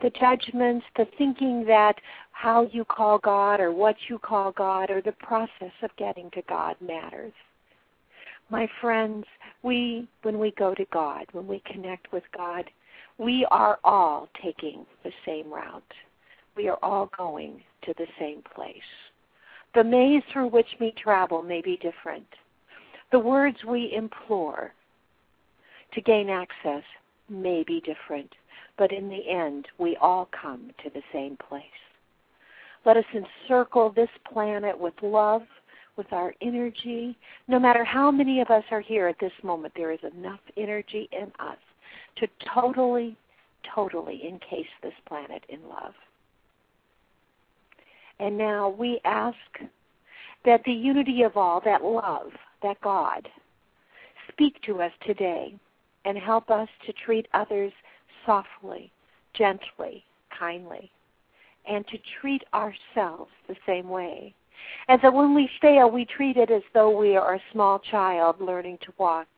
the 0.00 0.10
judgments, 0.10 0.84
the 0.96 1.06
thinking 1.18 1.64
that 1.66 1.96
how 2.32 2.68
you 2.72 2.84
call 2.84 3.18
God 3.18 3.60
or 3.60 3.72
what 3.72 3.96
you 4.08 4.18
call 4.18 4.52
God 4.52 4.90
or 4.90 5.02
the 5.02 5.12
process 5.12 5.72
of 5.82 5.90
getting 5.96 6.30
to 6.30 6.42
God 6.48 6.76
matters. 6.80 7.32
My 8.50 8.68
friends, 8.80 9.24
we, 9.62 10.08
when 10.22 10.38
we 10.38 10.52
go 10.58 10.74
to 10.74 10.84
God, 10.92 11.26
when 11.32 11.46
we 11.46 11.62
connect 11.66 12.12
with 12.12 12.24
God, 12.36 12.64
we 13.18 13.46
are 13.50 13.78
all 13.84 14.28
taking 14.42 14.84
the 15.04 15.12
same 15.24 15.52
route. 15.52 15.82
We 16.56 16.68
are 16.68 16.78
all 16.82 17.10
going 17.16 17.62
to 17.84 17.94
the 17.96 18.06
same 18.18 18.42
place. 18.54 18.76
The 19.74 19.84
maze 19.84 20.22
through 20.32 20.48
which 20.48 20.66
we 20.80 20.92
travel 20.92 21.42
may 21.42 21.62
be 21.62 21.76
different. 21.76 22.26
The 23.12 23.18
words 23.18 23.58
we 23.66 23.92
implore 23.96 24.72
to 25.94 26.00
gain 26.00 26.28
access 26.28 26.82
may 27.28 27.62
be 27.62 27.80
different 27.80 28.30
but 28.80 28.92
in 28.92 29.10
the 29.10 29.28
end, 29.28 29.68
we 29.76 29.94
all 30.00 30.26
come 30.32 30.70
to 30.82 30.88
the 30.88 31.02
same 31.12 31.36
place. 31.36 31.62
Let 32.86 32.96
us 32.96 33.04
encircle 33.14 33.90
this 33.90 34.08
planet 34.32 34.80
with 34.80 34.94
love, 35.02 35.42
with 36.00 36.14
our 36.14 36.34
energy. 36.40 37.14
No 37.46 37.58
matter 37.58 37.84
how 37.84 38.10
many 38.10 38.40
of 38.40 38.48
us 38.48 38.64
are 38.70 38.80
here 38.80 39.06
at 39.06 39.18
this 39.20 39.32
moment, 39.42 39.74
there 39.76 39.92
is 39.92 39.98
enough 40.16 40.40
energy 40.56 41.10
in 41.12 41.30
us 41.38 41.58
to 42.16 42.26
totally, 42.54 43.18
totally 43.74 44.26
encase 44.26 44.72
this 44.82 44.94
planet 45.06 45.42
in 45.50 45.60
love. 45.68 45.92
And 48.18 48.38
now 48.38 48.70
we 48.70 48.98
ask 49.04 49.36
that 50.46 50.62
the 50.64 50.72
unity 50.72 51.20
of 51.22 51.36
all, 51.36 51.60
that 51.66 51.84
love, 51.84 52.30
that 52.62 52.80
God, 52.80 53.28
speak 54.32 54.54
to 54.62 54.80
us 54.80 54.92
today 55.06 55.54
and 56.06 56.16
help 56.16 56.48
us 56.48 56.68
to 56.86 56.94
treat 57.04 57.28
others 57.34 57.72
softly, 58.24 58.90
gently, 59.34 60.02
kindly, 60.38 60.90
and 61.68 61.86
to 61.88 61.98
treat 62.22 62.42
ourselves 62.54 63.30
the 63.48 63.56
same 63.66 63.90
way. 63.90 64.34
And 64.88 65.00
so 65.02 65.10
when 65.10 65.34
we 65.34 65.48
fail, 65.60 65.90
we 65.90 66.04
treat 66.04 66.36
it 66.36 66.50
as 66.50 66.62
though 66.74 66.96
we 66.96 67.16
are 67.16 67.34
a 67.34 67.42
small 67.52 67.78
child 67.78 68.40
learning 68.40 68.78
to 68.82 68.92
walk. 68.98 69.28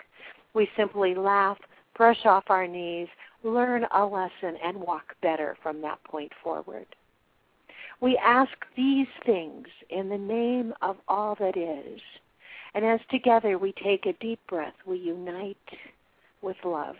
We 0.54 0.68
simply 0.76 1.14
laugh, 1.14 1.58
brush 1.96 2.24
off 2.24 2.44
our 2.48 2.66
knees, 2.66 3.08
learn 3.42 3.86
a 3.92 4.04
lesson, 4.04 4.56
and 4.62 4.78
walk 4.78 5.14
better 5.20 5.56
from 5.62 5.80
that 5.82 6.02
point 6.04 6.32
forward. 6.42 6.86
We 8.00 8.18
ask 8.18 8.52
these 8.76 9.06
things 9.24 9.66
in 9.90 10.08
the 10.08 10.18
name 10.18 10.72
of 10.82 10.96
all 11.08 11.36
that 11.38 11.56
is. 11.56 12.00
And 12.74 12.84
as 12.84 13.00
together 13.10 13.58
we 13.58 13.72
take 13.84 14.06
a 14.06 14.14
deep 14.14 14.40
breath, 14.48 14.74
we 14.86 14.98
unite 14.98 15.56
with 16.40 16.56
love. 16.64 16.96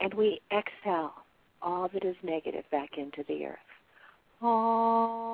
and 0.00 0.14
we 0.14 0.40
exhale 0.52 1.12
all 1.60 1.88
that 1.92 2.04
is 2.04 2.16
negative 2.22 2.64
back 2.70 2.90
into 2.96 3.24
the 3.28 3.46
earth. 3.46 3.58
Om. 4.40 5.28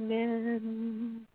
Amen. 0.00 1.26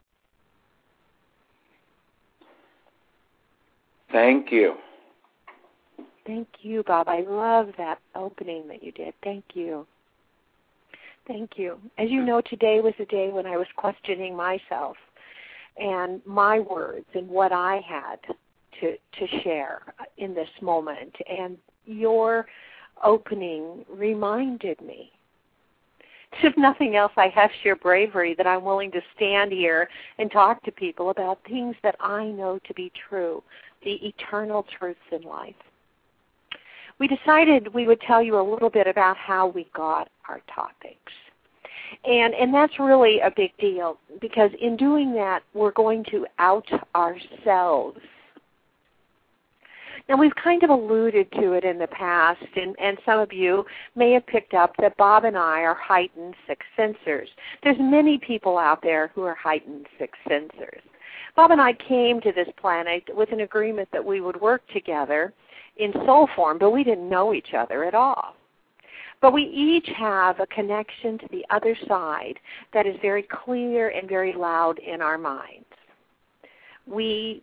Thank 4.12 4.51
you. 4.51 4.75
Thank 6.25 6.47
you, 6.62 6.84
Bob. 6.84 7.08
I 7.08 7.21
love 7.21 7.69
that 7.77 7.99
opening 8.15 8.67
that 8.67 8.84
you 8.84 8.91
did. 8.91 9.13
Thank 9.23 9.43
you. 9.53 9.86
Thank 11.27 11.51
you. 11.58 11.77
As 11.97 12.10
you 12.10 12.23
know, 12.23 12.41
today 12.41 12.82
was 12.82 12.93
a 12.99 13.06
day 13.06 13.30
when 13.30 13.45
I 13.45 13.58
was 13.58 13.67
questioning 13.75 14.36
myself 14.36 14.97
and 15.80 16.22
my 16.26 16.60
words 16.60 17.06
and 17.13 17.28
what 17.28 17.52
I 17.52 17.82
had 17.88 18.20
to 18.82 18.98
to 19.20 19.42
share 19.44 19.82
in 20.18 20.34
this 20.34 20.50
moment. 20.62 21.16
And 21.30 21.58
your 21.86 22.46
opening 23.04 23.86
reminded 23.90 24.80
me. 24.82 25.12
If 26.44 26.56
nothing 26.58 26.96
else, 26.96 27.13
I 27.16 27.30
have 27.30 27.50
sheer 27.63 27.76
bravery 27.76 28.36
that 28.36 28.46
I'm 28.46 28.63
willing 28.63 28.92
to 28.92 29.02
stand 29.16 29.52
here 29.52 29.90
and 30.20 30.32
talk 30.32 30.62
to 30.63 30.72
people 30.72 31.10
about 31.10 31.40
things 31.48 31.76
that 31.84 31.96
I 32.00 32.26
know 32.26 32.60
to 32.68 32.74
be 32.74 32.92
true, 33.10 33.42
the 33.84 33.94
eternal 34.06 34.66
truths 34.78 35.00
in 35.12 35.22
life. 35.22 35.56
We 37.00 37.08
decided 37.08 37.74
we 37.74 37.88
would 37.88 38.02
tell 38.02 38.22
you 38.22 38.40
a 38.40 38.44
little 38.44 38.70
bit 38.70 38.88
about 38.88 39.18
how 39.18 39.48
we 39.48 39.68
got 39.74 40.10
our 40.28 40.42
topics. 40.54 41.13
And 42.04 42.34
and 42.34 42.54
that's 42.54 42.80
really 42.80 43.19
a 43.19 43.32
big 43.36 43.52
deal 43.58 43.97
because 44.21 44.52
in 44.62 44.78
doing 44.78 45.13
that 45.13 45.43
we're 45.54 45.71
going 45.71 46.04
to 46.12 46.26
out 46.39 46.67
ourselves. 46.95 48.00
Now 50.10 50.17
we've 50.17 50.36
kind 50.41 50.63
of 50.63 50.69
alluded 50.69 51.30
to 51.34 51.54
it 51.54 51.65
in 51.65 51.78
the 51.78 51.88
past 51.88 52.45
and, 52.56 52.76
and 52.80 52.97
some 53.06 53.19
of 53.19 53.34
you 53.34 53.65
may 53.95 54.13
have 54.13 54.26
picked 54.26 54.54
up 54.54 54.73
that 54.80 54.95
Bob 54.95 55.26
and 55.26 55.38
I 55.38 55.62
are 55.62 55.76
heightened 55.76 56.36
sixth 56.47 56.69
sensors. 56.78 57.28
There's 57.63 57.78
many 57.80 58.17
people 58.17 58.58
out 58.58 58.82
there 58.82 59.12
who 59.13 59.23
are 59.23 59.36
heightened 59.36 59.88
sixth 60.00 60.21
sensors. 60.30 60.80
Bob 61.36 61.52
and 61.52 61.62
I 61.62 61.73
came 61.73 62.21
to 62.21 62.32
this 62.32 62.47
planet 62.60 63.04
with 63.13 63.32
an 63.34 63.41
agreement 63.41 63.89
that 63.91 64.04
we 64.04 64.21
would 64.21 64.39
work 64.39 64.62
together 64.69 65.34
in 65.76 65.91
soul 66.06 66.28
form, 66.36 66.58
but 66.58 66.71
we 66.71 66.84
didn't 66.84 67.10
know 67.10 67.34
each 67.34 67.54
other 67.54 67.84
at 67.84 67.93
all. 67.93 68.37
But 69.21 69.34
we 69.34 69.43
each 69.43 69.89
have 69.95 70.39
a 70.39 70.47
connection 70.47 71.17
to 71.19 71.27
the 71.32 71.45
other 71.49 71.75
side 71.88 72.39
that 72.73 72.86
is 72.86 72.95
very 73.01 73.23
clear 73.23 73.89
and 73.89 74.08
very 74.08 74.34
loud 74.34 74.80
in 74.80 75.01
our 75.01 75.17
minds. 75.17 75.65
We, 76.86 77.41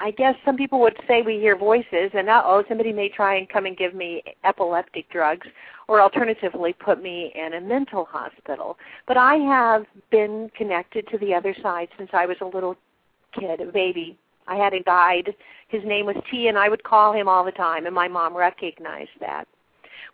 I 0.00 0.10
guess 0.10 0.34
some 0.44 0.56
people 0.56 0.80
would 0.80 0.96
say 1.08 1.22
we 1.22 1.38
hear 1.38 1.56
voices, 1.56 2.10
and 2.12 2.28
uh 2.28 2.42
oh, 2.44 2.62
somebody 2.68 2.92
may 2.92 3.08
try 3.08 3.36
and 3.36 3.48
come 3.48 3.66
and 3.66 3.76
give 3.76 3.94
me 3.94 4.22
epileptic 4.44 5.10
drugs, 5.10 5.46
or 5.88 6.00
alternatively 6.02 6.74
put 6.74 7.02
me 7.02 7.32
in 7.34 7.54
a 7.54 7.60
mental 7.60 8.04
hospital. 8.04 8.76
But 9.06 9.16
I 9.16 9.36
have 9.36 9.86
been 10.10 10.50
connected 10.56 11.08
to 11.08 11.18
the 11.18 11.34
other 11.34 11.56
side 11.62 11.88
since 11.96 12.10
I 12.12 12.26
was 12.26 12.36
a 12.42 12.44
little 12.44 12.76
kid, 13.32 13.60
a 13.60 13.72
baby. 13.72 14.16
I 14.46 14.56
had 14.56 14.74
a 14.74 14.82
guide. 14.82 15.34
His 15.68 15.82
name 15.84 16.06
was 16.06 16.16
T, 16.30 16.48
and 16.48 16.58
I 16.58 16.68
would 16.68 16.84
call 16.84 17.12
him 17.12 17.28
all 17.28 17.44
the 17.44 17.52
time, 17.52 17.86
and 17.86 17.94
my 17.94 18.08
mom 18.08 18.36
recognized 18.36 19.10
that. 19.20 19.46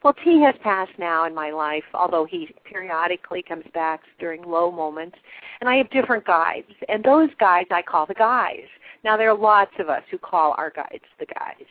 Well, 0.03 0.15
T 0.25 0.41
has 0.43 0.55
passed 0.63 0.99
now 0.99 1.27
in 1.27 1.35
my 1.35 1.51
life, 1.51 1.85
although 1.95 2.25
he 2.25 2.55
periodically 2.65 3.43
comes 3.43 3.65
back 3.73 4.01
during 4.19 4.43
low 4.43 4.71
moments. 4.71 5.17
And 5.61 5.69
I 5.69 5.77
have 5.77 5.91
different 5.91 6.25
guides, 6.27 6.73
and 6.89 7.03
those 7.03 7.31
guides 7.39 7.69
I 7.71 7.83
call 7.83 8.07
the 8.07 8.15
guys. 8.15 8.67
Now, 9.05 9.17
there 9.17 9.31
are 9.31 9.39
lots 9.39 9.73
of 9.79 9.89
us 9.89 10.03
who 10.11 10.19
call 10.19 10.55
our 10.59 10.71
guides 10.71 11.05
the 11.19 11.27
guys. 11.27 11.67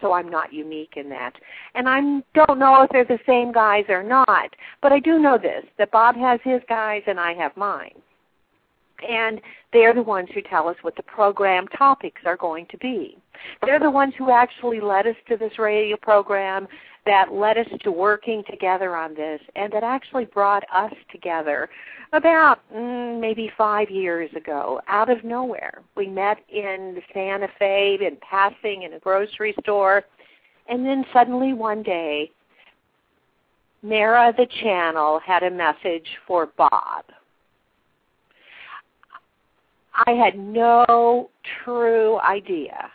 so 0.00 0.12
I'm 0.12 0.28
not 0.28 0.52
unique 0.52 0.94
in 0.96 1.08
that. 1.10 1.34
And 1.74 1.88
I 1.88 2.00
don't 2.34 2.58
know 2.58 2.82
if 2.82 2.90
they're 2.90 3.04
the 3.04 3.18
same 3.26 3.52
guys 3.52 3.84
or 3.88 4.02
not, 4.02 4.50
but 4.82 4.92
I 4.92 5.00
do 5.00 5.18
know 5.18 5.38
this, 5.38 5.64
that 5.78 5.90
Bob 5.90 6.16
has 6.16 6.40
his 6.44 6.60
guys 6.68 7.02
and 7.06 7.18
I 7.18 7.34
have 7.34 7.56
mine. 7.56 7.94
And 9.08 9.40
they're 9.72 9.94
the 9.94 10.02
ones 10.02 10.28
who 10.34 10.42
tell 10.42 10.68
us 10.68 10.76
what 10.82 10.96
the 10.96 11.04
program 11.04 11.68
topics 11.68 12.22
are 12.26 12.36
going 12.36 12.66
to 12.70 12.78
be. 12.78 13.16
They're 13.62 13.78
the 13.78 13.90
ones 13.90 14.12
who 14.18 14.32
actually 14.32 14.80
led 14.80 15.06
us 15.06 15.14
to 15.28 15.36
this 15.36 15.56
radio 15.58 15.96
program, 15.96 16.66
that 17.08 17.32
led 17.32 17.56
us 17.56 17.66
to 17.82 17.90
working 17.90 18.44
together 18.50 18.94
on 18.94 19.14
this, 19.14 19.40
and 19.56 19.72
that 19.72 19.82
actually 19.82 20.26
brought 20.26 20.62
us 20.70 20.92
together 21.10 21.70
about 22.12 22.60
mm, 22.70 23.18
maybe 23.18 23.50
five 23.56 23.88
years 23.88 24.28
ago 24.36 24.78
out 24.88 25.08
of 25.08 25.24
nowhere. 25.24 25.80
We 25.96 26.06
met 26.06 26.36
in 26.50 27.00
Santa 27.14 27.48
Fe 27.58 27.98
in 27.98 28.18
passing 28.20 28.82
in 28.82 28.92
a 28.92 28.98
grocery 28.98 29.54
store, 29.62 30.04
and 30.68 30.84
then 30.84 31.02
suddenly 31.10 31.54
one 31.54 31.82
day, 31.82 32.30
Mara 33.82 34.34
the 34.36 34.46
channel 34.62 35.18
had 35.24 35.42
a 35.42 35.50
message 35.50 36.08
for 36.26 36.50
Bob. 36.58 37.04
I 40.06 40.10
had 40.10 40.38
no 40.38 41.30
true 41.64 42.20
idea 42.20 42.90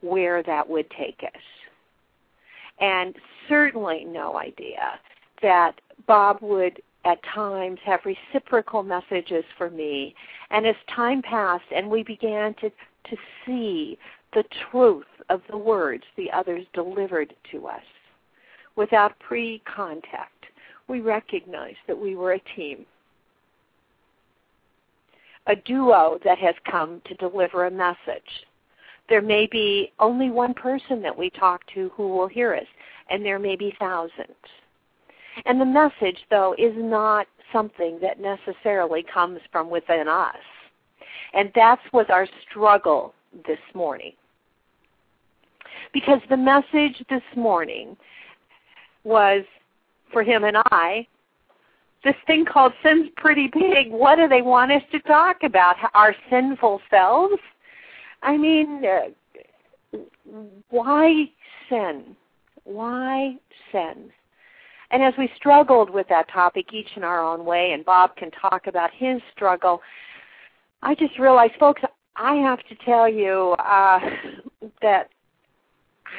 where 0.00 0.42
that 0.44 0.66
would 0.66 0.90
take 0.90 1.22
us. 1.22 1.42
And 2.80 3.14
certainly 3.48 4.04
no 4.04 4.38
idea 4.38 5.00
that 5.42 5.80
Bob 6.06 6.38
would 6.40 6.80
at 7.04 7.22
times 7.22 7.78
have 7.84 8.00
reciprocal 8.04 8.82
messages 8.82 9.44
for 9.56 9.70
me. 9.70 10.14
And 10.50 10.66
as 10.66 10.76
time 10.94 11.22
passed 11.22 11.64
and 11.74 11.90
we 11.90 12.02
began 12.02 12.54
to, 12.54 12.70
to 12.70 13.16
see 13.44 13.98
the 14.34 14.44
truth 14.70 15.06
of 15.28 15.42
the 15.50 15.56
words 15.56 16.04
the 16.16 16.30
others 16.30 16.66
delivered 16.74 17.34
to 17.50 17.66
us 17.66 17.82
without 18.76 19.18
pre 19.18 19.60
contact, 19.64 20.46
we 20.86 21.00
recognized 21.00 21.78
that 21.86 21.98
we 21.98 22.14
were 22.14 22.32
a 22.32 22.56
team. 22.56 22.86
A 25.46 25.56
duo 25.56 26.18
that 26.24 26.38
has 26.38 26.54
come 26.70 27.00
to 27.06 27.14
deliver 27.14 27.66
a 27.66 27.70
message. 27.70 28.46
There 29.08 29.22
may 29.22 29.46
be 29.50 29.92
only 29.98 30.30
one 30.30 30.54
person 30.54 31.00
that 31.02 31.16
we 31.16 31.30
talk 31.30 31.62
to 31.74 31.90
who 31.94 32.08
will 32.08 32.28
hear 32.28 32.54
us, 32.54 32.66
and 33.10 33.24
there 33.24 33.38
may 33.38 33.56
be 33.56 33.74
thousands. 33.78 34.36
And 35.46 35.60
the 35.60 35.64
message, 35.64 36.18
though, 36.30 36.54
is 36.58 36.74
not 36.76 37.26
something 37.52 37.98
that 38.02 38.20
necessarily 38.20 39.04
comes 39.12 39.40
from 39.50 39.70
within 39.70 40.08
us. 40.08 40.36
And 41.32 41.50
that's 41.54 41.82
was 41.92 42.06
our 42.08 42.26
struggle 42.48 43.14
this 43.46 43.58
morning. 43.74 44.12
Because 45.92 46.20
the 46.28 46.36
message 46.36 47.02
this 47.08 47.22
morning 47.36 47.96
was 49.04 49.44
for 50.12 50.22
him 50.22 50.44
and 50.44 50.56
I, 50.70 51.06
this 52.04 52.14
thing 52.26 52.44
called 52.44 52.72
sin's 52.82 53.08
pretty 53.16 53.50
big. 53.52 53.90
What 53.90 54.16
do 54.16 54.28
they 54.28 54.42
want 54.42 54.72
us 54.72 54.82
to 54.92 55.00
talk 55.00 55.42
about? 55.42 55.76
Our 55.94 56.14
sinful 56.30 56.80
selves? 56.90 57.40
I 58.22 58.36
mean, 58.36 58.82
uh, 58.84 59.98
why 60.70 61.30
sin? 61.68 62.16
Why 62.64 63.36
sin? 63.72 64.10
And 64.90 65.02
as 65.02 65.14
we 65.18 65.30
struggled 65.36 65.90
with 65.90 66.08
that 66.08 66.28
topic, 66.30 66.72
each 66.72 66.88
in 66.96 67.04
our 67.04 67.22
own 67.22 67.44
way, 67.44 67.72
and 67.72 67.84
Bob 67.84 68.16
can 68.16 68.30
talk 68.30 68.66
about 68.66 68.90
his 68.92 69.20
struggle, 69.34 69.82
I 70.82 70.94
just 70.94 71.18
realized, 71.18 71.54
folks, 71.58 71.82
I 72.16 72.36
have 72.36 72.60
to 72.68 72.74
tell 72.84 73.08
you 73.08 73.54
uh, 73.58 74.00
that, 74.82 75.10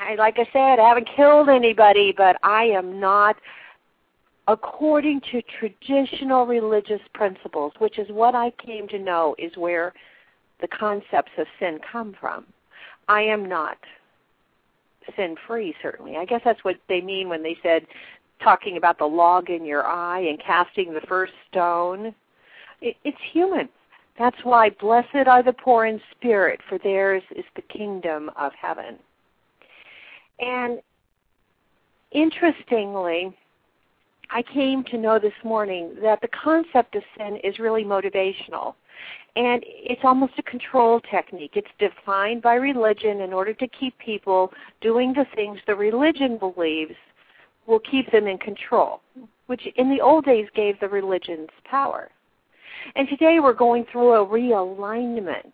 I, 0.02 0.16
like 0.16 0.38
I 0.38 0.48
said, 0.54 0.80
I 0.80 0.88
haven't 0.88 1.10
killed 1.16 1.50
anybody, 1.50 2.14
but 2.16 2.38
I 2.44 2.66
am 2.66 3.00
not 3.00 3.36
according 4.48 5.22
to 5.32 5.42
traditional 5.60 6.46
religious 6.46 7.02
principles, 7.14 7.72
which 7.80 8.00
is 8.00 8.08
what 8.10 8.34
I 8.34 8.52
came 8.52 8.88
to 8.88 8.98
know 8.98 9.36
is 9.38 9.56
where 9.58 9.94
the 10.62 10.68
concepts 10.68 11.32
of 11.38 11.48
sin 11.60 11.80
come 11.92 12.16
from. 12.20 12.46
I 13.08 13.22
am 13.22 13.48
not 13.48 13.78
sin 15.16 15.36
free, 15.48 15.74
certainly. 15.82 16.18
I 16.18 16.26
guess 16.26 16.42
that's 16.44 16.64
what 16.64 16.78
they 16.88 17.02
mean 17.02 17.30
when 17.30 17.44
they 17.44 17.58
said 17.64 17.86
talking 18.44 18.78
about 18.78 18.98
the 18.98 19.06
log 19.06 19.50
in 19.50 19.66
your 19.66 19.86
eye 19.86 20.20
and 20.20 20.40
casting 20.40 20.94
the 20.94 21.02
first 21.02 21.34
stone. 21.50 22.14
It, 22.82 22.96
it's 23.04 23.18
human. 23.32 23.70
That's 24.18 24.38
why 24.44 24.70
blessed 24.70 25.28
are 25.28 25.44
the 25.44 25.54
poor 25.54 25.86
in 25.86 26.02
spirit, 26.12 26.60
for 26.68 26.78
theirs 26.78 27.24
is 27.36 27.46
the 27.56 27.62
kingdom 27.62 28.30
of 28.38 28.52
heaven. 28.60 28.98
And 30.40 30.80
interestingly, 32.12 33.36
I 34.32 34.44
came 34.44 34.84
to 34.86 34.98
know 34.98 35.18
this 35.18 35.34
morning 35.44 35.96
that 36.02 36.22
the 36.22 36.28
concept 36.28 36.96
of 36.96 37.04
sin 37.18 37.38
is 37.44 37.60
really 37.60 37.84
motivational. 37.84 38.76
And 39.36 39.64
it's 39.66 40.02
almost 40.04 40.34
a 40.38 40.44
control 40.44 41.00
technique. 41.10 41.54
It's 41.56 41.68
defined 41.80 42.42
by 42.42 42.56
religion 42.56 43.22
in 43.22 43.34
order 43.34 43.54
to 43.54 43.68
keep 43.68 43.98
people 43.98 44.52
doing 44.82 45.14
the 45.14 45.26
things 45.36 45.60
the 45.66 45.76
religion 45.76 46.38
believes 46.38 46.96
will 47.66 47.80
keep 47.80 48.12
them 48.12 48.28
in 48.28 48.38
control, 48.38 49.02
which 49.48 49.62
in 49.78 49.90
the 49.90 50.02
old 50.02 50.26
days 50.26 50.48
gave 50.56 50.80
the 50.80 50.90
religions 50.90 51.50
power. 51.64 52.10
And 52.96 53.08
today 53.08 53.40
we're 53.40 53.54
going 53.54 53.86
through 53.92 54.14
a 54.14 54.26
realignment 54.26 55.54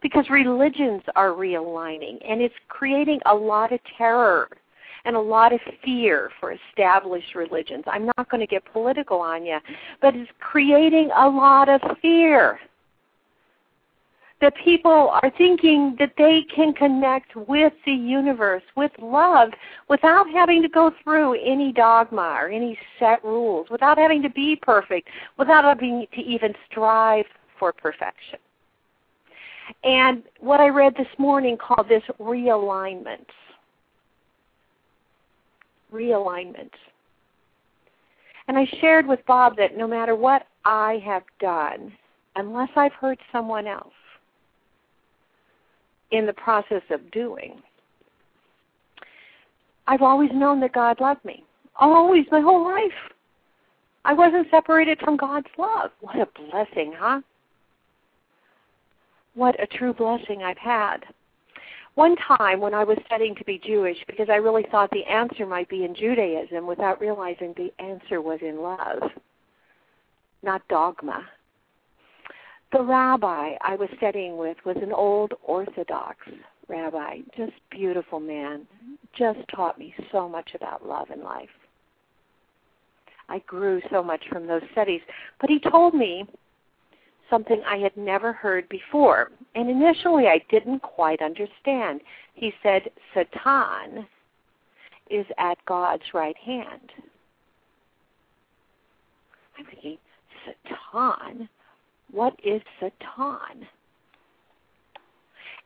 because 0.00 0.30
religions 0.30 1.02
are 1.16 1.30
realigning 1.30 2.18
and 2.26 2.40
it's 2.40 2.54
creating 2.68 3.20
a 3.26 3.34
lot 3.34 3.72
of 3.72 3.80
terror 3.96 4.48
and 5.08 5.16
a 5.16 5.20
lot 5.20 5.54
of 5.54 5.60
fear 5.82 6.28
for 6.38 6.52
established 6.52 7.34
religions. 7.34 7.82
I'm 7.86 8.04
not 8.04 8.28
going 8.28 8.42
to 8.42 8.46
get 8.46 8.62
political 8.70 9.20
on 9.20 9.46
you, 9.46 9.58
but 10.02 10.14
it's 10.14 10.30
creating 10.38 11.10
a 11.16 11.26
lot 11.26 11.70
of 11.70 11.80
fear 12.02 12.60
that 14.42 14.52
people 14.62 15.10
are 15.22 15.32
thinking 15.38 15.96
that 15.98 16.12
they 16.18 16.44
can 16.54 16.74
connect 16.74 17.34
with 17.34 17.72
the 17.86 17.92
universe, 17.92 18.62
with 18.76 18.92
love, 19.00 19.48
without 19.88 20.28
having 20.30 20.60
to 20.60 20.68
go 20.68 20.92
through 21.02 21.42
any 21.42 21.72
dogma 21.72 22.36
or 22.38 22.48
any 22.48 22.78
set 22.98 23.24
rules, 23.24 23.66
without 23.70 23.96
having 23.96 24.22
to 24.22 24.30
be 24.30 24.56
perfect, 24.56 25.08
without 25.38 25.64
having 25.64 26.06
to 26.14 26.20
even 26.20 26.52
strive 26.70 27.24
for 27.58 27.72
perfection. 27.72 28.38
And 29.84 30.22
what 30.38 30.60
I 30.60 30.68
read 30.68 30.94
this 30.96 31.08
morning 31.16 31.56
called 31.56 31.88
this 31.88 32.04
realignment. 32.20 33.24
Realignment. 35.92 36.70
And 38.46 38.56
I 38.56 38.66
shared 38.80 39.06
with 39.06 39.20
Bob 39.26 39.56
that 39.56 39.76
no 39.76 39.86
matter 39.86 40.16
what 40.16 40.46
I 40.64 41.02
have 41.04 41.22
done, 41.40 41.92
unless 42.36 42.70
I've 42.76 42.92
hurt 42.92 43.18
someone 43.30 43.66
else, 43.66 43.92
in 46.10 46.26
the 46.26 46.32
process 46.32 46.82
of 46.90 47.10
doing. 47.10 47.60
I've 49.86 50.02
always 50.02 50.30
known 50.32 50.60
that 50.60 50.72
God 50.72 51.00
loved 51.00 51.24
me. 51.24 51.44
Always, 51.76 52.24
my 52.30 52.40
whole 52.40 52.64
life. 52.64 52.92
I 54.04 54.12
wasn't 54.12 54.48
separated 54.50 54.98
from 55.00 55.16
God's 55.16 55.48
love. 55.58 55.90
What 56.00 56.16
a 56.16 56.26
blessing, 56.26 56.94
huh? 56.96 57.20
What 59.34 59.60
a 59.62 59.66
true 59.66 59.92
blessing 59.92 60.42
I've 60.42 60.58
had. 60.58 61.04
One 61.98 62.14
time 62.16 62.60
when 62.60 62.74
I 62.74 62.84
was 62.84 62.96
studying 63.06 63.34
to 63.34 63.44
be 63.44 63.58
Jewish, 63.58 63.98
because 64.06 64.28
I 64.30 64.36
really 64.36 64.64
thought 64.70 64.90
the 64.90 65.04
answer 65.04 65.44
might 65.46 65.68
be 65.68 65.84
in 65.84 65.94
Judaism 65.96 66.66
without 66.66 67.00
realizing 67.00 67.54
the 67.56 67.72
answer 67.82 68.20
was 68.20 68.38
in 68.40 68.62
love, 68.62 69.10
not 70.42 70.62
dogma 70.68 71.26
the 72.72 72.82
rabbi 72.82 73.54
I 73.60 73.76
was 73.76 73.88
studying 73.96 74.36
with 74.36 74.56
was 74.64 74.76
an 74.82 74.92
old 74.92 75.32
Orthodox 75.42 76.18
rabbi, 76.68 77.18
just 77.36 77.52
beautiful 77.70 78.20
man, 78.20 78.66
just 79.16 79.38
taught 79.54 79.78
me 79.78 79.94
so 80.12 80.28
much 80.28 80.50
about 80.54 80.86
love 80.86 81.08
and 81.10 81.22
life. 81.22 81.48
I 83.30 83.38
grew 83.40 83.80
so 83.90 84.02
much 84.02 84.22
from 84.30 84.46
those 84.46 84.62
studies. 84.72 85.00
But 85.40 85.50
he 85.50 85.58
told 85.58 85.94
me 85.94 86.26
something 87.30 87.62
I 87.66 87.76
had 87.76 87.96
never 87.96 88.32
heard 88.32 88.68
before. 88.68 89.30
And 89.54 89.70
initially 89.70 90.26
I 90.26 90.40
didn't 90.50 90.80
quite 90.80 91.20
understand. 91.22 92.00
He 92.34 92.52
said, 92.62 92.82
Satan 93.14 94.06
is 95.10 95.26
at 95.38 95.58
God's 95.66 96.02
right 96.14 96.36
hand. 96.36 96.92
I'm 99.58 99.64
thinking, 99.66 99.98
Satan? 100.44 101.48
what 102.12 102.34
is 102.44 102.62
Satan? 102.80 103.66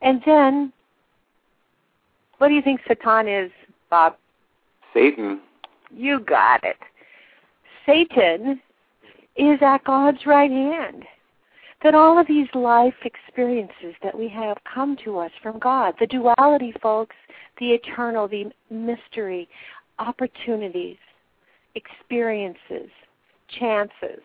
And 0.01 0.21
then, 0.25 0.73
what 2.37 2.49
do 2.49 2.53
you 2.53 2.61
think 2.61 2.81
Satan 2.87 3.27
is, 3.27 3.51
Bob? 3.89 4.15
Satan. 4.93 5.41
You 5.95 6.19
got 6.19 6.63
it. 6.63 6.77
Satan 7.85 8.59
is 9.35 9.59
at 9.61 9.83
God's 9.83 10.25
right 10.25 10.51
hand. 10.51 11.05
That 11.83 11.93
all 11.93 12.17
of 12.17 12.27
these 12.27 12.47
life 12.53 12.93
experiences 13.03 13.93
that 14.01 14.17
we 14.17 14.29
have 14.29 14.57
come 14.71 14.95
to 15.03 15.19
us 15.19 15.31
from 15.41 15.59
God, 15.59 15.93
the 15.99 16.07
duality, 16.07 16.73
folks, 16.81 17.15
the 17.59 17.71
eternal, 17.71 18.27
the 18.27 18.45
mystery, 18.69 19.49
opportunities, 19.99 20.97
experiences, 21.75 22.89
chances. 23.59 24.21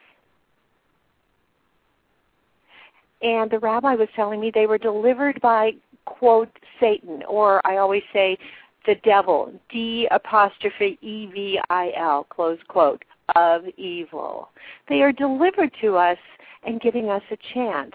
And 3.20 3.50
the 3.50 3.58
rabbi 3.58 3.94
was 3.94 4.08
telling 4.14 4.40
me 4.40 4.52
they 4.54 4.66
were 4.66 4.78
delivered 4.78 5.40
by, 5.40 5.72
quote, 6.04 6.50
Satan, 6.78 7.24
or 7.28 7.60
I 7.66 7.78
always 7.78 8.04
say 8.12 8.38
the 8.86 8.94
devil, 9.04 9.52
D 9.68 10.06
apostrophe 10.12 10.96
E 11.02 11.26
V 11.26 11.58
I 11.68 11.92
L, 11.96 12.24
close 12.30 12.58
quote, 12.68 13.04
of 13.34 13.62
evil. 13.76 14.48
They 14.88 15.02
are 15.02 15.12
delivered 15.12 15.70
to 15.80 15.96
us 15.96 16.18
and 16.64 16.80
giving 16.80 17.08
us 17.08 17.22
a 17.30 17.36
chance 17.54 17.92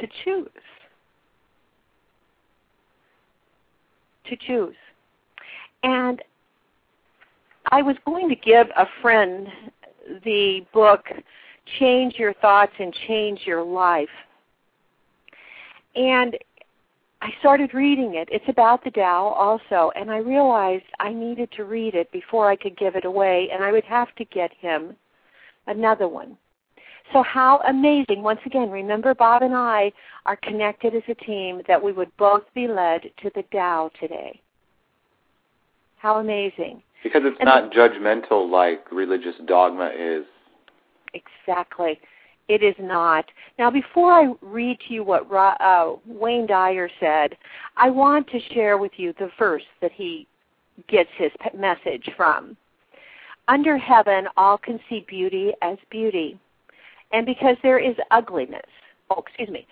to 0.00 0.06
choose. 0.24 0.48
To 4.28 4.36
choose. 4.36 4.74
And 5.82 6.22
I 7.70 7.82
was 7.82 7.96
going 8.04 8.28
to 8.28 8.36
give 8.36 8.66
a 8.76 8.86
friend 9.02 9.48
the 10.24 10.64
book 10.72 11.04
Change 11.78 12.14
Your 12.16 12.32
Thoughts 12.34 12.72
and 12.78 12.94
Change 13.08 13.40
Your 13.44 13.62
Life. 13.62 14.08
And 15.94 16.36
I 17.22 17.30
started 17.40 17.72
reading 17.72 18.14
it. 18.14 18.28
It's 18.30 18.48
about 18.48 18.84
the 18.84 18.90
Tao 18.90 19.28
also, 19.28 19.90
and 19.96 20.10
I 20.10 20.18
realized 20.18 20.84
I 21.00 21.12
needed 21.12 21.50
to 21.52 21.64
read 21.64 21.94
it 21.94 22.10
before 22.12 22.50
I 22.50 22.56
could 22.56 22.76
give 22.76 22.94
it 22.94 23.04
away, 23.04 23.48
and 23.52 23.64
I 23.64 23.72
would 23.72 23.84
have 23.84 24.14
to 24.16 24.24
get 24.26 24.52
him 24.60 24.94
another 25.66 26.08
one. 26.08 26.36
So 27.12 27.22
how 27.22 27.60
amazing. 27.68 28.22
Once 28.22 28.40
again, 28.44 28.70
remember 28.70 29.14
Bob 29.14 29.42
and 29.42 29.54
I 29.54 29.92
are 30.26 30.36
connected 30.36 30.94
as 30.94 31.02
a 31.08 31.14
team 31.14 31.62
that 31.68 31.82
we 31.82 31.92
would 31.92 32.14
both 32.16 32.42
be 32.54 32.68
led 32.68 33.02
to 33.22 33.30
the 33.34 33.44
Tao 33.52 33.90
today. 33.98 34.40
How 35.96 36.18
amazing. 36.18 36.82
Because 37.02 37.22
it's 37.24 37.36
and 37.40 37.46
not 37.46 37.72
judgmental 37.72 38.50
like 38.50 38.90
religious 38.92 39.36
dogma 39.46 39.90
is. 39.96 40.24
Exactly. 41.14 41.98
It 42.48 42.62
is 42.62 42.74
not. 42.78 43.24
Now, 43.58 43.70
before 43.70 44.12
I 44.12 44.32
read 44.40 44.78
to 44.86 44.94
you 44.94 45.02
what 45.02 45.30
uh, 45.32 45.94
Wayne 46.06 46.46
Dyer 46.46 46.88
said, 47.00 47.36
I 47.76 47.90
want 47.90 48.28
to 48.28 48.54
share 48.54 48.78
with 48.78 48.92
you 48.96 49.12
the 49.18 49.30
verse 49.38 49.64
that 49.80 49.92
he 49.92 50.28
gets 50.88 51.10
his 51.16 51.32
message 51.56 52.08
from. 52.16 52.56
Under 53.48 53.76
heaven, 53.76 54.26
all 54.36 54.58
can 54.58 54.78
see 54.88 55.04
beauty 55.08 55.52
as 55.62 55.78
beauty. 55.90 56.38
And 57.12 57.26
because 57.26 57.56
there 57.62 57.78
is 57.78 57.96
ugliness, 58.10 58.60
oh, 59.10 59.22
excuse 59.26 59.48
me, 59.48 59.66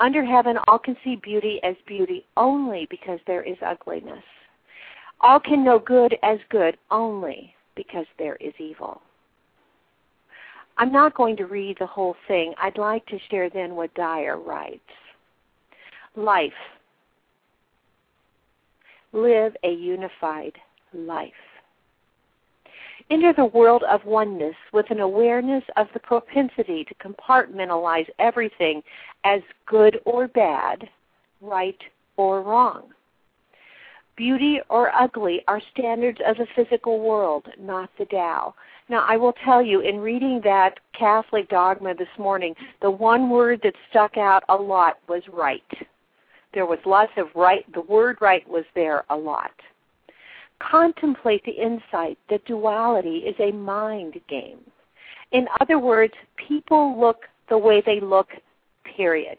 under 0.00 0.24
heaven, 0.24 0.58
all 0.66 0.78
can 0.78 0.96
see 1.04 1.16
beauty 1.16 1.60
as 1.62 1.76
beauty 1.86 2.24
only 2.36 2.86
because 2.90 3.20
there 3.26 3.42
is 3.42 3.56
ugliness. 3.64 4.24
All 5.20 5.38
can 5.38 5.64
know 5.64 5.78
good 5.78 6.16
as 6.22 6.38
good 6.50 6.76
only 6.90 7.54
because 7.76 8.06
there 8.18 8.36
is 8.36 8.52
evil. 8.58 9.00
I'm 10.82 10.90
not 10.90 11.14
going 11.14 11.36
to 11.36 11.46
read 11.46 11.76
the 11.78 11.86
whole 11.86 12.16
thing. 12.26 12.54
I'd 12.60 12.76
like 12.76 13.06
to 13.06 13.18
share 13.30 13.48
then 13.48 13.76
what 13.76 13.94
Dyer 13.94 14.36
writes. 14.36 14.80
Life. 16.16 16.52
Live 19.12 19.54
a 19.62 19.70
unified 19.70 20.54
life. 20.92 21.32
Enter 23.12 23.32
the 23.32 23.44
world 23.44 23.84
of 23.88 24.04
oneness 24.04 24.56
with 24.72 24.90
an 24.90 24.98
awareness 24.98 25.62
of 25.76 25.86
the 25.94 26.00
propensity 26.00 26.84
to 26.86 26.94
compartmentalize 26.96 28.08
everything 28.18 28.82
as 29.22 29.40
good 29.66 30.00
or 30.04 30.26
bad, 30.26 30.88
right 31.40 31.78
or 32.16 32.42
wrong. 32.42 32.88
Beauty 34.16 34.58
or 34.68 34.92
ugly 34.92 35.42
are 35.46 35.62
standards 35.72 36.18
of 36.26 36.38
the 36.38 36.46
physical 36.56 36.98
world, 36.98 37.46
not 37.60 37.88
the 38.00 38.04
Tao. 38.06 38.52
Now, 38.88 39.04
I 39.08 39.16
will 39.16 39.34
tell 39.44 39.62
you, 39.62 39.80
in 39.80 40.00
reading 40.00 40.40
that 40.44 40.78
Catholic 40.98 41.48
dogma 41.48 41.94
this 41.94 42.08
morning, 42.18 42.54
the 42.80 42.90
one 42.90 43.30
word 43.30 43.60
that 43.62 43.74
stuck 43.90 44.16
out 44.16 44.42
a 44.48 44.54
lot 44.54 44.98
was 45.08 45.22
right. 45.32 45.62
There 46.52 46.66
was 46.66 46.78
lots 46.84 47.12
of 47.16 47.28
right, 47.34 47.64
the 47.72 47.80
word 47.80 48.18
right 48.20 48.46
was 48.48 48.64
there 48.74 49.04
a 49.08 49.16
lot. 49.16 49.52
Contemplate 50.58 51.44
the 51.44 51.52
insight 51.52 52.18
that 52.28 52.44
duality 52.44 53.18
is 53.18 53.34
a 53.38 53.52
mind 53.52 54.20
game. 54.28 54.58
In 55.32 55.46
other 55.60 55.78
words, 55.78 56.12
people 56.36 57.00
look 57.00 57.22
the 57.48 57.58
way 57.58 57.82
they 57.84 58.00
look, 58.00 58.28
period. 58.96 59.38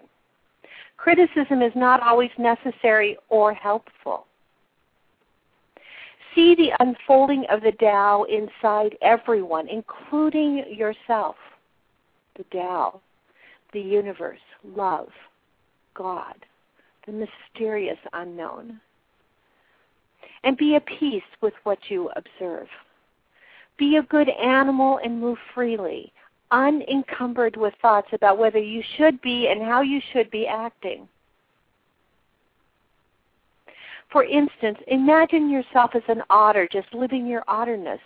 Criticism 0.97 1.62
is 1.62 1.73
not 1.75 2.01
always 2.01 2.32
necessary 2.38 3.17
or 3.29 3.53
helpful 3.53 4.25
see 6.35 6.55
the 6.55 6.71
unfolding 6.79 7.45
of 7.49 7.61
the 7.61 7.71
Tao 7.73 8.23
inside 8.23 8.97
everyone, 9.01 9.67
including 9.67 10.65
yourself. 10.69 11.35
The 12.37 12.43
Tao, 12.51 13.01
the 13.73 13.81
universe, 13.81 14.39
love, 14.63 15.09
God, 15.95 16.35
the 17.05 17.11
mysterious 17.11 17.97
unknown. 18.13 18.79
And 20.43 20.57
be 20.57 20.75
at 20.75 20.85
peace 20.85 21.23
with 21.41 21.53
what 21.63 21.79
you 21.89 22.09
observe. 22.15 22.67
Be 23.77 23.97
a 23.97 24.03
good 24.03 24.29
animal 24.29 24.99
and 25.03 25.19
move 25.19 25.37
freely, 25.53 26.11
unencumbered 26.51 27.55
with 27.55 27.73
thoughts 27.81 28.09
about 28.13 28.37
whether 28.37 28.59
you 28.59 28.83
should 28.97 29.21
be 29.21 29.47
and 29.47 29.61
how 29.61 29.81
you 29.81 29.99
should 30.11 30.29
be 30.31 30.45
acting. 30.47 31.07
For 34.13 34.23
instance, 34.23 34.78
imagine 34.88 35.49
yourself 35.49 35.95
as 35.95 36.04
an 36.08 36.21
otter 36.30 36.69
just 36.71 36.93
living 36.93 37.26
your 37.26 37.43
otterness. 37.47 37.99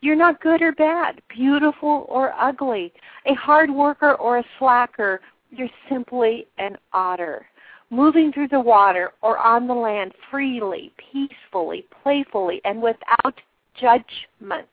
You're 0.00 0.16
not 0.16 0.40
good 0.40 0.62
or 0.62 0.72
bad, 0.72 1.20
beautiful 1.28 2.06
or 2.08 2.32
ugly, 2.40 2.90
a 3.26 3.34
hard 3.34 3.70
worker 3.70 4.14
or 4.14 4.38
a 4.38 4.44
slacker. 4.58 5.20
You're 5.50 5.68
simply 5.90 6.46
an 6.56 6.78
otter, 6.94 7.44
moving 7.90 8.32
through 8.32 8.48
the 8.48 8.60
water 8.60 9.12
or 9.20 9.36
on 9.36 9.66
the 9.66 9.74
land 9.74 10.14
freely, 10.30 10.90
peacefully, 10.96 11.84
playfully, 12.02 12.62
and 12.64 12.80
without 12.80 13.38
judgments. 13.78 14.70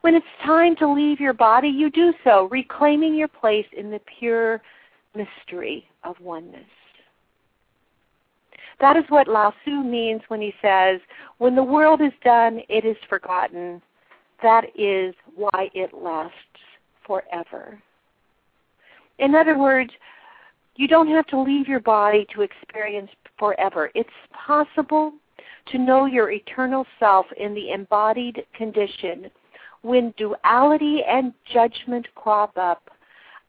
When 0.00 0.14
it's 0.14 0.26
time 0.42 0.74
to 0.76 0.90
leave 0.90 1.20
your 1.20 1.34
body, 1.34 1.68
you 1.68 1.90
do 1.90 2.14
so, 2.24 2.48
reclaiming 2.50 3.14
your 3.14 3.28
place 3.28 3.66
in 3.76 3.90
the 3.90 4.00
pure 4.18 4.62
mystery 5.14 5.86
of 6.02 6.18
oneness. 6.18 6.64
That 8.80 8.96
is 8.96 9.04
what 9.08 9.28
Lao 9.28 9.52
Tzu 9.62 9.82
means 9.82 10.22
when 10.28 10.40
he 10.40 10.52
says, 10.60 11.00
when 11.38 11.54
the 11.54 11.62
world 11.62 12.00
is 12.00 12.12
done, 12.24 12.60
it 12.68 12.84
is 12.84 12.96
forgotten. 13.08 13.80
That 14.42 14.64
is 14.76 15.14
why 15.34 15.70
it 15.74 15.92
lasts 15.94 16.34
forever. 17.06 17.80
In 19.18 19.34
other 19.34 19.56
words, 19.56 19.90
you 20.76 20.88
don't 20.88 21.08
have 21.08 21.26
to 21.28 21.40
leave 21.40 21.68
your 21.68 21.80
body 21.80 22.26
to 22.34 22.42
experience 22.42 23.10
forever. 23.38 23.90
It's 23.94 24.10
possible 24.32 25.12
to 25.66 25.78
know 25.78 26.06
your 26.06 26.30
eternal 26.30 26.84
self 26.98 27.26
in 27.36 27.54
the 27.54 27.70
embodied 27.70 28.44
condition 28.54 29.30
when 29.82 30.12
duality 30.16 31.02
and 31.08 31.32
judgment 31.52 32.06
crop 32.14 32.56
up. 32.58 32.90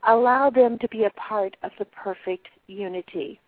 Allow 0.07 0.51
them 0.51 0.77
to 0.79 0.87
be 0.89 1.05
a 1.05 1.09
part 1.11 1.57
of 1.63 1.71
the 1.79 1.85
perfect 1.85 2.47
unity. 2.67 3.39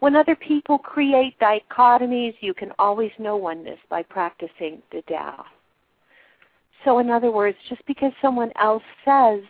When 0.00 0.16
other 0.16 0.34
people 0.34 0.78
create 0.78 1.38
dichotomies, 1.38 2.34
you 2.40 2.54
can 2.54 2.72
always 2.78 3.12
know 3.18 3.36
oneness 3.36 3.78
by 3.88 4.02
practicing 4.02 4.82
the 4.90 5.02
Tao. 5.02 5.44
So, 6.84 6.98
in 6.98 7.10
other 7.10 7.30
words, 7.30 7.58
just 7.68 7.84
because 7.86 8.12
someone 8.22 8.50
else 8.58 8.82
says 9.04 9.40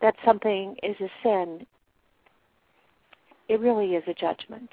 that 0.00 0.14
something 0.24 0.76
is 0.82 0.96
a 1.00 1.10
sin, 1.22 1.66
it 3.48 3.60
really 3.60 3.96
is 3.96 4.04
a 4.06 4.14
judgment. 4.14 4.70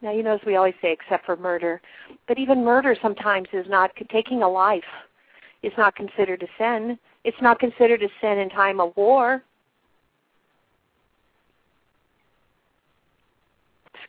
Now, 0.00 0.12
you 0.12 0.22
know, 0.22 0.34
as 0.34 0.40
we 0.46 0.56
always 0.56 0.74
say, 0.80 0.92
except 0.92 1.26
for 1.26 1.36
murder, 1.36 1.80
but 2.28 2.38
even 2.38 2.64
murder 2.64 2.96
sometimes 3.00 3.48
is 3.52 3.66
not 3.68 3.90
taking 4.10 4.42
a 4.42 4.48
life 4.48 4.84
is 5.62 5.72
not 5.76 5.96
considered 5.96 6.42
a 6.42 6.46
sin. 6.58 6.98
It's 7.24 7.40
not 7.40 7.58
considered 7.58 8.02
a 8.02 8.08
sin 8.20 8.38
in 8.38 8.50
time 8.50 8.80
of 8.80 8.96
war. 8.96 9.42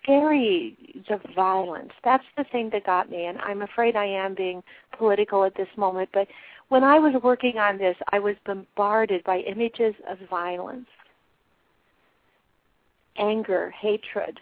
Scary 0.01 0.75
the 1.07 1.19
violence. 1.35 1.91
That's 2.03 2.23
the 2.35 2.43
thing 2.45 2.69
that 2.71 2.85
got 2.85 3.09
me, 3.09 3.25
and 3.25 3.37
I'm 3.39 3.61
afraid 3.61 3.95
I 3.95 4.05
am 4.05 4.35
being 4.35 4.63
political 4.97 5.43
at 5.43 5.55
this 5.55 5.67
moment. 5.77 6.09
But 6.13 6.27
when 6.69 6.83
I 6.83 6.99
was 6.99 7.13
working 7.23 7.57
on 7.57 7.77
this, 7.77 7.95
I 8.11 8.19
was 8.19 8.35
bombarded 8.45 9.23
by 9.23 9.39
images 9.39 9.95
of 10.09 10.17
violence, 10.29 10.87
anger, 13.17 13.71
hatred, 13.71 14.39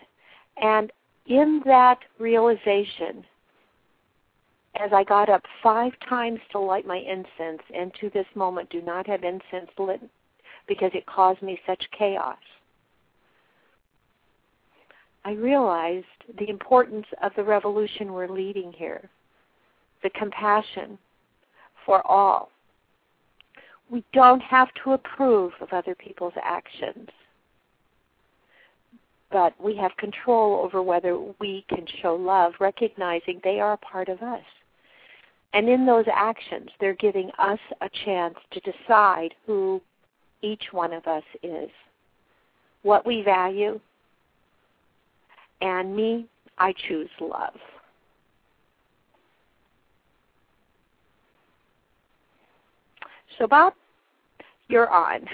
and 0.61 0.91
in 1.27 1.61
that 1.65 1.99
realization, 2.19 3.25
as 4.79 4.91
I 4.93 5.03
got 5.03 5.29
up 5.29 5.43
five 5.63 5.93
times 6.07 6.39
to 6.51 6.59
light 6.59 6.85
my 6.85 6.97
incense, 6.97 7.61
and 7.73 7.93
to 8.01 8.09
this 8.09 8.27
moment 8.35 8.69
do 8.69 8.81
not 8.81 9.07
have 9.07 9.23
incense 9.23 9.71
lit 9.77 10.01
because 10.67 10.91
it 10.93 11.05
caused 11.05 11.41
me 11.41 11.59
such 11.65 11.83
chaos. 11.97 12.37
I 15.25 15.31
realized 15.31 16.05
the 16.37 16.49
importance 16.49 17.07
of 17.23 17.31
the 17.35 17.43
revolution 17.43 18.13
we're 18.13 18.29
leading 18.29 18.71
here, 18.71 19.09
the 20.03 20.11
compassion 20.11 20.99
for 21.83 22.05
all. 22.05 22.51
We 23.89 24.03
don't 24.13 24.41
have 24.41 24.67
to 24.83 24.93
approve 24.93 25.53
of 25.61 25.69
other 25.73 25.95
people's 25.95 26.33
actions, 26.43 27.09
but 29.31 29.53
we 29.59 29.75
have 29.77 29.97
control 29.97 30.63
over 30.63 30.83
whether 30.83 31.17
we 31.39 31.65
can 31.69 31.85
show 32.03 32.15
love, 32.15 32.53
recognizing 32.59 33.41
they 33.43 33.59
are 33.59 33.73
a 33.73 33.77
part 33.77 34.09
of 34.09 34.21
us. 34.21 34.43
And 35.53 35.67
in 35.67 35.87
those 35.87 36.05
actions, 36.13 36.69
they're 36.79 36.95
giving 36.95 37.31
us 37.39 37.59
a 37.81 37.89
chance 38.05 38.35
to 38.51 38.59
decide 38.59 39.33
who 39.47 39.81
each 40.43 40.65
one 40.71 40.93
of 40.93 41.07
us 41.07 41.23
is, 41.41 41.69
what 42.83 43.07
we 43.07 43.23
value, 43.23 43.79
and 45.61 45.95
me, 45.95 46.27
I 46.57 46.73
choose 46.87 47.09
love. 47.19 47.53
So, 53.37 53.47
Bob, 53.47 53.73
you're 54.69 54.89
on. 54.89 55.25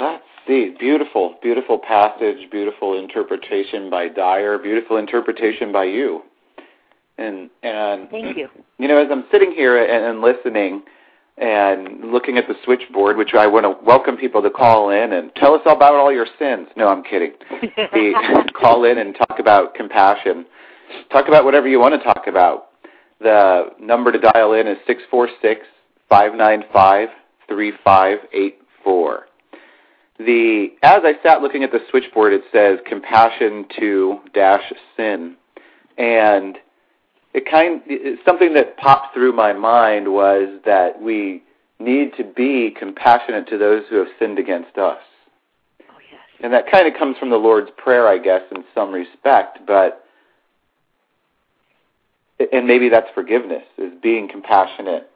Let's 0.00 0.24
see. 0.46 0.74
Beautiful, 0.78 1.36
beautiful 1.42 1.78
passage, 1.78 2.50
beautiful 2.50 2.98
interpretation 2.98 3.88
by 3.88 4.08
Dyer, 4.08 4.58
beautiful 4.58 4.96
interpretation 4.96 5.72
by 5.72 5.84
you. 5.84 6.22
And 7.16 7.48
and 7.62 8.10
thank 8.10 8.36
you. 8.36 8.48
You 8.76 8.88
know, 8.88 8.98
as 8.98 9.08
I'm 9.10 9.24
sitting 9.30 9.52
here 9.52 9.82
and, 9.82 10.04
and 10.04 10.20
listening 10.20 10.82
and 11.36 12.12
looking 12.12 12.38
at 12.38 12.46
the 12.46 12.54
switchboard, 12.64 13.16
which 13.16 13.34
I 13.34 13.46
want 13.46 13.64
to 13.64 13.84
welcome 13.84 14.16
people 14.16 14.40
to 14.42 14.50
call 14.50 14.90
in 14.90 15.12
and 15.12 15.34
tell 15.34 15.54
us 15.54 15.62
about 15.64 15.94
all 15.94 16.12
your 16.12 16.26
sins. 16.38 16.68
No, 16.76 16.88
I'm 16.88 17.02
kidding. 17.02 17.32
the, 17.50 18.50
call 18.60 18.84
in 18.84 18.98
and 18.98 19.16
talk 19.16 19.38
about 19.40 19.74
compassion. 19.74 20.46
Talk 21.10 21.26
about 21.28 21.44
whatever 21.44 21.66
you 21.66 21.80
want 21.80 21.94
to 22.00 22.04
talk 22.04 22.26
about. 22.28 22.68
The 23.20 23.70
number 23.80 24.12
to 24.12 24.18
dial 24.18 24.52
in 24.52 24.66
is 24.66 24.76
six 24.86 25.02
four 25.10 25.28
six 25.40 25.62
five 26.08 26.34
nine 26.34 26.64
five 26.72 27.08
three 27.48 27.72
five 27.82 28.18
eight 28.32 28.58
four. 28.82 29.26
The 30.18 30.68
as 30.82 31.00
I 31.04 31.14
sat 31.22 31.40
looking 31.42 31.64
at 31.64 31.72
the 31.72 31.80
switchboard, 31.90 32.32
it 32.32 32.42
says 32.52 32.78
compassion 32.86 33.66
to 33.80 34.18
dash 34.32 34.62
sin, 34.96 35.36
and 35.98 36.58
it 37.34 37.50
kind 37.50 37.82
something 38.24 38.54
that 38.54 38.76
popped 38.76 39.12
through 39.12 39.32
my 39.32 39.52
mind 39.52 40.12
was 40.12 40.60
that 40.64 41.00
we 41.02 41.42
need 41.80 42.12
to 42.16 42.24
be 42.24 42.74
compassionate 42.78 43.48
to 43.48 43.58
those 43.58 43.82
who 43.90 43.96
have 43.96 44.06
sinned 44.18 44.38
against 44.38 44.78
us. 44.78 45.00
Oh, 45.82 45.98
yes. 46.10 46.20
And 46.42 46.52
that 46.52 46.70
kind 46.70 46.86
of 46.86 46.94
comes 46.98 47.18
from 47.18 47.30
the 47.30 47.36
Lord's 47.36 47.70
Prayer, 47.76 48.06
I 48.06 48.18
guess, 48.18 48.42
in 48.54 48.64
some 48.74 48.92
respect, 48.92 49.58
but 49.66 50.00
and 52.52 52.66
maybe 52.66 52.88
that's 52.88 53.08
forgiveness, 53.14 53.62
is 53.78 53.92
being 54.02 54.28
compassionate 54.28 55.10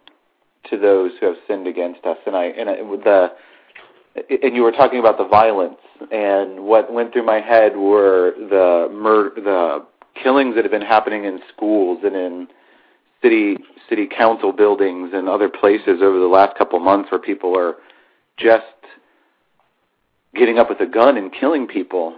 to 0.70 0.78
those 0.78 1.12
who 1.20 1.26
have 1.26 1.36
sinned 1.46 1.66
against 1.66 2.04
us. 2.04 2.16
And 2.26 2.36
I 2.36 2.44
and 2.46 2.68
I, 2.68 2.76
the 2.76 3.32
and 4.42 4.56
you 4.56 4.62
were 4.62 4.72
talking 4.72 4.98
about 4.98 5.18
the 5.18 5.26
violence, 5.26 5.78
and 6.10 6.64
what 6.64 6.92
went 6.92 7.12
through 7.12 7.26
my 7.26 7.40
head 7.40 7.76
were 7.76 8.32
the 8.36 8.88
murder, 8.92 9.40
the 9.40 9.86
killings 10.14 10.54
that 10.54 10.64
have 10.64 10.70
been 10.72 10.82
happening 10.82 11.24
in 11.24 11.40
schools 11.54 12.00
and 12.04 12.16
in 12.16 12.48
city 13.22 13.58
city 13.88 14.06
council 14.06 14.52
buildings 14.52 15.10
and 15.12 15.28
other 15.28 15.48
places 15.48 16.00
over 16.02 16.18
the 16.18 16.26
last 16.26 16.56
couple 16.56 16.78
months 16.78 17.10
where 17.10 17.20
people 17.20 17.56
are 17.56 17.74
just 18.36 18.64
getting 20.34 20.58
up 20.58 20.68
with 20.68 20.80
a 20.80 20.86
gun 20.86 21.16
and 21.16 21.32
killing 21.32 21.66
people. 21.66 22.14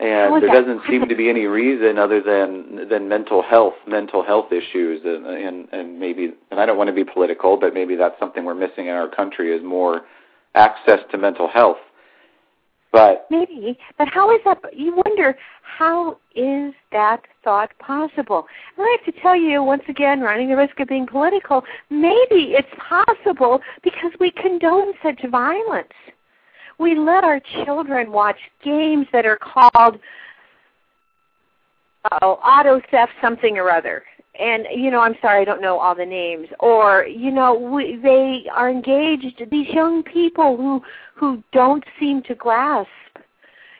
And 0.00 0.42
there 0.42 0.50
doesn't 0.50 0.82
seem 0.90 1.08
to 1.08 1.14
be 1.14 1.30
any 1.30 1.46
reason 1.46 1.98
other 1.98 2.20
than 2.20 2.88
than 2.88 3.08
mental 3.08 3.42
health 3.42 3.74
mental 3.86 4.24
health 4.24 4.52
issues 4.52 5.02
and 5.04 5.24
and 5.24 5.68
and 5.70 6.00
maybe 6.00 6.32
and 6.50 6.58
I 6.58 6.66
don't 6.66 6.76
want 6.76 6.88
to 6.88 6.94
be 6.94 7.04
political 7.04 7.56
but 7.56 7.74
maybe 7.74 7.94
that's 7.94 8.18
something 8.18 8.44
we're 8.44 8.56
missing 8.56 8.86
in 8.86 8.94
our 8.94 9.08
country 9.08 9.56
is 9.56 9.62
more 9.62 10.00
access 10.56 10.98
to 11.12 11.16
mental 11.16 11.48
health 11.48 11.78
but 12.94 13.26
maybe, 13.28 13.76
but 13.98 14.06
how 14.06 14.32
is 14.32 14.40
that? 14.44 14.58
You 14.72 14.94
wonder 15.04 15.36
how 15.62 16.16
is 16.36 16.72
that 16.92 17.22
thought 17.42 17.76
possible? 17.80 18.46
And 18.76 18.86
I 18.86 18.96
have 18.96 19.12
to 19.12 19.20
tell 19.20 19.34
you 19.34 19.64
once 19.64 19.82
again, 19.88 20.20
running 20.20 20.48
the 20.48 20.56
risk 20.56 20.78
of 20.78 20.86
being 20.86 21.04
political, 21.04 21.64
maybe 21.90 22.54
it's 22.54 22.68
possible 22.78 23.60
because 23.82 24.12
we 24.20 24.30
condone 24.30 24.92
such 25.02 25.20
violence. 25.28 25.88
We 26.78 26.94
let 26.94 27.24
our 27.24 27.40
children 27.64 28.12
watch 28.12 28.38
games 28.62 29.08
that 29.12 29.26
are 29.26 29.38
called 29.38 29.98
oh, 32.22 32.34
auto 32.34 32.80
theft 32.92 33.12
something 33.20 33.58
or 33.58 33.72
other 33.72 34.04
and 34.38 34.66
you 34.74 34.90
know 34.90 35.00
i'm 35.00 35.14
sorry 35.20 35.42
i 35.42 35.44
don't 35.44 35.60
know 35.60 35.78
all 35.78 35.94
the 35.94 36.06
names. 36.06 36.48
Or 36.60 37.06
you 37.06 37.30
know 37.30 37.54
we, 37.54 37.98
they 38.02 38.44
are 38.52 38.70
engaged 38.70 39.42
these 39.50 39.68
young 39.68 40.02
people 40.02 40.56
who 40.56 40.82
who 41.14 41.42
don't 41.52 41.84
seem 41.98 42.22
to 42.24 42.34
grasp 42.34 42.88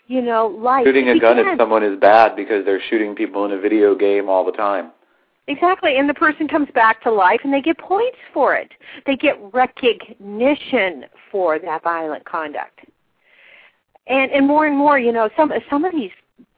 you 0.07 0.23
know 0.23 0.47
life. 0.47 0.85
Shooting 0.85 1.09
a 1.09 1.19
gun 1.19 1.39
at 1.39 1.59
someone 1.59 1.83
is 1.83 1.99
bad 1.99 2.37
because 2.37 2.65
they're 2.65 2.83
shooting 2.91 3.15
people 3.15 3.45
in 3.45 3.53
a 3.53 3.59
video 3.59 3.95
game 3.95 4.29
all 4.29 4.45
the 4.45 4.53
time. 4.53 4.93
Exactly 5.47 5.99
and 5.99 6.09
the 6.09 6.15
person 6.15 6.49
comes 6.49 6.69
back 6.75 7.03
to 7.03 7.13
life 7.13 7.41
and 7.45 7.53
they 7.53 7.61
get 7.61 7.79
points 7.79 8.19
for 8.33 8.55
it. 8.55 8.73
They 9.07 9.17
get 9.17 9.39
recognition 9.53 11.05
for 11.31 11.59
that 11.59 11.83
violent 11.83 12.25
conduct. 12.25 12.81
And 14.07 14.31
and 14.31 14.47
more 14.47 14.67
and 14.67 14.77
more 14.77 14.99
you 14.99 15.13
know 15.13 15.29
some 15.37 15.53
some 15.69 15.85
of 15.85 15.93
these 15.93 16.13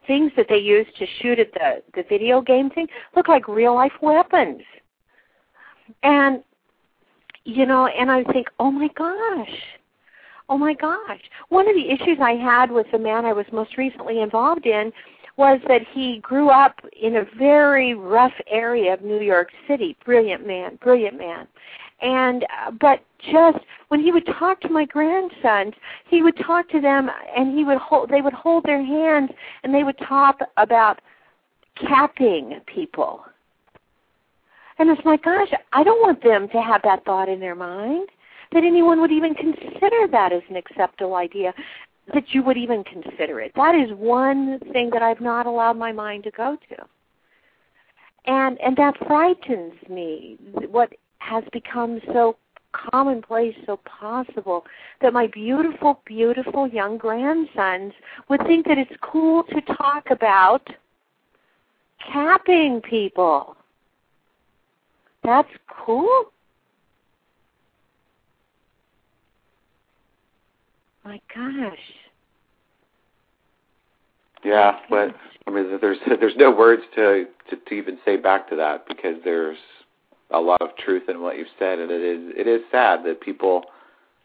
things 0.07 0.31
that 0.37 0.47
they 0.49 0.57
use 0.57 0.87
to 0.97 1.05
shoot 1.21 1.39
at 1.39 1.53
the 1.53 1.83
the 1.93 2.03
video 2.09 2.41
game 2.41 2.69
thing 2.69 2.87
look 3.15 3.27
like 3.27 3.47
real 3.47 3.75
life 3.75 3.91
weapons. 4.01 4.61
And 6.03 6.43
you 7.43 7.65
know, 7.65 7.87
and 7.87 8.11
I 8.11 8.23
think, 8.25 8.47
oh 8.59 8.71
my 8.71 8.89
gosh, 8.97 9.57
oh 10.49 10.57
my 10.57 10.73
gosh. 10.73 11.21
One 11.49 11.67
of 11.67 11.75
the 11.75 11.89
issues 11.89 12.17
I 12.21 12.33
had 12.33 12.71
with 12.71 12.87
the 12.91 12.99
man 12.99 13.25
I 13.25 13.33
was 13.33 13.45
most 13.53 13.77
recently 13.77 14.21
involved 14.21 14.65
in 14.65 14.91
was 15.37 15.59
that 15.67 15.81
he 15.93 16.19
grew 16.19 16.49
up 16.49 16.79
in 16.99 17.17
a 17.17 17.25
very 17.37 17.93
rough 17.93 18.33
area 18.49 18.93
of 18.93 19.01
New 19.01 19.21
York 19.21 19.49
City. 19.67 19.95
Brilliant 20.03 20.47
man, 20.47 20.77
brilliant 20.81 21.17
man 21.17 21.47
and 22.01 22.43
uh, 22.43 22.71
but 22.71 23.03
just 23.19 23.59
when 23.87 23.99
he 23.99 24.11
would 24.11 24.25
talk 24.37 24.61
to 24.61 24.69
my 24.69 24.85
grandsons 24.85 25.73
he 26.09 26.21
would 26.21 26.37
talk 26.37 26.69
to 26.69 26.79
them 26.79 27.09
and 27.35 27.57
he 27.57 27.63
would 27.63 27.77
hold 27.77 28.09
they 28.09 28.21
would 28.21 28.33
hold 28.33 28.63
their 28.63 28.83
hands 28.83 29.31
and 29.63 29.73
they 29.73 29.83
would 29.83 29.97
talk 29.99 30.39
about 30.57 30.99
capping 31.75 32.59
people. 32.65 33.23
And 34.79 34.89
it's 34.89 35.05
like 35.05 35.23
gosh 35.23 35.51
i 35.73 35.83
don't 35.83 36.01
want 36.01 36.21
them 36.23 36.47
to 36.49 36.61
have 36.61 36.81
that 36.83 37.03
thought 37.05 37.29
in 37.29 37.39
their 37.39 37.55
mind 37.55 38.09
that 38.53 38.63
anyone 38.63 39.01
would 39.01 39.11
even 39.11 39.33
consider 39.33 40.07
that 40.11 40.31
as 40.31 40.43
an 40.49 40.55
acceptable 40.55 41.15
idea 41.15 41.53
that 42.13 42.23
you 42.29 42.41
would 42.41 42.55
even 42.55 42.85
consider 42.85 43.41
it. 43.41 43.51
That 43.55 43.75
is 43.75 43.89
one 43.97 44.59
thing 44.71 44.91
that 44.91 45.01
i've 45.01 45.21
not 45.21 45.47
allowed 45.47 45.77
my 45.77 45.91
mind 45.91 46.25
to 46.25 46.31
go 46.31 46.57
to. 46.69 46.85
And 48.25 48.59
and 48.61 48.77
that 48.77 48.95
frightens 49.07 49.73
me 49.89 50.37
what 50.69 50.93
has 51.19 51.43
become 51.51 51.99
so 52.13 52.37
commonplace, 52.71 53.55
so 53.65 53.79
possible, 53.85 54.65
that 55.01 55.13
my 55.13 55.27
beautiful, 55.27 56.01
beautiful 56.05 56.67
young 56.67 56.97
grandsons 56.97 57.93
would 58.29 58.41
think 58.45 58.67
that 58.67 58.77
it's 58.77 58.91
cool 59.01 59.43
to 59.43 59.61
talk 59.75 60.05
about 60.11 60.67
capping 62.11 62.81
people. 62.81 63.55
That's 65.23 65.49
cool. 65.85 66.25
My 71.03 71.19
gosh. 71.33 71.77
Yeah, 74.43 74.79
but 74.89 75.15
I 75.47 75.51
mean, 75.51 75.77
there's 75.81 75.97
there's 76.19 76.35
no 76.37 76.51
words 76.51 76.83
to, 76.95 77.25
to 77.49 77.55
to 77.55 77.73
even 77.73 77.97
say 78.05 78.17
back 78.17 78.49
to 78.49 78.55
that 78.57 78.87
because 78.87 79.15
there's 79.23 79.57
a 80.31 80.39
lot 80.39 80.61
of 80.61 80.75
truth 80.77 81.03
in 81.07 81.21
what 81.21 81.37
you've 81.37 81.47
said, 81.57 81.79
and 81.79 81.91
it 81.91 82.01
is 82.01 82.33
it 82.35 82.47
is 82.47 82.61
sad 82.71 83.03
that 83.05 83.21
people 83.21 83.63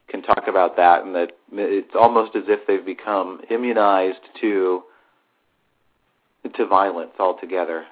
can 0.08 0.22
talk 0.22 0.44
about 0.48 0.76
that, 0.76 1.04
and 1.04 1.14
that 1.14 1.30
it's 1.52 1.94
almost 1.94 2.36
as 2.36 2.44
if 2.48 2.66
they've 2.66 2.84
become 2.84 3.40
immunized 3.50 4.18
to 4.40 4.82
to 6.56 6.66
violence 6.66 7.12
altogether. 7.18 7.84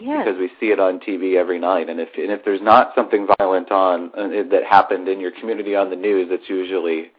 Yes. 0.00 0.24
Because 0.24 0.38
we 0.38 0.50
see 0.60 0.66
it 0.66 0.78
on 0.78 1.00
TV 1.00 1.36
every 1.36 1.58
night, 1.58 1.88
and 1.88 2.00
if 2.00 2.10
and 2.16 2.30
if 2.30 2.44
there's 2.44 2.62
not 2.62 2.92
something 2.94 3.26
violent 3.38 3.70
on 3.70 4.10
uh, 4.16 4.28
that 4.50 4.62
happened 4.68 5.08
in 5.08 5.20
your 5.20 5.32
community 5.32 5.74
on 5.74 5.90
the 5.90 5.96
news, 5.96 6.28
it's 6.30 6.48
usually 6.48 7.10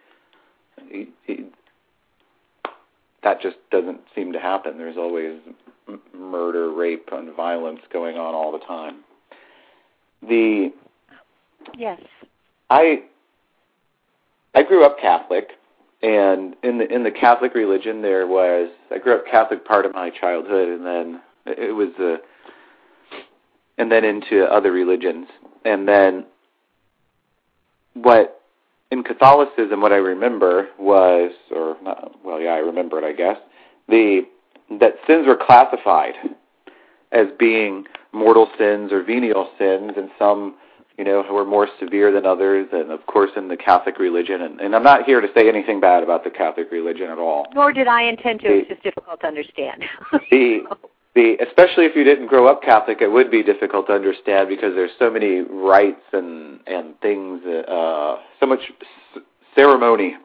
that 3.24 3.42
just 3.42 3.58
doesn't 3.72 4.02
seem 4.16 4.34
to 4.34 4.40
happen. 4.40 4.78
There's 4.78 4.98
always 4.98 5.40
murder, 6.14 6.72
rape, 6.72 7.10
and 7.12 7.36
violence 7.36 7.82
going 7.92 8.18
on 8.18 8.34
all 8.34 8.52
the 8.52 8.66
time. 8.66 9.04
The 10.28 10.72
yes, 11.78 12.00
I 12.70 13.04
I 14.54 14.64
grew 14.64 14.86
up 14.86 15.00
Catholic, 15.00 15.52
and 16.02 16.56
in 16.64 16.78
the 16.78 16.94
in 16.94 17.04
the 17.04 17.12
Catholic 17.12 17.56
religion, 17.56 18.02
there 18.02 18.28
was 18.28 18.70
I 18.92 18.98
grew 18.98 19.16
up 19.16 19.26
Catholic 19.26 19.66
part 19.66 19.86
of 19.86 19.94
my 19.94 20.10
childhood, 20.10 20.70
and 20.70 20.86
then 20.86 21.22
it 21.46 21.76
was 21.76 21.90
a, 22.00 22.18
and 23.78 23.92
then 23.92 24.06
into 24.06 24.44
other 24.46 24.72
religions, 24.72 25.28
and 25.66 25.88
then 25.88 26.26
what 27.94 28.42
in 28.92 29.04
Catholicism, 29.04 29.82
what 29.82 29.94
I 29.94 29.98
remember 29.98 30.68
was, 30.78 31.32
or 31.50 31.78
not, 31.82 32.14
well, 32.26 32.42
yeah, 32.42 32.52
I 32.52 32.58
remember 32.58 32.98
it, 33.00 33.06
I 33.06 33.14
guess, 33.14 33.38
the 33.88 34.24
that 34.80 34.96
sins 35.08 35.26
were 35.26 35.36
classified 35.36 36.14
as 37.12 37.28
being 37.40 37.86
mortal 38.14 38.50
sins 38.58 38.92
or 38.92 39.04
venial 39.04 39.50
sins, 39.58 39.94
and 39.98 40.10
some, 40.20 40.56
you 40.98 41.04
know, 41.04 41.24
who 41.24 41.38
are 41.38 41.46
more 41.46 41.68
severe 41.80 42.12
than 42.12 42.26
others, 42.26 42.68
and 42.72 42.92
of 42.92 43.06
course 43.06 43.32
in 43.36 43.48
the 43.48 43.58
Catholic 43.58 44.00
religion. 44.00 44.42
And, 44.42 44.60
and 44.60 44.76
I'm 44.76 44.84
not 44.84 45.04
here 45.06 45.22
to 45.22 45.28
say 45.36 45.48
anything 45.48 45.80
bad 45.80 46.04
about 46.04 46.24
the 46.24 46.30
Catholic 46.30 46.72
religion 46.72 47.10
at 47.10 47.18
all. 47.18 47.48
Nor 47.54 47.72
did 47.72 47.88
I 47.88 48.04
intend 48.04 48.42
to. 48.42 48.48
The, 48.48 48.54
it's 48.60 48.70
just 48.70 48.84
difficult 48.84 49.22
to 49.22 49.28
understand. 49.28 49.84
the 50.32 50.60
the 51.14 51.36
especially 51.46 51.86
if 51.86 51.96
you 51.96 52.04
didn't 52.04 52.28
grow 52.28 52.48
up 52.48 52.62
Catholic, 52.62 53.02
it 53.02 53.12
would 53.12 53.30
be 53.30 53.44
difficult 53.44 53.88
to 53.88 53.94
understand 53.94 54.48
because 54.48 54.74
there's 54.76 54.92
so 54.98 55.10
many 55.10 55.42
rites 55.42 56.04
and 56.14 56.60
and 56.68 57.00
things, 57.02 57.42
uh, 57.46 58.18
so 58.40 58.46
much 58.46 58.62
ceremony 59.56 60.16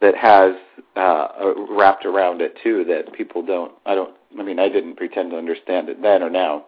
that 0.00 0.14
has 0.16 0.54
uh, 0.96 1.28
wrapped 1.70 2.04
around 2.04 2.42
it 2.42 2.58
too 2.62 2.84
that 2.84 3.12
people 3.14 3.44
don't. 3.44 3.72
I 3.86 3.94
don't. 3.94 4.14
I 4.38 4.42
mean, 4.42 4.58
I 4.58 4.68
didn't 4.68 4.96
pretend 4.96 5.30
to 5.30 5.38
understand 5.38 5.88
it 5.88 6.02
then 6.02 6.22
or 6.22 6.30
now. 6.30 6.66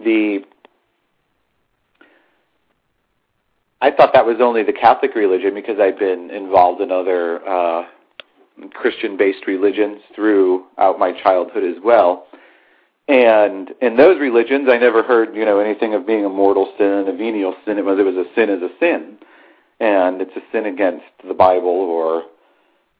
The 0.00 0.40
I 3.80 3.90
thought 3.90 4.12
that 4.14 4.24
was 4.24 4.36
only 4.40 4.62
the 4.62 4.72
Catholic 4.72 5.14
religion 5.14 5.54
because 5.54 5.78
I'd 5.78 5.98
been 5.98 6.30
involved 6.30 6.80
in 6.80 6.90
other 6.90 7.46
uh, 7.46 7.84
Christian-based 8.72 9.46
religions 9.46 10.00
throughout 10.14 10.98
my 10.98 11.12
childhood 11.22 11.62
as 11.62 11.76
well. 11.84 12.26
And 13.08 13.70
in 13.82 13.96
those 13.96 14.18
religions, 14.18 14.68
I 14.70 14.78
never 14.78 15.02
heard, 15.02 15.34
you 15.36 15.44
know, 15.44 15.60
anything 15.60 15.94
of 15.94 16.06
being 16.06 16.24
a 16.24 16.28
mortal 16.28 16.72
sin, 16.76 17.04
a 17.06 17.16
venial 17.16 17.54
sin. 17.64 17.78
It 17.78 17.84
was 17.84 17.98
it 17.98 18.02
was 18.02 18.16
a 18.16 18.24
sin 18.34 18.50
as 18.50 18.62
a 18.62 18.70
sin, 18.80 19.18
and 19.78 20.20
it's 20.20 20.34
a 20.34 20.40
sin 20.50 20.66
against 20.66 21.04
the 21.26 21.34
Bible, 21.34 21.68
or 21.68 22.24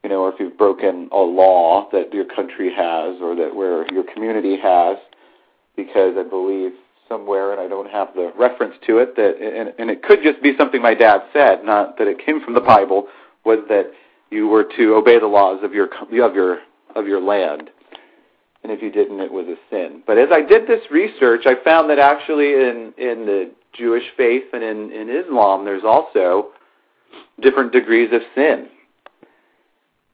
you 0.05 0.11
know, 0.11 0.20
or 0.20 0.32
if 0.32 0.38
you've 0.38 0.57
broken 0.57 1.09
a 1.11 1.18
law 1.18 1.88
that 1.90 2.14
your 2.14 2.26
country 2.26 2.72
has, 2.72 3.16
or 3.20 3.34
that 3.34 3.57
where 3.57 3.92
your 3.92 4.05
community 4.14 4.57
has, 4.62 4.99
because 5.74 6.14
I 6.16 6.22
believe 6.22 6.72
somewhere, 7.09 7.52
and 7.52 7.61
I 7.61 7.68
don't 7.68 7.90
have 7.90 8.09
the 8.14 8.32
reference 8.38 8.74
to 8.86 8.98
it, 8.98 9.16
that 9.16 9.36
and, 9.40 9.72
and 9.78 9.90
it 9.90 10.02
could 10.02 10.22
just 10.22 10.42
be 10.42 10.57
something 10.59 10.82
my 10.82 10.94
dad 10.94 11.22
said, 11.32 11.64
not 11.64 11.98
that 11.98 12.07
it 12.07 12.24
came 12.24 12.40
from 12.44 12.54
the 12.54 12.61
Bible, 12.61 13.07
was 13.44 13.59
that 13.68 13.92
you 14.30 14.48
were 14.48 14.64
to 14.76 14.94
obey 14.94 15.18
the 15.18 15.26
laws 15.26 15.62
of 15.62 15.72
your 15.72 15.88
of 16.12 16.34
your 16.34 16.59
of 16.94 17.07
your 17.07 17.20
land 17.20 17.70
and 18.66 18.76
if 18.76 18.82
you 18.82 18.90
didn't, 18.90 19.20
it 19.20 19.30
was 19.30 19.46
a 19.46 19.54
sin. 19.70 20.02
But 20.09 20.18
as 20.18 20.30
I 20.32 20.42
did 20.42 20.66
this 20.66 20.80
research, 20.90 21.42
I 21.46 21.54
found 21.62 21.88
that 21.88 22.00
actually 22.00 22.54
in 22.54 22.92
in 22.98 23.24
the 23.24 23.52
Jewish 23.72 24.02
faith 24.16 24.42
and 24.52 24.64
in 24.64 24.90
in 24.90 25.09
Islam, 25.09 25.64
there's 25.64 25.84
also 25.84 26.48
different 27.40 27.70
degrees 27.70 28.11
of 28.12 28.22
sin. 28.34 28.66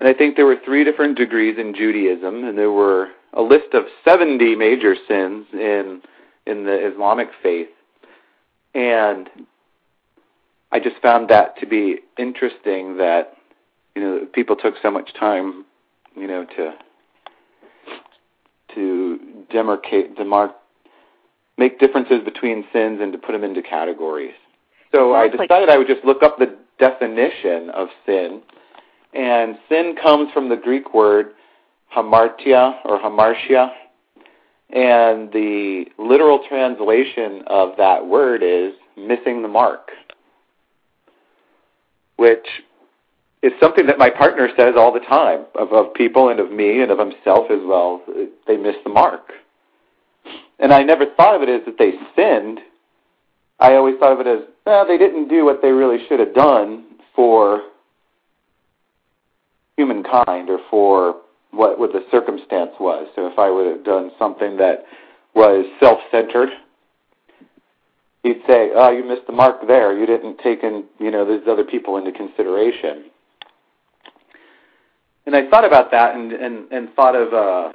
And 0.00 0.06
I 0.06 0.12
think 0.12 0.36
there 0.36 0.44
were 0.44 0.58
three 0.66 0.84
different 0.84 1.16
degrees 1.16 1.56
in 1.58 1.74
Judaism, 1.74 2.44
and 2.44 2.58
there 2.58 2.72
were 2.72 3.08
a 3.32 3.40
list 3.40 3.72
of 3.72 3.84
70 4.04 4.54
major 4.56 4.96
sins 5.08 5.46
in 5.54 6.02
in 6.46 6.64
the 6.64 6.86
Islamic 6.92 7.28
faith. 7.42 7.68
And 8.74 9.28
I 10.70 10.80
just 10.80 10.96
found 11.02 11.28
that 11.28 11.58
to 11.58 11.66
be 11.66 11.98
interesting 12.18 12.96
that 12.96 13.34
you 13.94 14.02
know 14.02 14.26
people 14.32 14.56
took 14.56 14.74
so 14.82 14.90
much 14.90 15.12
time, 15.18 15.64
you 16.16 16.26
know, 16.26 16.46
to 16.56 16.74
to 18.74 19.18
demarcate, 19.52 20.16
demarc, 20.16 20.54
make 21.58 21.78
differences 21.78 22.24
between 22.24 22.64
sins 22.72 23.00
and 23.02 23.12
to 23.12 23.18
put 23.18 23.32
them 23.32 23.44
into 23.44 23.60
categories. 23.62 24.34
So. 24.92 25.14
I 25.14 25.28
decided 25.28 25.68
I 25.68 25.76
would 25.76 25.86
just 25.86 26.04
look 26.04 26.22
up 26.22 26.38
the 26.38 26.56
definition 26.78 27.70
of 27.70 27.88
sin, 28.06 28.40
and 29.12 29.58
sin 29.68 29.94
comes 30.02 30.32
from 30.32 30.48
the 30.48 30.56
Greek 30.56 30.94
word 30.94 31.34
hamartia 31.94 32.76
or 32.84 32.98
hamartia, 32.98 33.70
and 34.72 35.30
the 35.32 35.84
literal 35.98 36.40
translation 36.48 37.42
of 37.46 37.76
that 37.76 38.06
word 38.06 38.42
is 38.42 38.72
missing 38.96 39.42
the 39.42 39.48
mark, 39.48 39.90
which 42.16 42.46
is 43.42 43.52
something 43.60 43.86
that 43.86 43.98
my 43.98 44.08
partner 44.08 44.48
says 44.56 44.74
all 44.76 44.92
the 44.92 45.00
time 45.00 45.44
of, 45.56 45.72
of 45.72 45.92
people 45.94 46.30
and 46.30 46.40
of 46.40 46.50
me 46.50 46.80
and 46.80 46.90
of 46.90 46.98
himself 46.98 47.50
as 47.50 47.60
well. 47.64 48.02
They 48.46 48.56
miss 48.56 48.76
the 48.84 48.90
mark. 48.90 49.32
And 50.58 50.72
I 50.72 50.82
never 50.82 51.04
thought 51.16 51.34
of 51.34 51.42
it 51.42 51.48
as 51.48 51.66
that 51.66 51.76
they 51.78 51.92
sinned. 52.16 52.60
I 53.58 53.74
always 53.74 53.98
thought 53.98 54.12
of 54.12 54.26
it 54.26 54.26
as, 54.26 54.48
well, 54.64 54.86
they 54.86 54.96
didn't 54.96 55.28
do 55.28 55.44
what 55.44 55.60
they 55.60 55.70
really 55.70 55.98
should 56.08 56.20
have 56.20 56.34
done 56.34 56.84
for 57.14 57.62
humankind 59.76 60.48
or 60.48 60.58
for 60.70 61.16
what, 61.52 61.78
what 61.78 61.92
the 61.92 62.04
circumstance 62.10 62.72
was. 62.80 63.06
So 63.14 63.26
if 63.26 63.38
I 63.38 63.50
would 63.50 63.66
have 63.66 63.84
done 63.84 64.10
something 64.18 64.56
that 64.56 64.84
was 65.34 65.64
self-centered, 65.80 66.50
he'd 68.22 68.42
say, 68.46 68.70
"Oh, 68.74 68.90
you 68.90 69.04
missed 69.04 69.26
the 69.26 69.32
mark 69.32 69.66
there. 69.66 69.96
You 69.98 70.06
didn't 70.06 70.38
take 70.38 70.62
in, 70.62 70.84
you 70.98 71.10
know, 71.10 71.24
these 71.24 71.46
other 71.48 71.64
people 71.64 71.96
into 71.96 72.12
consideration." 72.12 73.04
and 75.26 75.36
I 75.36 75.48
thought 75.48 75.64
about 75.64 75.90
that 75.90 76.14
and 76.14 76.32
and, 76.32 76.70
and 76.72 76.92
thought 76.94 77.14
of 77.14 77.32
a 77.32 77.36
uh, 77.36 77.72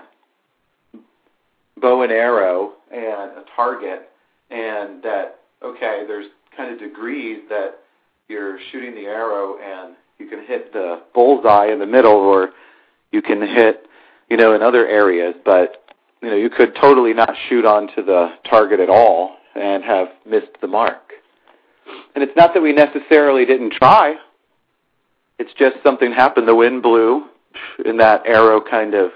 bow 1.78 2.02
and 2.02 2.12
arrow 2.12 2.74
and 2.92 3.32
a 3.32 3.44
target, 3.56 4.10
and 4.50 5.02
that 5.04 5.40
okay, 5.64 6.04
there's 6.08 6.28
kind 6.56 6.74
of 6.74 6.80
degrees 6.80 7.42
that 7.50 7.80
you're 8.28 8.60
shooting 8.72 8.94
the 8.96 9.06
arrow 9.06 9.58
and 9.60 9.96
you 10.20 10.28
can 10.28 10.46
hit 10.46 10.74
the 10.74 11.02
bullseye 11.14 11.68
in 11.68 11.80
the 11.80 11.86
middle, 11.86 12.12
or 12.12 12.50
you 13.12 13.22
can 13.22 13.42
hit 13.42 13.86
you 14.30 14.38
know 14.38 14.54
in 14.54 14.62
other 14.62 14.88
areas, 14.88 15.36
but 15.46 15.84
you 16.22 16.30
know 16.30 16.36
you 16.36 16.50
could 16.50 16.76
totally 16.76 17.14
not 17.14 17.34
shoot 17.50 17.66
onto 17.66 18.04
the 18.04 18.30
target 18.50 18.80
at 18.80 18.90
all 18.90 19.38
and 19.56 19.84
have 19.84 20.08
missed 20.26 20.60
the 20.62 20.68
mark. 20.68 21.02
And 22.16 22.24
it's 22.24 22.36
not 22.36 22.54
that 22.54 22.62
we 22.62 22.74
necessarily 22.74 23.46
didn't 23.46 23.74
try. 23.74 24.16
It's 25.40 25.54
just 25.58 25.78
something 25.84 26.12
happened. 26.12 26.48
The 26.48 26.56
wind 26.56 26.84
blew, 26.84 27.26
and 27.86 28.00
that 28.00 28.26
arrow 28.26 28.60
kind 28.62 28.94
of 28.94 29.12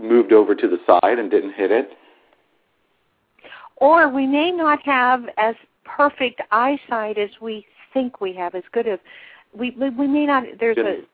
moved 0.00 0.32
over 0.32 0.54
to 0.54 0.68
the 0.68 0.78
side 0.86 1.18
and 1.18 1.30
didn't 1.30 1.54
hit 1.54 1.70
it. 1.70 1.90
Or 3.76 4.08
we 4.08 4.26
may 4.26 4.50
not 4.50 4.80
have 4.82 5.24
as 5.36 5.54
perfect 5.84 6.40
eyesight 6.50 7.18
as 7.18 7.30
we 7.40 7.66
think 7.92 8.20
we 8.20 8.32
have, 8.34 8.54
as 8.54 8.62
good 8.72 8.86
as 8.86 8.98
we 9.52 9.70
we 9.70 10.06
may 10.06 10.26
not. 10.26 10.44
There's 10.58 10.76
good. 10.76 11.06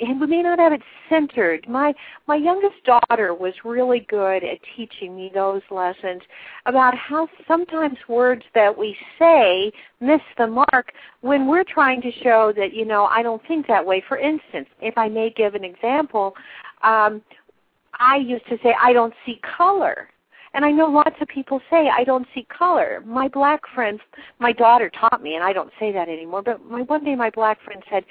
And 0.00 0.20
we 0.20 0.26
may 0.26 0.42
not 0.42 0.58
have 0.58 0.72
it 0.72 0.82
centered. 1.08 1.68
My 1.68 1.92
my 2.26 2.36
youngest 2.36 2.82
daughter 2.84 3.34
was 3.34 3.52
really 3.64 4.06
good 4.08 4.42
at 4.42 4.58
teaching 4.76 5.14
me 5.16 5.30
those 5.32 5.62
lessons 5.70 6.22
about 6.66 6.96
how 6.96 7.28
sometimes 7.46 7.96
words 8.08 8.42
that 8.54 8.76
we 8.76 8.96
say 9.18 9.70
miss 10.00 10.20
the 10.38 10.46
mark 10.46 10.92
when 11.20 11.46
we're 11.46 11.64
trying 11.64 12.00
to 12.02 12.10
show 12.22 12.52
that 12.56 12.72
you 12.72 12.84
know 12.84 13.04
I 13.06 13.22
don't 13.22 13.42
think 13.46 13.66
that 13.66 13.84
way. 13.84 14.02
For 14.08 14.18
instance, 14.18 14.68
if 14.80 14.96
I 14.96 15.08
may 15.08 15.30
give 15.30 15.54
an 15.54 15.64
example, 15.64 16.34
um, 16.82 17.22
I 17.98 18.16
used 18.16 18.46
to 18.48 18.56
say 18.62 18.74
I 18.80 18.92
don't 18.92 19.14
see 19.26 19.40
color. 19.56 20.08
And 20.52 20.64
I 20.64 20.72
know 20.72 20.86
lots 20.86 21.14
of 21.20 21.28
people 21.28 21.60
say 21.70 21.88
I 21.96 22.02
don't 22.02 22.26
see 22.34 22.44
color. 22.46 23.04
My 23.06 23.28
black 23.28 23.60
friends, 23.72 24.00
my 24.40 24.52
daughter 24.52 24.90
taught 24.90 25.22
me, 25.22 25.36
and 25.36 25.44
I 25.44 25.52
don't 25.52 25.70
say 25.78 25.92
that 25.92 26.08
anymore. 26.08 26.42
But 26.42 26.64
my 26.64 26.82
one 26.82 27.04
day, 27.04 27.14
my 27.14 27.30
black 27.30 27.62
friend 27.62 27.80
said, 27.88 28.04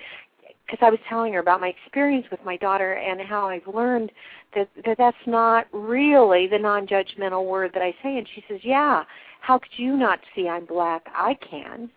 because 0.69 0.85
I 0.85 0.89
was 0.89 0.99
telling 1.07 1.33
her 1.33 1.39
about 1.39 1.61
my 1.61 1.69
experience 1.69 2.25
with 2.29 2.39
my 2.45 2.57
daughter 2.57 2.93
and 2.93 3.19
how 3.21 3.47
I've 3.49 3.67
learned 3.67 4.11
that, 4.55 4.69
that 4.85 4.97
that's 4.97 5.17
not 5.25 5.67
really 5.71 6.47
the 6.47 6.59
non-judgmental 6.59 7.45
word 7.45 7.71
that 7.73 7.81
I 7.81 7.91
say. 8.03 8.17
And 8.17 8.27
she 8.35 8.43
says, 8.47 8.59
"Yeah, 8.63 9.03
how 9.41 9.57
could 9.57 9.71
you 9.77 9.97
not 9.97 10.19
see 10.35 10.47
I'm 10.47 10.65
black? 10.65 11.07
I 11.13 11.35
can." 11.35 11.89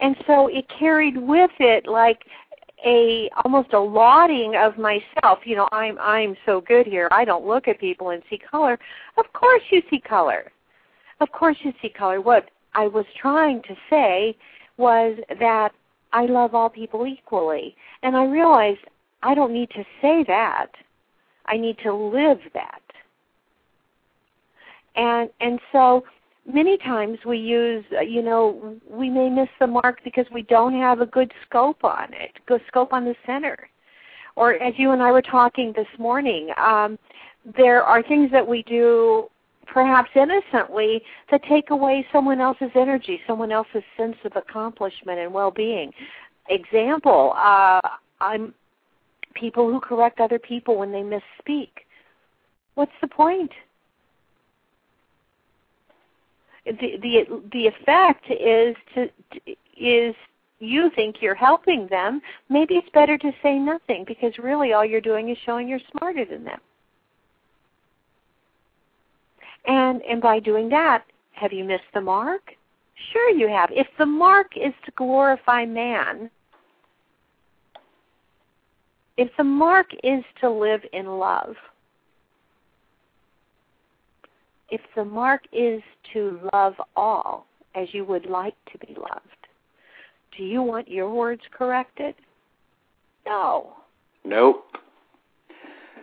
And 0.00 0.16
so 0.26 0.46
it 0.46 0.66
carried 0.78 1.16
with 1.16 1.50
it 1.58 1.86
like 1.86 2.24
a 2.84 3.28
almost 3.44 3.72
a 3.72 3.78
lauding 3.78 4.56
of 4.56 4.78
myself. 4.78 5.40
You 5.44 5.56
know, 5.56 5.68
I'm 5.72 5.98
I'm 6.00 6.36
so 6.46 6.60
good 6.60 6.86
here. 6.86 7.08
I 7.10 7.24
don't 7.24 7.46
look 7.46 7.68
at 7.68 7.78
people 7.78 8.10
and 8.10 8.22
see 8.30 8.38
color. 8.38 8.78
Of 9.18 9.32
course 9.32 9.62
you 9.70 9.82
see 9.90 10.00
color. 10.00 10.50
Of 11.20 11.30
course 11.32 11.56
you 11.62 11.72
see 11.82 11.90
color. 11.90 12.20
What 12.20 12.50
I 12.74 12.86
was 12.86 13.04
trying 13.20 13.62
to 13.62 13.76
say 13.90 14.36
was 14.78 15.18
that 15.38 15.72
I 16.12 16.26
love 16.26 16.54
all 16.54 16.68
people 16.68 17.06
equally. 17.06 17.76
And 18.02 18.16
I 18.16 18.24
realized 18.24 18.80
I 19.22 19.34
don't 19.34 19.52
need 19.52 19.70
to 19.70 19.84
say 20.00 20.24
that. 20.26 20.68
I 21.46 21.56
need 21.56 21.78
to 21.82 21.92
live 21.92 22.38
that. 22.54 22.82
And 24.96 25.30
and 25.40 25.60
so 25.72 26.04
many 26.46 26.76
times 26.78 27.18
we 27.24 27.38
use, 27.38 27.84
uh, 27.96 28.00
you 28.00 28.22
know, 28.22 28.76
we 28.88 29.08
may 29.10 29.28
miss 29.28 29.48
the 29.58 29.66
mark 29.66 30.00
because 30.04 30.26
we 30.32 30.42
don't 30.42 30.74
have 30.74 31.00
a 31.00 31.06
good 31.06 31.32
scope 31.46 31.84
on 31.84 32.12
it, 32.12 32.32
good 32.46 32.60
scope 32.68 32.92
on 32.92 33.04
the 33.04 33.14
center. 33.26 33.68
Or 34.36 34.54
as 34.54 34.74
you 34.76 34.92
and 34.92 35.02
I 35.02 35.12
were 35.12 35.22
talking 35.22 35.72
this 35.74 35.86
morning, 35.98 36.50
um, 36.56 36.98
there 37.56 37.82
are 37.82 38.02
things 38.02 38.30
that 38.32 38.46
we 38.46 38.62
do 38.64 39.28
perhaps 39.72 40.10
innocently 40.14 41.02
to 41.30 41.38
take 41.48 41.70
away 41.70 42.06
someone 42.12 42.40
else's 42.40 42.70
energy, 42.74 43.20
someone 43.26 43.52
else's 43.52 43.84
sense 43.96 44.16
of 44.24 44.32
accomplishment 44.36 45.18
and 45.18 45.32
well-being. 45.32 45.92
Example, 46.48 47.32
uh, 47.36 47.80
I'm 48.20 48.52
people 49.34 49.70
who 49.70 49.80
correct 49.80 50.20
other 50.20 50.38
people 50.38 50.76
when 50.76 50.90
they 50.90 51.02
misspeak. 51.02 51.70
What's 52.74 52.92
the 53.00 53.08
point? 53.08 53.52
The 56.66 56.98
the 57.00 57.42
the 57.52 57.66
effect 57.66 58.26
is 58.28 58.76
to 58.94 59.08
is 59.76 60.14
you 60.58 60.90
think 60.94 61.22
you're 61.22 61.34
helping 61.34 61.86
them. 61.88 62.20
Maybe 62.48 62.74
it's 62.74 62.88
better 62.92 63.16
to 63.16 63.32
say 63.42 63.58
nothing 63.58 64.04
because 64.06 64.36
really 64.38 64.72
all 64.72 64.84
you're 64.84 65.00
doing 65.00 65.30
is 65.30 65.38
showing 65.46 65.68
you're 65.68 65.80
smarter 65.96 66.24
than 66.24 66.44
them. 66.44 66.60
And 69.66 70.02
and 70.02 70.20
by 70.20 70.40
doing 70.40 70.68
that, 70.70 71.04
have 71.32 71.52
you 71.52 71.64
missed 71.64 71.92
the 71.94 72.00
mark? 72.00 72.54
Sure 73.12 73.30
you 73.30 73.48
have. 73.48 73.70
If 73.72 73.86
the 73.98 74.06
mark 74.06 74.56
is 74.56 74.74
to 74.84 74.92
glorify 74.92 75.64
man, 75.64 76.30
if 79.16 79.30
the 79.36 79.44
mark 79.44 79.88
is 80.02 80.24
to 80.40 80.50
live 80.50 80.82
in 80.92 81.06
love, 81.18 81.56
if 84.70 84.80
the 84.94 85.04
mark 85.04 85.42
is 85.52 85.82
to 86.12 86.40
love 86.52 86.74
all 86.96 87.46
as 87.74 87.88
you 87.92 88.04
would 88.04 88.26
like 88.26 88.54
to 88.72 88.78
be 88.78 88.94
loved, 88.94 89.46
do 90.36 90.44
you 90.44 90.62
want 90.62 90.88
your 90.88 91.10
words 91.10 91.42
corrected? 91.52 92.14
No. 93.26 93.74
Nope. 94.24 94.64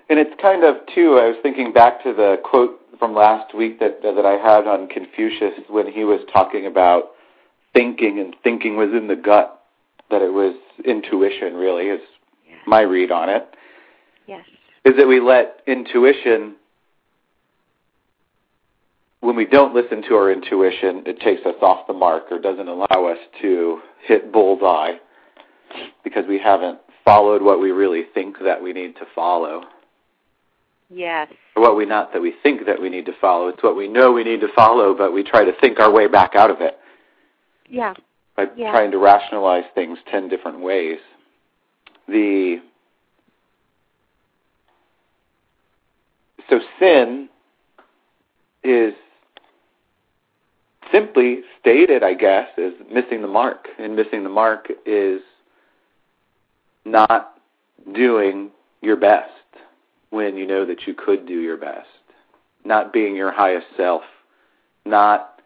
And 0.10 0.20
it's 0.20 0.34
kind 0.42 0.64
of 0.64 0.78
too. 0.94 1.18
I 1.18 1.28
was 1.28 1.38
thinking 1.44 1.74
back 1.74 2.04
to 2.04 2.14
the 2.14 2.38
quote 2.44 2.80
from 3.00 3.14
last 3.14 3.56
week 3.56 3.80
that 3.80 4.02
that 4.02 4.26
I 4.26 4.34
had 4.34 4.68
on 4.68 4.88
Confucius 4.88 5.54
when 5.70 5.92
he 5.92 6.04
was 6.04 6.22
talking 6.32 6.66
about 6.66 7.12
thinking 7.74 8.20
and 8.20 8.36
thinking 8.44 8.78
was 8.78 8.90
in 8.90 9.08
the 9.08 9.16
gut. 9.16 9.54
That 10.10 10.22
it 10.22 10.32
was 10.32 10.56
intuition, 10.86 11.56
really, 11.56 11.88
is 11.88 12.00
yes. 12.48 12.60
my 12.66 12.82
read 12.82 13.12
on 13.12 13.30
it. 13.30 13.46
Yes. 14.26 14.46
Is 14.86 14.94
that 14.98 15.08
we 15.08 15.20
let 15.20 15.62
intuition 15.68 16.56
when 19.20 19.36
we 19.36 19.46
don't 19.46 19.74
listen 19.74 20.02
to 20.04 20.16
our 20.16 20.32
intuition, 20.32 21.04
it 21.06 21.20
takes 21.20 21.46
us 21.46 21.56
off 21.62 21.88
the 21.88 21.94
mark 21.94 22.32
or 22.32 22.40
doesn't 22.40 22.68
allow 22.68 23.12
us 23.12 23.18
to 23.42 23.80
hit 24.06 24.32
bullseye 24.32 24.94
because 26.04 26.24
we 26.30 26.40
haven't 26.40 26.80
followed 27.04 27.42
what 27.42 27.60
we 27.60 27.72
really 27.72 28.04
think 28.14 28.38
that 28.44 28.62
we 28.62 28.74
need 28.74 28.96
to 28.96 29.06
follow. 29.16 29.64
Yes. 30.90 31.32
What 31.56 31.76
we 31.76 31.86
not 31.86 32.14
that 32.14 32.22
we 32.22 32.34
think 32.44 32.66
that 32.66 32.82
we 32.82 32.90
need 32.90 33.06
to 33.08 33.14
follow. 33.20 33.50
It's 33.50 33.62
what 33.62 33.76
we 33.76 33.88
know 33.88 34.12
we 34.12 34.24
need 34.24 34.42
to 34.42 34.48
follow, 34.56 34.96
but 34.96 35.14
we 35.14 35.24
try 35.24 35.44
to 35.44 35.52
think 35.60 35.80
our 35.80 35.92
way 35.92 36.08
back 36.08 36.36
out 36.36 36.50
of 36.50 36.62
it. 36.62 36.78
Yeah. 37.70 37.94
By 38.36 38.46
yeah. 38.56 38.72
trying 38.72 38.92
to 38.92 38.98
rationalize 38.98 39.66
things 39.76 40.00
ten 40.10 40.30
different 40.30 40.62
ways. 40.62 41.00
The 42.08 42.62
so 46.50 46.60
sin 46.80 47.28
is 48.64 48.94
simply 50.92 51.42
stated, 51.60 52.04
I 52.04 52.14
guess, 52.14 52.48
is 52.58 52.74
missing 52.92 53.22
the 53.22 53.28
mark. 53.28 53.68
And 53.78 53.96
missing 53.96 54.24
the 54.24 54.30
mark 54.30 54.68
is 54.86 55.20
not 56.86 57.34
doing 57.94 58.52
your 58.82 58.96
best 58.96 59.32
when 60.10 60.38
you 60.38 60.48
know 60.48 60.66
that 60.66 60.88
you 60.88 60.94
could 60.94 61.28
do 61.28 61.40
your 61.42 61.58
best, 61.58 61.88
not 62.66 62.94
being 62.94 63.16
your 63.16 63.32
highest 63.32 63.68
self, 63.76 64.04
not 64.86 65.42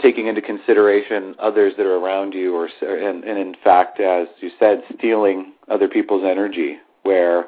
taking 0.00 0.28
into 0.28 0.40
consideration 0.40 1.34
others 1.38 1.74
that 1.76 1.86
are 1.86 1.96
around 1.96 2.32
you, 2.32 2.54
or 2.54 2.68
and, 2.82 3.24
and 3.24 3.38
in 3.38 3.54
fact, 3.62 4.00
as 4.00 4.28
you 4.40 4.50
said, 4.58 4.82
stealing 4.96 5.52
other 5.68 5.88
people's 5.88 6.24
energy, 6.24 6.76
where 7.02 7.46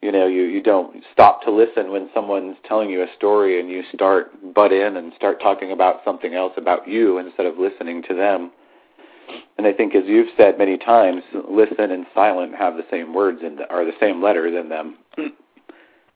you 0.00 0.10
know 0.10 0.26
you 0.26 0.42
you 0.44 0.62
don't 0.62 1.04
stop 1.12 1.42
to 1.42 1.50
listen 1.50 1.90
when 1.90 2.08
someone's 2.14 2.56
telling 2.66 2.90
you 2.90 3.02
a 3.02 3.06
story 3.16 3.60
and 3.60 3.68
you 3.68 3.82
start 3.92 4.32
butt 4.54 4.72
in 4.72 4.96
and 4.96 5.12
start 5.14 5.40
talking 5.40 5.72
about 5.72 6.00
something 6.04 6.34
else 6.34 6.52
about 6.56 6.88
you 6.88 7.18
instead 7.18 7.46
of 7.46 7.58
listening 7.58 8.02
to 8.02 8.14
them 8.14 8.50
and 9.64 9.72
i 9.72 9.76
think 9.76 9.94
as 9.94 10.04
you've 10.06 10.28
said 10.36 10.58
many 10.58 10.76
times 10.76 11.22
listen 11.48 11.90
and 11.90 12.06
silent 12.14 12.54
have 12.54 12.76
the 12.76 12.84
same 12.90 13.14
words 13.14 13.40
in 13.42 13.56
the, 13.56 13.68
are 13.70 13.84
the 13.84 13.92
same 14.00 14.22
letters 14.22 14.54
in 14.58 14.68
them 14.68 14.96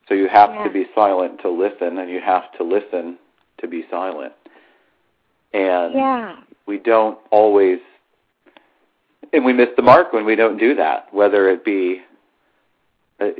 so 0.07 0.13
you 0.13 0.27
have 0.27 0.51
yeah. 0.51 0.63
to 0.63 0.69
be 0.69 0.85
silent 0.93 1.39
to 1.41 1.49
listen 1.49 1.97
and 1.97 2.09
you 2.09 2.21
have 2.23 2.51
to 2.57 2.63
listen 2.63 3.17
to 3.59 3.67
be 3.67 3.83
silent 3.89 4.33
and 5.53 5.93
yeah. 5.93 6.35
we 6.67 6.77
don't 6.77 7.17
always 7.31 7.79
and 9.33 9.43
we 9.43 9.53
miss 9.53 9.69
the 9.75 9.81
mark 9.81 10.13
when 10.13 10.25
we 10.25 10.35
don't 10.35 10.57
do 10.57 10.75
that 10.75 11.11
whether 11.11 11.49
it 11.49 11.65
be 11.65 12.01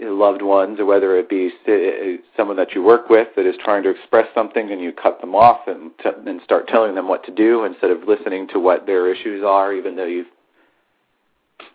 loved 0.02 0.42
ones, 0.42 0.80
or 0.80 0.86
whether 0.86 1.18
it 1.18 1.30
be 1.30 1.52
uh, 1.68 2.22
someone 2.36 2.58
that 2.58 2.74
you 2.74 2.84
work 2.84 3.10
with 3.10 3.30
that 3.36 3.46
is 3.46 3.56
trying 3.64 3.84
to 3.84 3.90
express 3.90 4.28
something 4.34 4.72
and 4.72 4.82
you 4.82 4.92
cut 4.92 5.22
them 5.22 5.36
off 5.36 5.68
and, 5.68 5.92
t- 6.04 6.10
and 6.26 6.42
start 6.44 6.68
telling 6.68 6.96
them 6.96 7.08
what 7.08 7.24
to 7.26 7.32
do 7.32 7.64
instead 7.64 7.92
of 7.92 8.08
listening 8.08 8.48
to 8.50 8.60
what 8.60 8.86
their 8.86 9.14
issues 9.14 9.44
are, 9.44 9.74
even 9.74 9.96
though 9.96 10.06
you've 10.06 10.28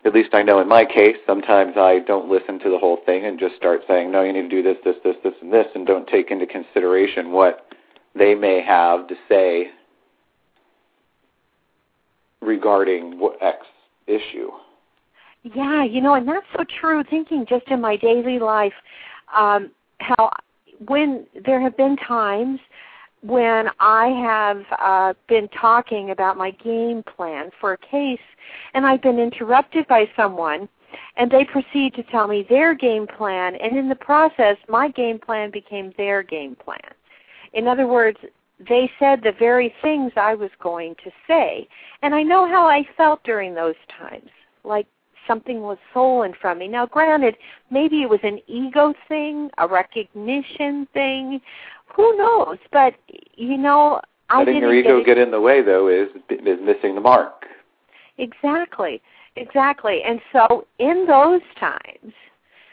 at 0.05 0.13
least 0.13 0.35
I 0.35 0.43
know 0.43 0.61
in 0.61 0.69
my 0.69 0.85
case, 0.85 1.17
sometimes 1.27 1.75
I 1.77 2.01
don't 2.07 2.31
listen 2.31 2.59
to 2.61 2.71
the 2.71 2.79
whole 2.79 2.99
thing 3.07 3.25
and 3.25 3.39
just 3.39 3.57
start 3.57 3.81
saying, 3.89 4.13
no, 4.13 4.23
you 4.23 4.33
need 4.33 4.43
to 4.43 4.49
do 4.49 4.63
this, 4.63 4.77
this, 4.85 4.97
this, 5.03 5.17
this, 5.25 5.33
and 5.41 5.53
this, 5.53 5.67
and 5.75 5.87
don't 5.87 6.07
take 6.07 6.31
into 6.31 6.47
consideration 6.47 7.33
what 7.33 7.67
they 8.15 8.35
may 8.35 8.63
have 8.63 9.09
to 9.09 9.15
say 9.29 9.69
regarding 12.43 13.19
what 13.19 13.43
X 13.43 13.67
issue. 14.07 14.51
Yeah, 15.45 15.85
you 15.85 16.01
know, 16.01 16.15
and 16.15 16.27
that's 16.27 16.47
so 16.57 16.65
true. 16.81 17.05
Thinking 17.09 17.45
just 17.47 17.69
in 17.69 17.81
my 17.81 17.97
daily 17.97 18.39
life, 18.39 18.73
um, 19.37 19.71
how 20.01 20.31
when 20.87 21.27
there 21.45 21.61
have 21.61 21.77
been 21.77 21.97
times 21.97 22.59
when 23.23 23.69
I 23.79 24.07
have 24.09 24.63
uh, 24.79 25.15
been 25.29 25.49
talking 25.49 26.11
about 26.11 26.37
my 26.37 26.51
game 26.51 27.03
plan 27.03 27.51
for 27.61 27.75
a 27.75 27.79
case, 27.79 28.19
and 28.75 28.87
I've 28.87 29.03
been 29.03 29.19
interrupted 29.19 29.87
by 29.87 30.07
someone, 30.17 30.69
and 31.17 31.31
they 31.31 31.45
proceed 31.45 31.95
to 31.95 32.03
tell 32.05 32.27
me 32.27 32.47
their 32.49 32.75
game 32.75 33.07
plan, 33.07 33.55
and 33.57 33.77
in 33.77 33.89
the 33.89 33.95
process, 33.95 34.57
my 34.69 34.91
game 34.91 35.19
plan 35.19 35.51
became 35.51 35.93
their 35.97 36.23
game 36.23 36.55
plan. 36.57 36.81
In 37.53 37.69
other 37.69 37.87
words, 37.87 38.19
they 38.69 38.91
said 38.99 39.21
the 39.23 39.33
very 39.39 39.75
things 39.83 40.13
I 40.17 40.35
was 40.35 40.51
going 40.63 40.95
to 41.05 41.11
say, 41.27 41.69
and 42.03 42.15
I 42.15 42.23
know 42.23 42.47
how 42.47 42.67
I 42.67 42.87
felt 42.97 43.23
during 43.25 43.55
those 43.55 43.75
times. 43.99 44.31
Like 44.65 44.87
something 45.27 45.63
was 45.63 45.79
stolen 45.91 46.35
from 46.41 46.59
me. 46.59 46.69
Now, 46.69 46.87
granted, 46.87 47.37
maybe 47.71 48.03
it 48.03 48.09
was 48.09 48.21
an 48.23 48.41
ego 48.47 48.95
thing, 49.09 49.51
a 49.59 49.67
recognition 49.69 50.87
thing. 50.93 51.41
Who 51.95 52.17
knows? 52.17 52.59
But 52.73 52.95
you 53.37 53.57
know, 53.57 54.01
I 54.31 54.41
letting 54.41 54.55
didn't 54.55 54.71
your 54.71 54.75
ego 54.75 54.99
get, 54.99 55.07
get 55.07 55.19
in 55.19 55.31
the 55.31 55.41
way, 55.41 55.63
though, 55.63 55.89
is 55.89 56.09
is 56.31 56.59
missing 56.63 56.95
the 56.95 57.01
mark. 57.01 57.47
Exactly, 58.19 59.03
exactly. 59.37 60.03
And 60.05 60.21
so, 60.33 60.67
in 60.79 61.07
those 61.07 61.43
times, 61.59 62.13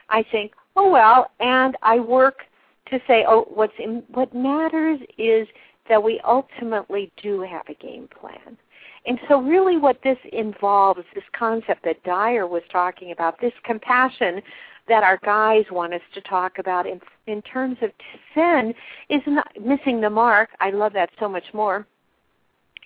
I 0.09 0.23
think, 0.31 0.53
oh 0.75 0.91
well, 0.91 1.31
and 1.39 1.77
I 1.81 1.99
work 1.99 2.43
to 2.91 2.99
say, 3.07 3.25
oh, 3.27 3.47
what's 3.53 3.73
in, 3.79 4.03
what 4.09 4.33
matters 4.35 4.99
is 5.17 5.47
that 5.89 6.01
we 6.01 6.21
ultimately 6.25 7.11
do 7.21 7.41
have 7.41 7.67
a 7.67 7.73
game 7.73 8.07
plan. 8.19 8.57
And 9.05 9.19
so, 9.27 9.41
really, 9.41 9.77
what 9.77 9.97
this 10.03 10.17
involves, 10.31 11.01
this 11.15 11.23
concept 11.37 11.83
that 11.85 12.03
Dyer 12.03 12.45
was 12.45 12.61
talking 12.71 13.11
about, 13.11 13.39
this 13.41 13.53
compassion 13.63 14.41
that 14.87 15.03
our 15.03 15.19
guys 15.23 15.65
want 15.71 15.93
us 15.93 16.01
to 16.13 16.21
talk 16.21 16.59
about 16.59 16.85
in, 16.85 16.99
in 17.27 17.41
terms 17.41 17.77
of 17.81 17.91
sin, 18.35 18.73
is 19.09 19.21
not 19.25 19.47
missing 19.59 20.01
the 20.01 20.09
mark. 20.09 20.49
I 20.59 20.71
love 20.71 20.93
that 20.93 21.09
so 21.19 21.27
much 21.27 21.45
more. 21.53 21.87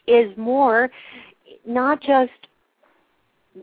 Is 0.08 0.36
more 0.38 0.90
not 1.66 2.02
just 2.02 2.32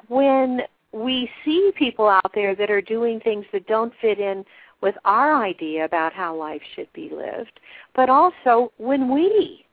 when 0.09 0.61
we 0.93 1.31
see 1.45 1.73
people 1.77 2.09
out 2.09 2.33
there 2.35 2.55
that 2.55 2.71
are 2.71 2.81
doing 2.83 3.21
things 3.21 3.47
that 3.53 3.67
don't 3.67 3.93
fit 4.01 4.19
in 4.19 4.45
with 4.83 4.95
our 5.05 5.43
idea 5.43 5.85
about 5.85 6.13
how 6.13 6.37
life 6.37 6.61
should 6.75 6.93
be 6.93 7.09
lived, 7.11 7.61
but 7.95 8.11
also 8.11 8.73
when 8.79 9.13
we 9.15 9.65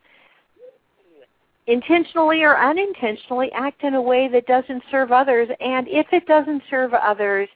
intentionally 1.70 2.41
or 2.41 2.57
unintentionally 2.57 3.51
act 3.53 3.84
in 3.84 3.93
a 3.93 4.01
way 4.01 4.28
that 4.28 4.47
doesn't 4.47 4.84
serve 4.89 5.11
others 5.11 5.47
and 5.59 5.88
if 5.88 6.07
it 6.11 6.26
doesn't 6.26 6.63
serve 6.70 6.93
others 6.93 7.47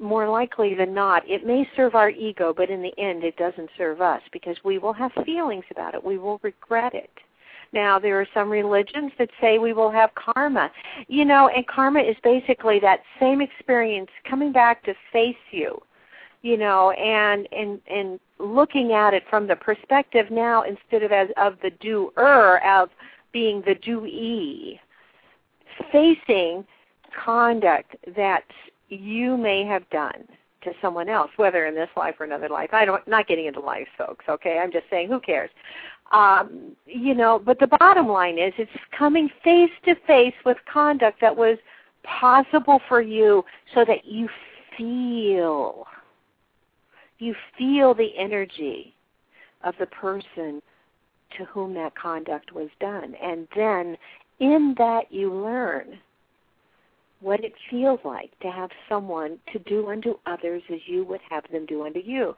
more 0.00 0.28
likely 0.28 0.74
than 0.74 0.94
not, 0.94 1.28
it 1.28 1.46
may 1.46 1.68
serve 1.76 1.94
our 1.94 2.10
ego, 2.10 2.54
but 2.56 2.70
in 2.70 2.82
the 2.82 2.98
end, 2.98 3.24
it 3.24 3.36
doesn't 3.36 3.68
serve 3.76 4.00
us 4.00 4.22
because 4.32 4.56
we 4.64 4.78
will 4.78 4.92
have 4.92 5.12
feelings 5.24 5.64
about 5.70 5.94
it. 5.94 6.02
We 6.02 6.18
will 6.18 6.40
regret 6.42 6.94
it. 6.94 7.10
Now, 7.72 7.98
there 7.98 8.20
are 8.20 8.26
some 8.34 8.50
religions 8.50 9.12
that 9.18 9.30
say 9.40 9.58
we 9.58 9.72
will 9.72 9.90
have 9.90 10.10
karma. 10.14 10.70
You 11.08 11.24
know, 11.24 11.48
and 11.48 11.66
karma 11.66 12.00
is 12.00 12.16
basically 12.22 12.80
that 12.80 13.00
same 13.18 13.40
experience 13.40 14.10
coming 14.28 14.52
back 14.52 14.82
to 14.84 14.94
face 15.12 15.36
you. 15.50 15.78
You 16.42 16.56
know, 16.56 16.90
and 16.90 17.48
and 17.52 17.80
and 17.88 18.18
looking 18.38 18.92
at 18.92 19.14
it 19.14 19.22
from 19.30 19.46
the 19.46 19.56
perspective 19.56 20.26
now 20.30 20.62
instead 20.62 21.02
of 21.04 21.12
as 21.12 21.28
of 21.36 21.56
the 21.62 21.70
doer 21.80 22.60
of 22.66 22.90
being 23.32 23.62
the 23.62 23.74
doee, 23.74 24.78
facing 25.90 26.64
conduct 27.24 27.96
that 28.16 28.44
you 28.88 29.36
may 29.36 29.64
have 29.64 29.88
done 29.90 30.24
to 30.62 30.72
someone 30.80 31.08
else, 31.08 31.30
whether 31.36 31.66
in 31.66 31.74
this 31.74 31.88
life 31.96 32.14
or 32.20 32.24
another 32.24 32.48
life. 32.48 32.70
I 32.72 32.84
don't 32.84 33.06
not 33.08 33.26
getting 33.26 33.46
into 33.46 33.60
life, 33.60 33.88
folks. 33.98 34.24
Okay, 34.28 34.58
I'm 34.62 34.70
just 34.70 34.84
saying, 34.90 35.08
who 35.08 35.20
cares? 35.20 35.50
Um, 36.12 36.76
you 36.86 37.14
know, 37.14 37.40
but 37.44 37.58
the 37.58 37.66
bottom 37.66 38.06
line 38.06 38.38
is, 38.38 38.52
it's 38.58 38.70
coming 38.96 39.28
face 39.42 39.70
to 39.86 39.94
face 40.06 40.34
with 40.44 40.58
conduct 40.70 41.20
that 41.20 41.34
was 41.34 41.58
possible 42.04 42.80
for 42.88 43.00
you, 43.00 43.44
so 43.74 43.84
that 43.84 44.04
you 44.04 44.28
feel, 44.76 45.86
you 47.18 47.34
feel 47.56 47.94
the 47.94 48.16
energy 48.18 48.94
of 49.64 49.74
the 49.78 49.86
person 49.86 50.60
to 51.38 51.44
whom 51.46 51.74
that 51.74 51.94
conduct 51.94 52.52
was 52.52 52.68
done, 52.80 53.14
and 53.22 53.46
then 53.54 53.96
in 54.40 54.74
that 54.78 55.10
you 55.10 55.32
learn 55.32 55.98
what 57.20 57.44
it 57.44 57.52
feels 57.70 58.00
like 58.04 58.36
to 58.40 58.50
have 58.50 58.70
someone 58.88 59.38
to 59.52 59.58
do 59.60 59.88
unto 59.88 60.14
others 60.26 60.62
as 60.72 60.80
you 60.86 61.04
would 61.04 61.20
have 61.30 61.44
them 61.52 61.64
do 61.66 61.86
unto 61.86 62.00
you. 62.00 62.34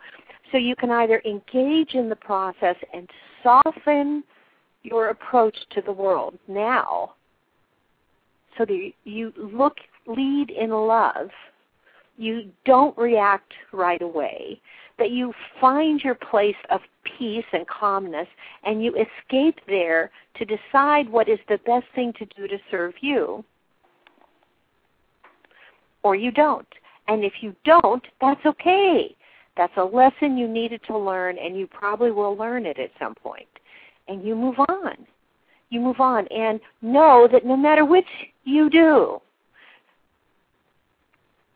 So 0.53 0.59
you 0.59 0.77
can 0.77 0.91
either 0.91 1.23
engage 1.25 1.95
in 1.95 2.09
the 2.09 2.17
process 2.17 2.77
and 2.93 3.09
soften 3.43 4.23
your 4.83 5.09
approach 5.09 5.57
to 5.71 5.81
the 5.81 5.93
world 5.93 6.39
now 6.47 7.15
so 8.59 8.67
that 8.67 8.93
you 9.05 9.33
look 9.37 9.77
lead 10.07 10.51
in 10.51 10.71
love. 10.71 11.31
You 12.19 12.51
don't 12.67 12.97
react 12.99 13.53
right 13.73 14.03
away 14.03 14.61
that 14.99 15.11
you 15.11 15.33
find 15.61 16.01
your 16.01 16.15
place 16.15 16.57
of 16.71 16.81
peace 17.19 17.45
and 17.53 17.67
calmness 17.67 18.29
and 18.65 18.83
you 18.83 18.95
escape 18.95 19.59
there 19.67 20.11
to 20.37 20.45
decide 20.45 21.09
what 21.09 21.29
is 21.29 21.39
the 21.49 21.59
best 21.67 21.87
thing 21.95 22.13
to 22.19 22.27
do 22.37 22.47
to 22.47 22.59
serve 22.71 22.95
you 23.01 23.45
or 26.05 26.15
you 26.15 26.31
don't. 26.31 26.69
And 27.09 27.25
if 27.25 27.33
you 27.41 27.57
don't, 27.65 28.05
that's 28.21 28.45
okay. 28.47 29.15
That's 29.57 29.73
a 29.77 29.85
lesson 29.85 30.39
you 30.39 30.47
needed 30.49 30.81
to 30.87 30.97
learn, 30.97 31.39
and 31.39 31.57
you 31.57 31.67
probably 31.67 32.11
will 32.11 32.37
learn 32.37 32.67
it 32.67 32.79
at 32.79 32.91
some 32.99 33.15
point. 33.15 33.47
And 34.09 34.25
you 34.25 34.35
move 34.35 34.59
on. 34.59 35.07
You 35.71 35.81
move 35.81 36.01
on 36.01 36.27
and 36.29 36.61
know 36.83 37.29
that 37.33 37.45
no 37.45 37.57
matter 37.57 37.85
which 37.85 38.07
you 38.45 38.71
do, 38.71 39.21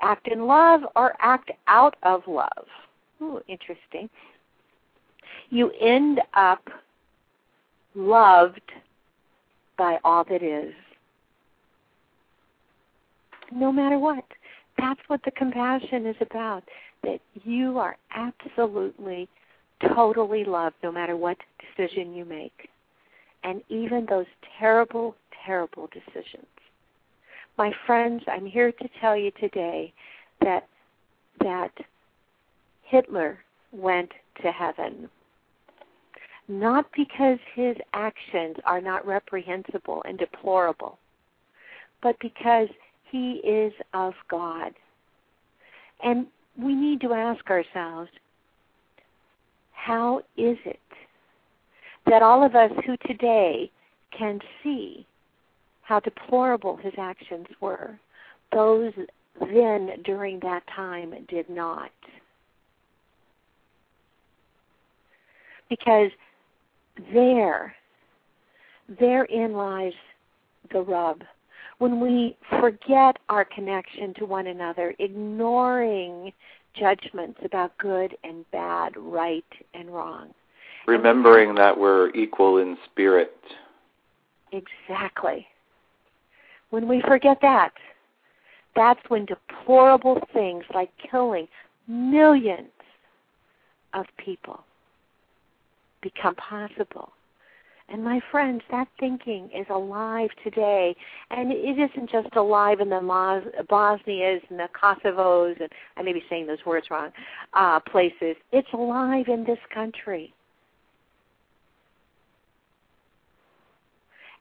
act 0.00 0.28
in 0.28 0.46
love 0.46 0.82
or 0.96 1.14
act 1.20 1.50
out 1.66 1.96
of 2.02 2.22
love. 2.26 2.66
Ooh, 3.20 3.40
interesting. 3.48 4.08
You 5.50 5.70
end 5.80 6.20
up 6.34 6.62
loved 7.94 8.60
by 9.76 9.98
all 10.04 10.24
that 10.24 10.42
is. 10.42 10.74
No 13.50 13.72
matter 13.72 13.98
what 13.98 14.24
that's 14.78 15.00
what 15.08 15.20
the 15.24 15.30
compassion 15.32 16.06
is 16.06 16.16
about. 16.20 16.62
That 17.02 17.20
you 17.44 17.78
are 17.78 17.96
absolutely, 18.14 19.28
totally 19.94 20.44
loved 20.44 20.76
no 20.82 20.90
matter 20.90 21.16
what 21.16 21.36
decision 21.76 22.14
you 22.14 22.24
make. 22.24 22.68
And 23.44 23.62
even 23.68 24.06
those 24.08 24.26
terrible, 24.58 25.14
terrible 25.44 25.88
decisions. 25.92 26.46
My 27.56 27.72
friends, 27.86 28.22
I'm 28.28 28.46
here 28.46 28.72
to 28.72 28.88
tell 29.00 29.16
you 29.16 29.30
today 29.32 29.92
that 30.40 30.66
that 31.40 31.72
Hitler 32.88 33.38
went 33.72 34.10
to 34.42 34.50
heaven 34.50 35.08
not 36.48 36.86
because 36.96 37.38
his 37.54 37.76
actions 37.92 38.56
are 38.64 38.80
not 38.80 39.06
reprehensible 39.06 40.02
and 40.06 40.18
deplorable, 40.18 40.98
but 42.02 42.18
because 42.20 42.68
he 43.10 43.34
is 43.44 43.72
of 43.92 44.14
God. 44.30 44.72
And 46.02 46.26
we 46.58 46.74
need 46.74 47.00
to 47.02 47.12
ask 47.12 47.48
ourselves, 47.50 48.10
how 49.72 50.18
is 50.36 50.56
it 50.64 50.80
that 52.06 52.22
all 52.22 52.44
of 52.44 52.54
us 52.54 52.70
who 52.86 52.96
today 53.06 53.70
can 54.16 54.40
see 54.62 55.06
how 55.82 56.00
deplorable 56.00 56.76
his 56.76 56.94
actions 56.98 57.46
were, 57.60 57.98
those 58.52 58.92
then 59.52 59.90
during 60.04 60.40
that 60.40 60.62
time 60.74 61.14
did 61.28 61.48
not? 61.50 61.90
Because 65.68 66.10
there, 67.12 67.74
therein 68.98 69.52
lies 69.52 69.92
the 70.72 70.80
rub 70.80 71.22
when 71.78 72.00
we 72.00 72.36
forget 72.60 73.18
our 73.28 73.44
connection 73.44 74.12
to 74.14 74.26
one 74.26 74.48
another, 74.48 74.94
ignoring 74.98 76.32
judgments 76.74 77.38
about 77.44 77.76
good 77.78 78.16
and 78.24 78.44
bad, 78.50 78.92
right 78.96 79.44
and 79.74 79.88
wrong. 79.88 80.34
Remembering 80.86 81.54
that 81.54 81.78
we're 81.78 82.10
equal 82.14 82.58
in 82.58 82.76
spirit. 82.90 83.36
Exactly. 84.52 85.46
When 86.70 86.88
we 86.88 87.00
forget 87.02 87.38
that, 87.42 87.72
that's 88.74 89.00
when 89.08 89.26
deplorable 89.26 90.20
things 90.32 90.64
like 90.74 90.90
killing 91.10 91.48
millions 91.86 92.68
of 93.94 94.06
people 94.16 94.64
become 96.02 96.34
possible. 96.36 97.12
And 97.90 98.04
my 98.04 98.20
friends, 98.30 98.60
that 98.70 98.88
thinking 99.00 99.48
is 99.54 99.66
alive 99.70 100.28
today. 100.44 100.94
And 101.30 101.50
it 101.50 101.78
isn't 101.78 102.10
just 102.10 102.34
alive 102.36 102.80
in 102.80 102.90
the 102.90 103.00
Bosnias 103.68 104.42
and 104.50 104.58
the 104.58 104.68
Kosovos, 104.78 105.58
and 105.58 105.70
I 105.96 106.02
may 106.02 106.12
be 106.12 106.22
saying 106.28 106.46
those 106.46 106.64
words 106.66 106.88
wrong, 106.90 107.10
uh, 107.54 107.80
places. 107.80 108.36
It's 108.52 108.68
alive 108.74 109.28
in 109.28 109.44
this 109.44 109.58
country. 109.72 110.34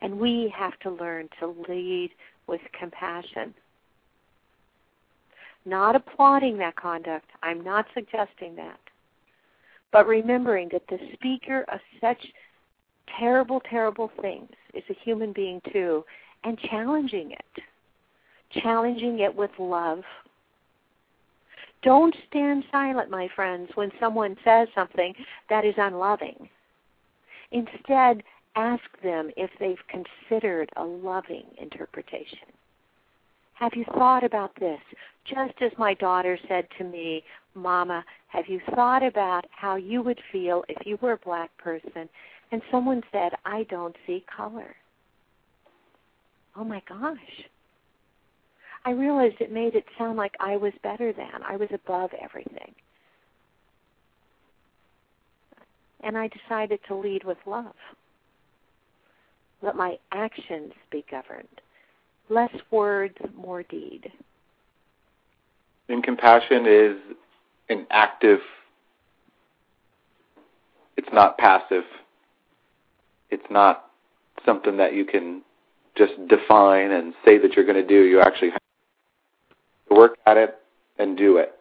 And 0.01 0.20
we 0.20 0.53
have 0.55 0.78
to 0.82 0.91
learn 0.91 1.30
to 1.39 1.55
lead 1.70 2.12
with 2.47 2.62
compassion. 2.78 3.53
Not 5.66 5.95
applauding 5.95 6.58
that 6.58 6.76
conduct. 6.76 7.30
I'm 7.43 7.64
not 7.64 7.86
suggesting 7.93 8.55
that. 8.58 8.80
But 9.91 10.07
remembering 10.07 10.69
that 10.71 10.88
the 10.88 10.99
speaker 11.13 11.65
of 11.71 11.79
such 12.01 12.19
terrible, 13.19 13.61
terrible 13.69 14.11
things 14.21 14.49
is 14.73 14.83
a 14.89 14.93
human 15.03 15.33
being 15.33 15.61
too, 15.71 16.03
and 16.43 16.59
challenging 16.59 17.31
it. 17.31 17.63
Challenging 18.61 19.19
it 19.19 19.33
with 19.33 19.51
love. 19.59 20.03
Don't 21.83 22.15
stand 22.29 22.63
silent, 22.71 23.09
my 23.09 23.27
friends, 23.35 23.69
when 23.75 23.91
someone 23.99 24.35
says 24.43 24.67
something 24.73 25.13
that 25.49 25.63
is 25.63 25.75
unloving. 25.77 26.49
Instead, 27.51 28.23
ask 28.55 28.83
them 29.03 29.29
if 29.38 29.49
they've 29.59 29.77
considered 29.88 30.69
a 30.75 30.83
loving 30.83 31.45
interpretation. 31.61 32.49
Have 33.60 33.72
you 33.76 33.86
thought 33.95 34.24
about 34.24 34.51
this? 34.60 34.80
Just 35.26 35.62
as 35.62 35.72
my 35.80 35.95
daughter 35.95 36.38
said 36.47 36.68
to 36.78 36.84
me, 36.84 37.24
Mama, 37.55 38.03
have 38.28 38.45
you 38.47 38.62
thought 38.76 39.01
about 39.01 39.45
how 39.49 39.76
you 39.76 40.03
would 40.03 40.20
feel 40.32 40.64
if 40.70 40.86
you 40.86 40.97
were 41.01 41.14
a 41.14 41.18
black 41.18 41.55
person 41.58 42.08
and 42.51 42.62
someone 42.72 43.01
said, 43.12 43.32
I 43.45 43.64
don't 43.64 43.95
see 44.05 44.24
color. 44.36 44.76
Oh 46.55 46.64
my 46.64 46.82
gosh. 46.88 47.18
I 48.86 48.91
realized 48.91 49.36
it 49.39 49.51
made 49.51 49.76
it 49.76 49.86
sound 49.97 50.18
like 50.18 50.36
I 50.39 50.55
was 50.55 50.74
better 50.84 51.12
than, 51.12 51.41
I 51.45 51.58
was 51.58 51.70
above 51.74 52.12
everything. 52.22 52.74
And 56.01 56.16
I 56.16 56.30
decided 56.30 56.80
to 56.88 56.95
lead 56.95 57.24
with 57.24 57.38
love. 57.47 57.76
Let 59.64 59.76
my 59.76 59.97
actions 60.12 60.74
be 60.91 61.03
governed. 61.10 61.47
Less 62.30 62.53
words, 62.71 63.15
more 63.36 63.63
deed. 63.63 64.11
And 65.89 66.03
compassion 66.03 66.65
is 66.67 66.97
an 67.69 67.88
active, 67.89 68.39
it's 70.97 71.07
not 71.13 71.38
passive 71.38 71.84
it's 73.30 73.45
not 73.49 73.86
something 74.45 74.78
that 74.78 74.93
you 74.93 75.05
can 75.05 75.41
just 75.97 76.13
define 76.28 76.91
and 76.91 77.13
say 77.25 77.38
that 77.38 77.53
you're 77.53 77.65
going 77.65 77.82
to 77.82 77.88
do. 77.88 78.05
You 78.05 78.21
actually 78.21 78.51
have 78.51 78.61
to 79.89 79.95
work 79.95 80.17
at 80.25 80.38
it 80.38 80.57
and 80.97 81.17
do 81.17 81.38
it. 81.38 81.53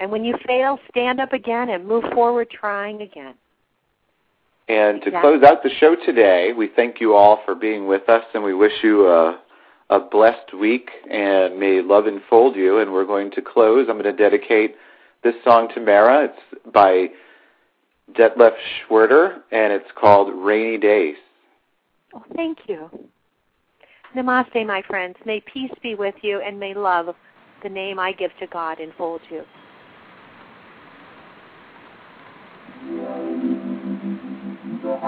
And 0.00 0.10
when 0.10 0.24
you 0.24 0.34
fail, 0.46 0.78
stand 0.90 1.20
up 1.20 1.32
again 1.32 1.68
and 1.68 1.86
move 1.86 2.04
forward 2.14 2.48
trying 2.50 3.02
again. 3.02 3.34
And 4.70 5.02
to 5.02 5.10
close 5.10 5.42
out 5.42 5.64
the 5.64 5.70
show 5.80 5.96
today, 5.96 6.52
we 6.56 6.68
thank 6.76 7.00
you 7.00 7.16
all 7.16 7.40
for 7.44 7.56
being 7.56 7.88
with 7.88 8.08
us 8.08 8.22
and 8.34 8.44
we 8.44 8.54
wish 8.54 8.72
you 8.84 9.08
a, 9.08 9.40
a 9.90 9.98
blessed 9.98 10.54
week 10.54 10.90
and 11.10 11.58
may 11.58 11.82
love 11.82 12.06
enfold 12.06 12.54
you. 12.54 12.78
And 12.78 12.92
we're 12.92 13.04
going 13.04 13.32
to 13.32 13.42
close. 13.42 13.88
I'm 13.90 14.00
going 14.00 14.04
to 14.04 14.12
dedicate 14.12 14.76
this 15.24 15.34
song 15.42 15.70
to 15.74 15.80
Mara. 15.80 16.26
It's 16.26 16.72
by 16.72 17.08
Detlef 18.16 18.52
Schwerter 18.88 19.40
and 19.50 19.72
it's 19.72 19.90
called 19.98 20.32
Rainy 20.32 20.78
Days. 20.78 21.16
Oh, 22.14 22.22
thank 22.36 22.58
you. 22.68 22.88
Namaste, 24.14 24.64
my 24.64 24.82
friends. 24.86 25.16
May 25.26 25.42
peace 25.52 25.72
be 25.82 25.96
with 25.96 26.14
you 26.22 26.42
and 26.46 26.60
may 26.60 26.74
love, 26.74 27.12
the 27.64 27.68
name 27.68 27.98
I 27.98 28.12
give 28.12 28.30
to 28.38 28.46
God, 28.46 28.78
enfold 28.78 29.22
you. 29.30 29.42
I 35.02 35.06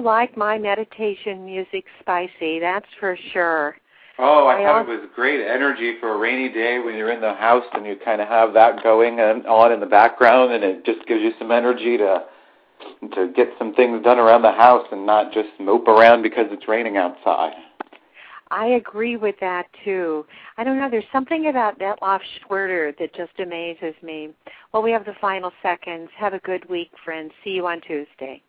do 0.00 0.04
like 0.04 0.36
my 0.36 0.58
meditation 0.58 1.44
music 1.44 1.84
spicy, 2.00 2.58
that's 2.60 2.86
for 2.98 3.16
sure. 3.32 3.76
Oh, 4.18 4.46
I, 4.46 4.60
I 4.60 4.64
thought 4.64 4.88
it 4.88 5.00
was 5.00 5.08
great 5.14 5.40
energy 5.40 5.94
for 6.00 6.14
a 6.14 6.18
rainy 6.18 6.52
day 6.52 6.80
when 6.80 6.96
you're 6.96 7.12
in 7.12 7.20
the 7.20 7.34
house 7.34 7.64
and 7.72 7.86
you 7.86 7.96
kind 8.04 8.20
of 8.20 8.26
have 8.26 8.52
that 8.54 8.82
going 8.82 9.20
on 9.20 9.72
in 9.72 9.80
the 9.80 9.86
background, 9.86 10.52
and 10.52 10.64
it 10.64 10.84
just 10.84 11.06
gives 11.06 11.22
you 11.22 11.32
some 11.38 11.52
energy 11.52 11.96
to 11.98 12.24
to 13.14 13.32
get 13.34 13.48
some 13.58 13.74
things 13.74 14.02
done 14.04 14.18
around 14.18 14.42
the 14.42 14.52
house 14.52 14.86
and 14.92 15.04
not 15.04 15.32
just 15.32 15.48
mope 15.58 15.88
around 15.88 16.22
because 16.22 16.46
it's 16.50 16.68
raining 16.68 16.96
outside. 16.96 17.52
I 18.50 18.66
agree 18.66 19.16
with 19.16 19.34
that 19.40 19.66
too. 19.84 20.24
I 20.56 20.64
don't 20.64 20.78
know. 20.78 20.88
There's 20.88 21.04
something 21.12 21.48
about 21.48 21.78
Detlef 21.78 22.20
Schwerter 22.40 22.96
that 22.98 23.14
just 23.14 23.38
amazes 23.40 23.94
me. 24.02 24.30
Well, 24.72 24.82
we 24.82 24.90
have 24.92 25.04
the 25.04 25.14
final 25.20 25.52
seconds. 25.62 26.08
Have 26.16 26.34
a 26.34 26.38
good 26.40 26.68
week, 26.70 26.90
friends. 27.04 27.32
See 27.44 27.50
you 27.50 27.66
on 27.66 27.80
Tuesday. 27.82 28.42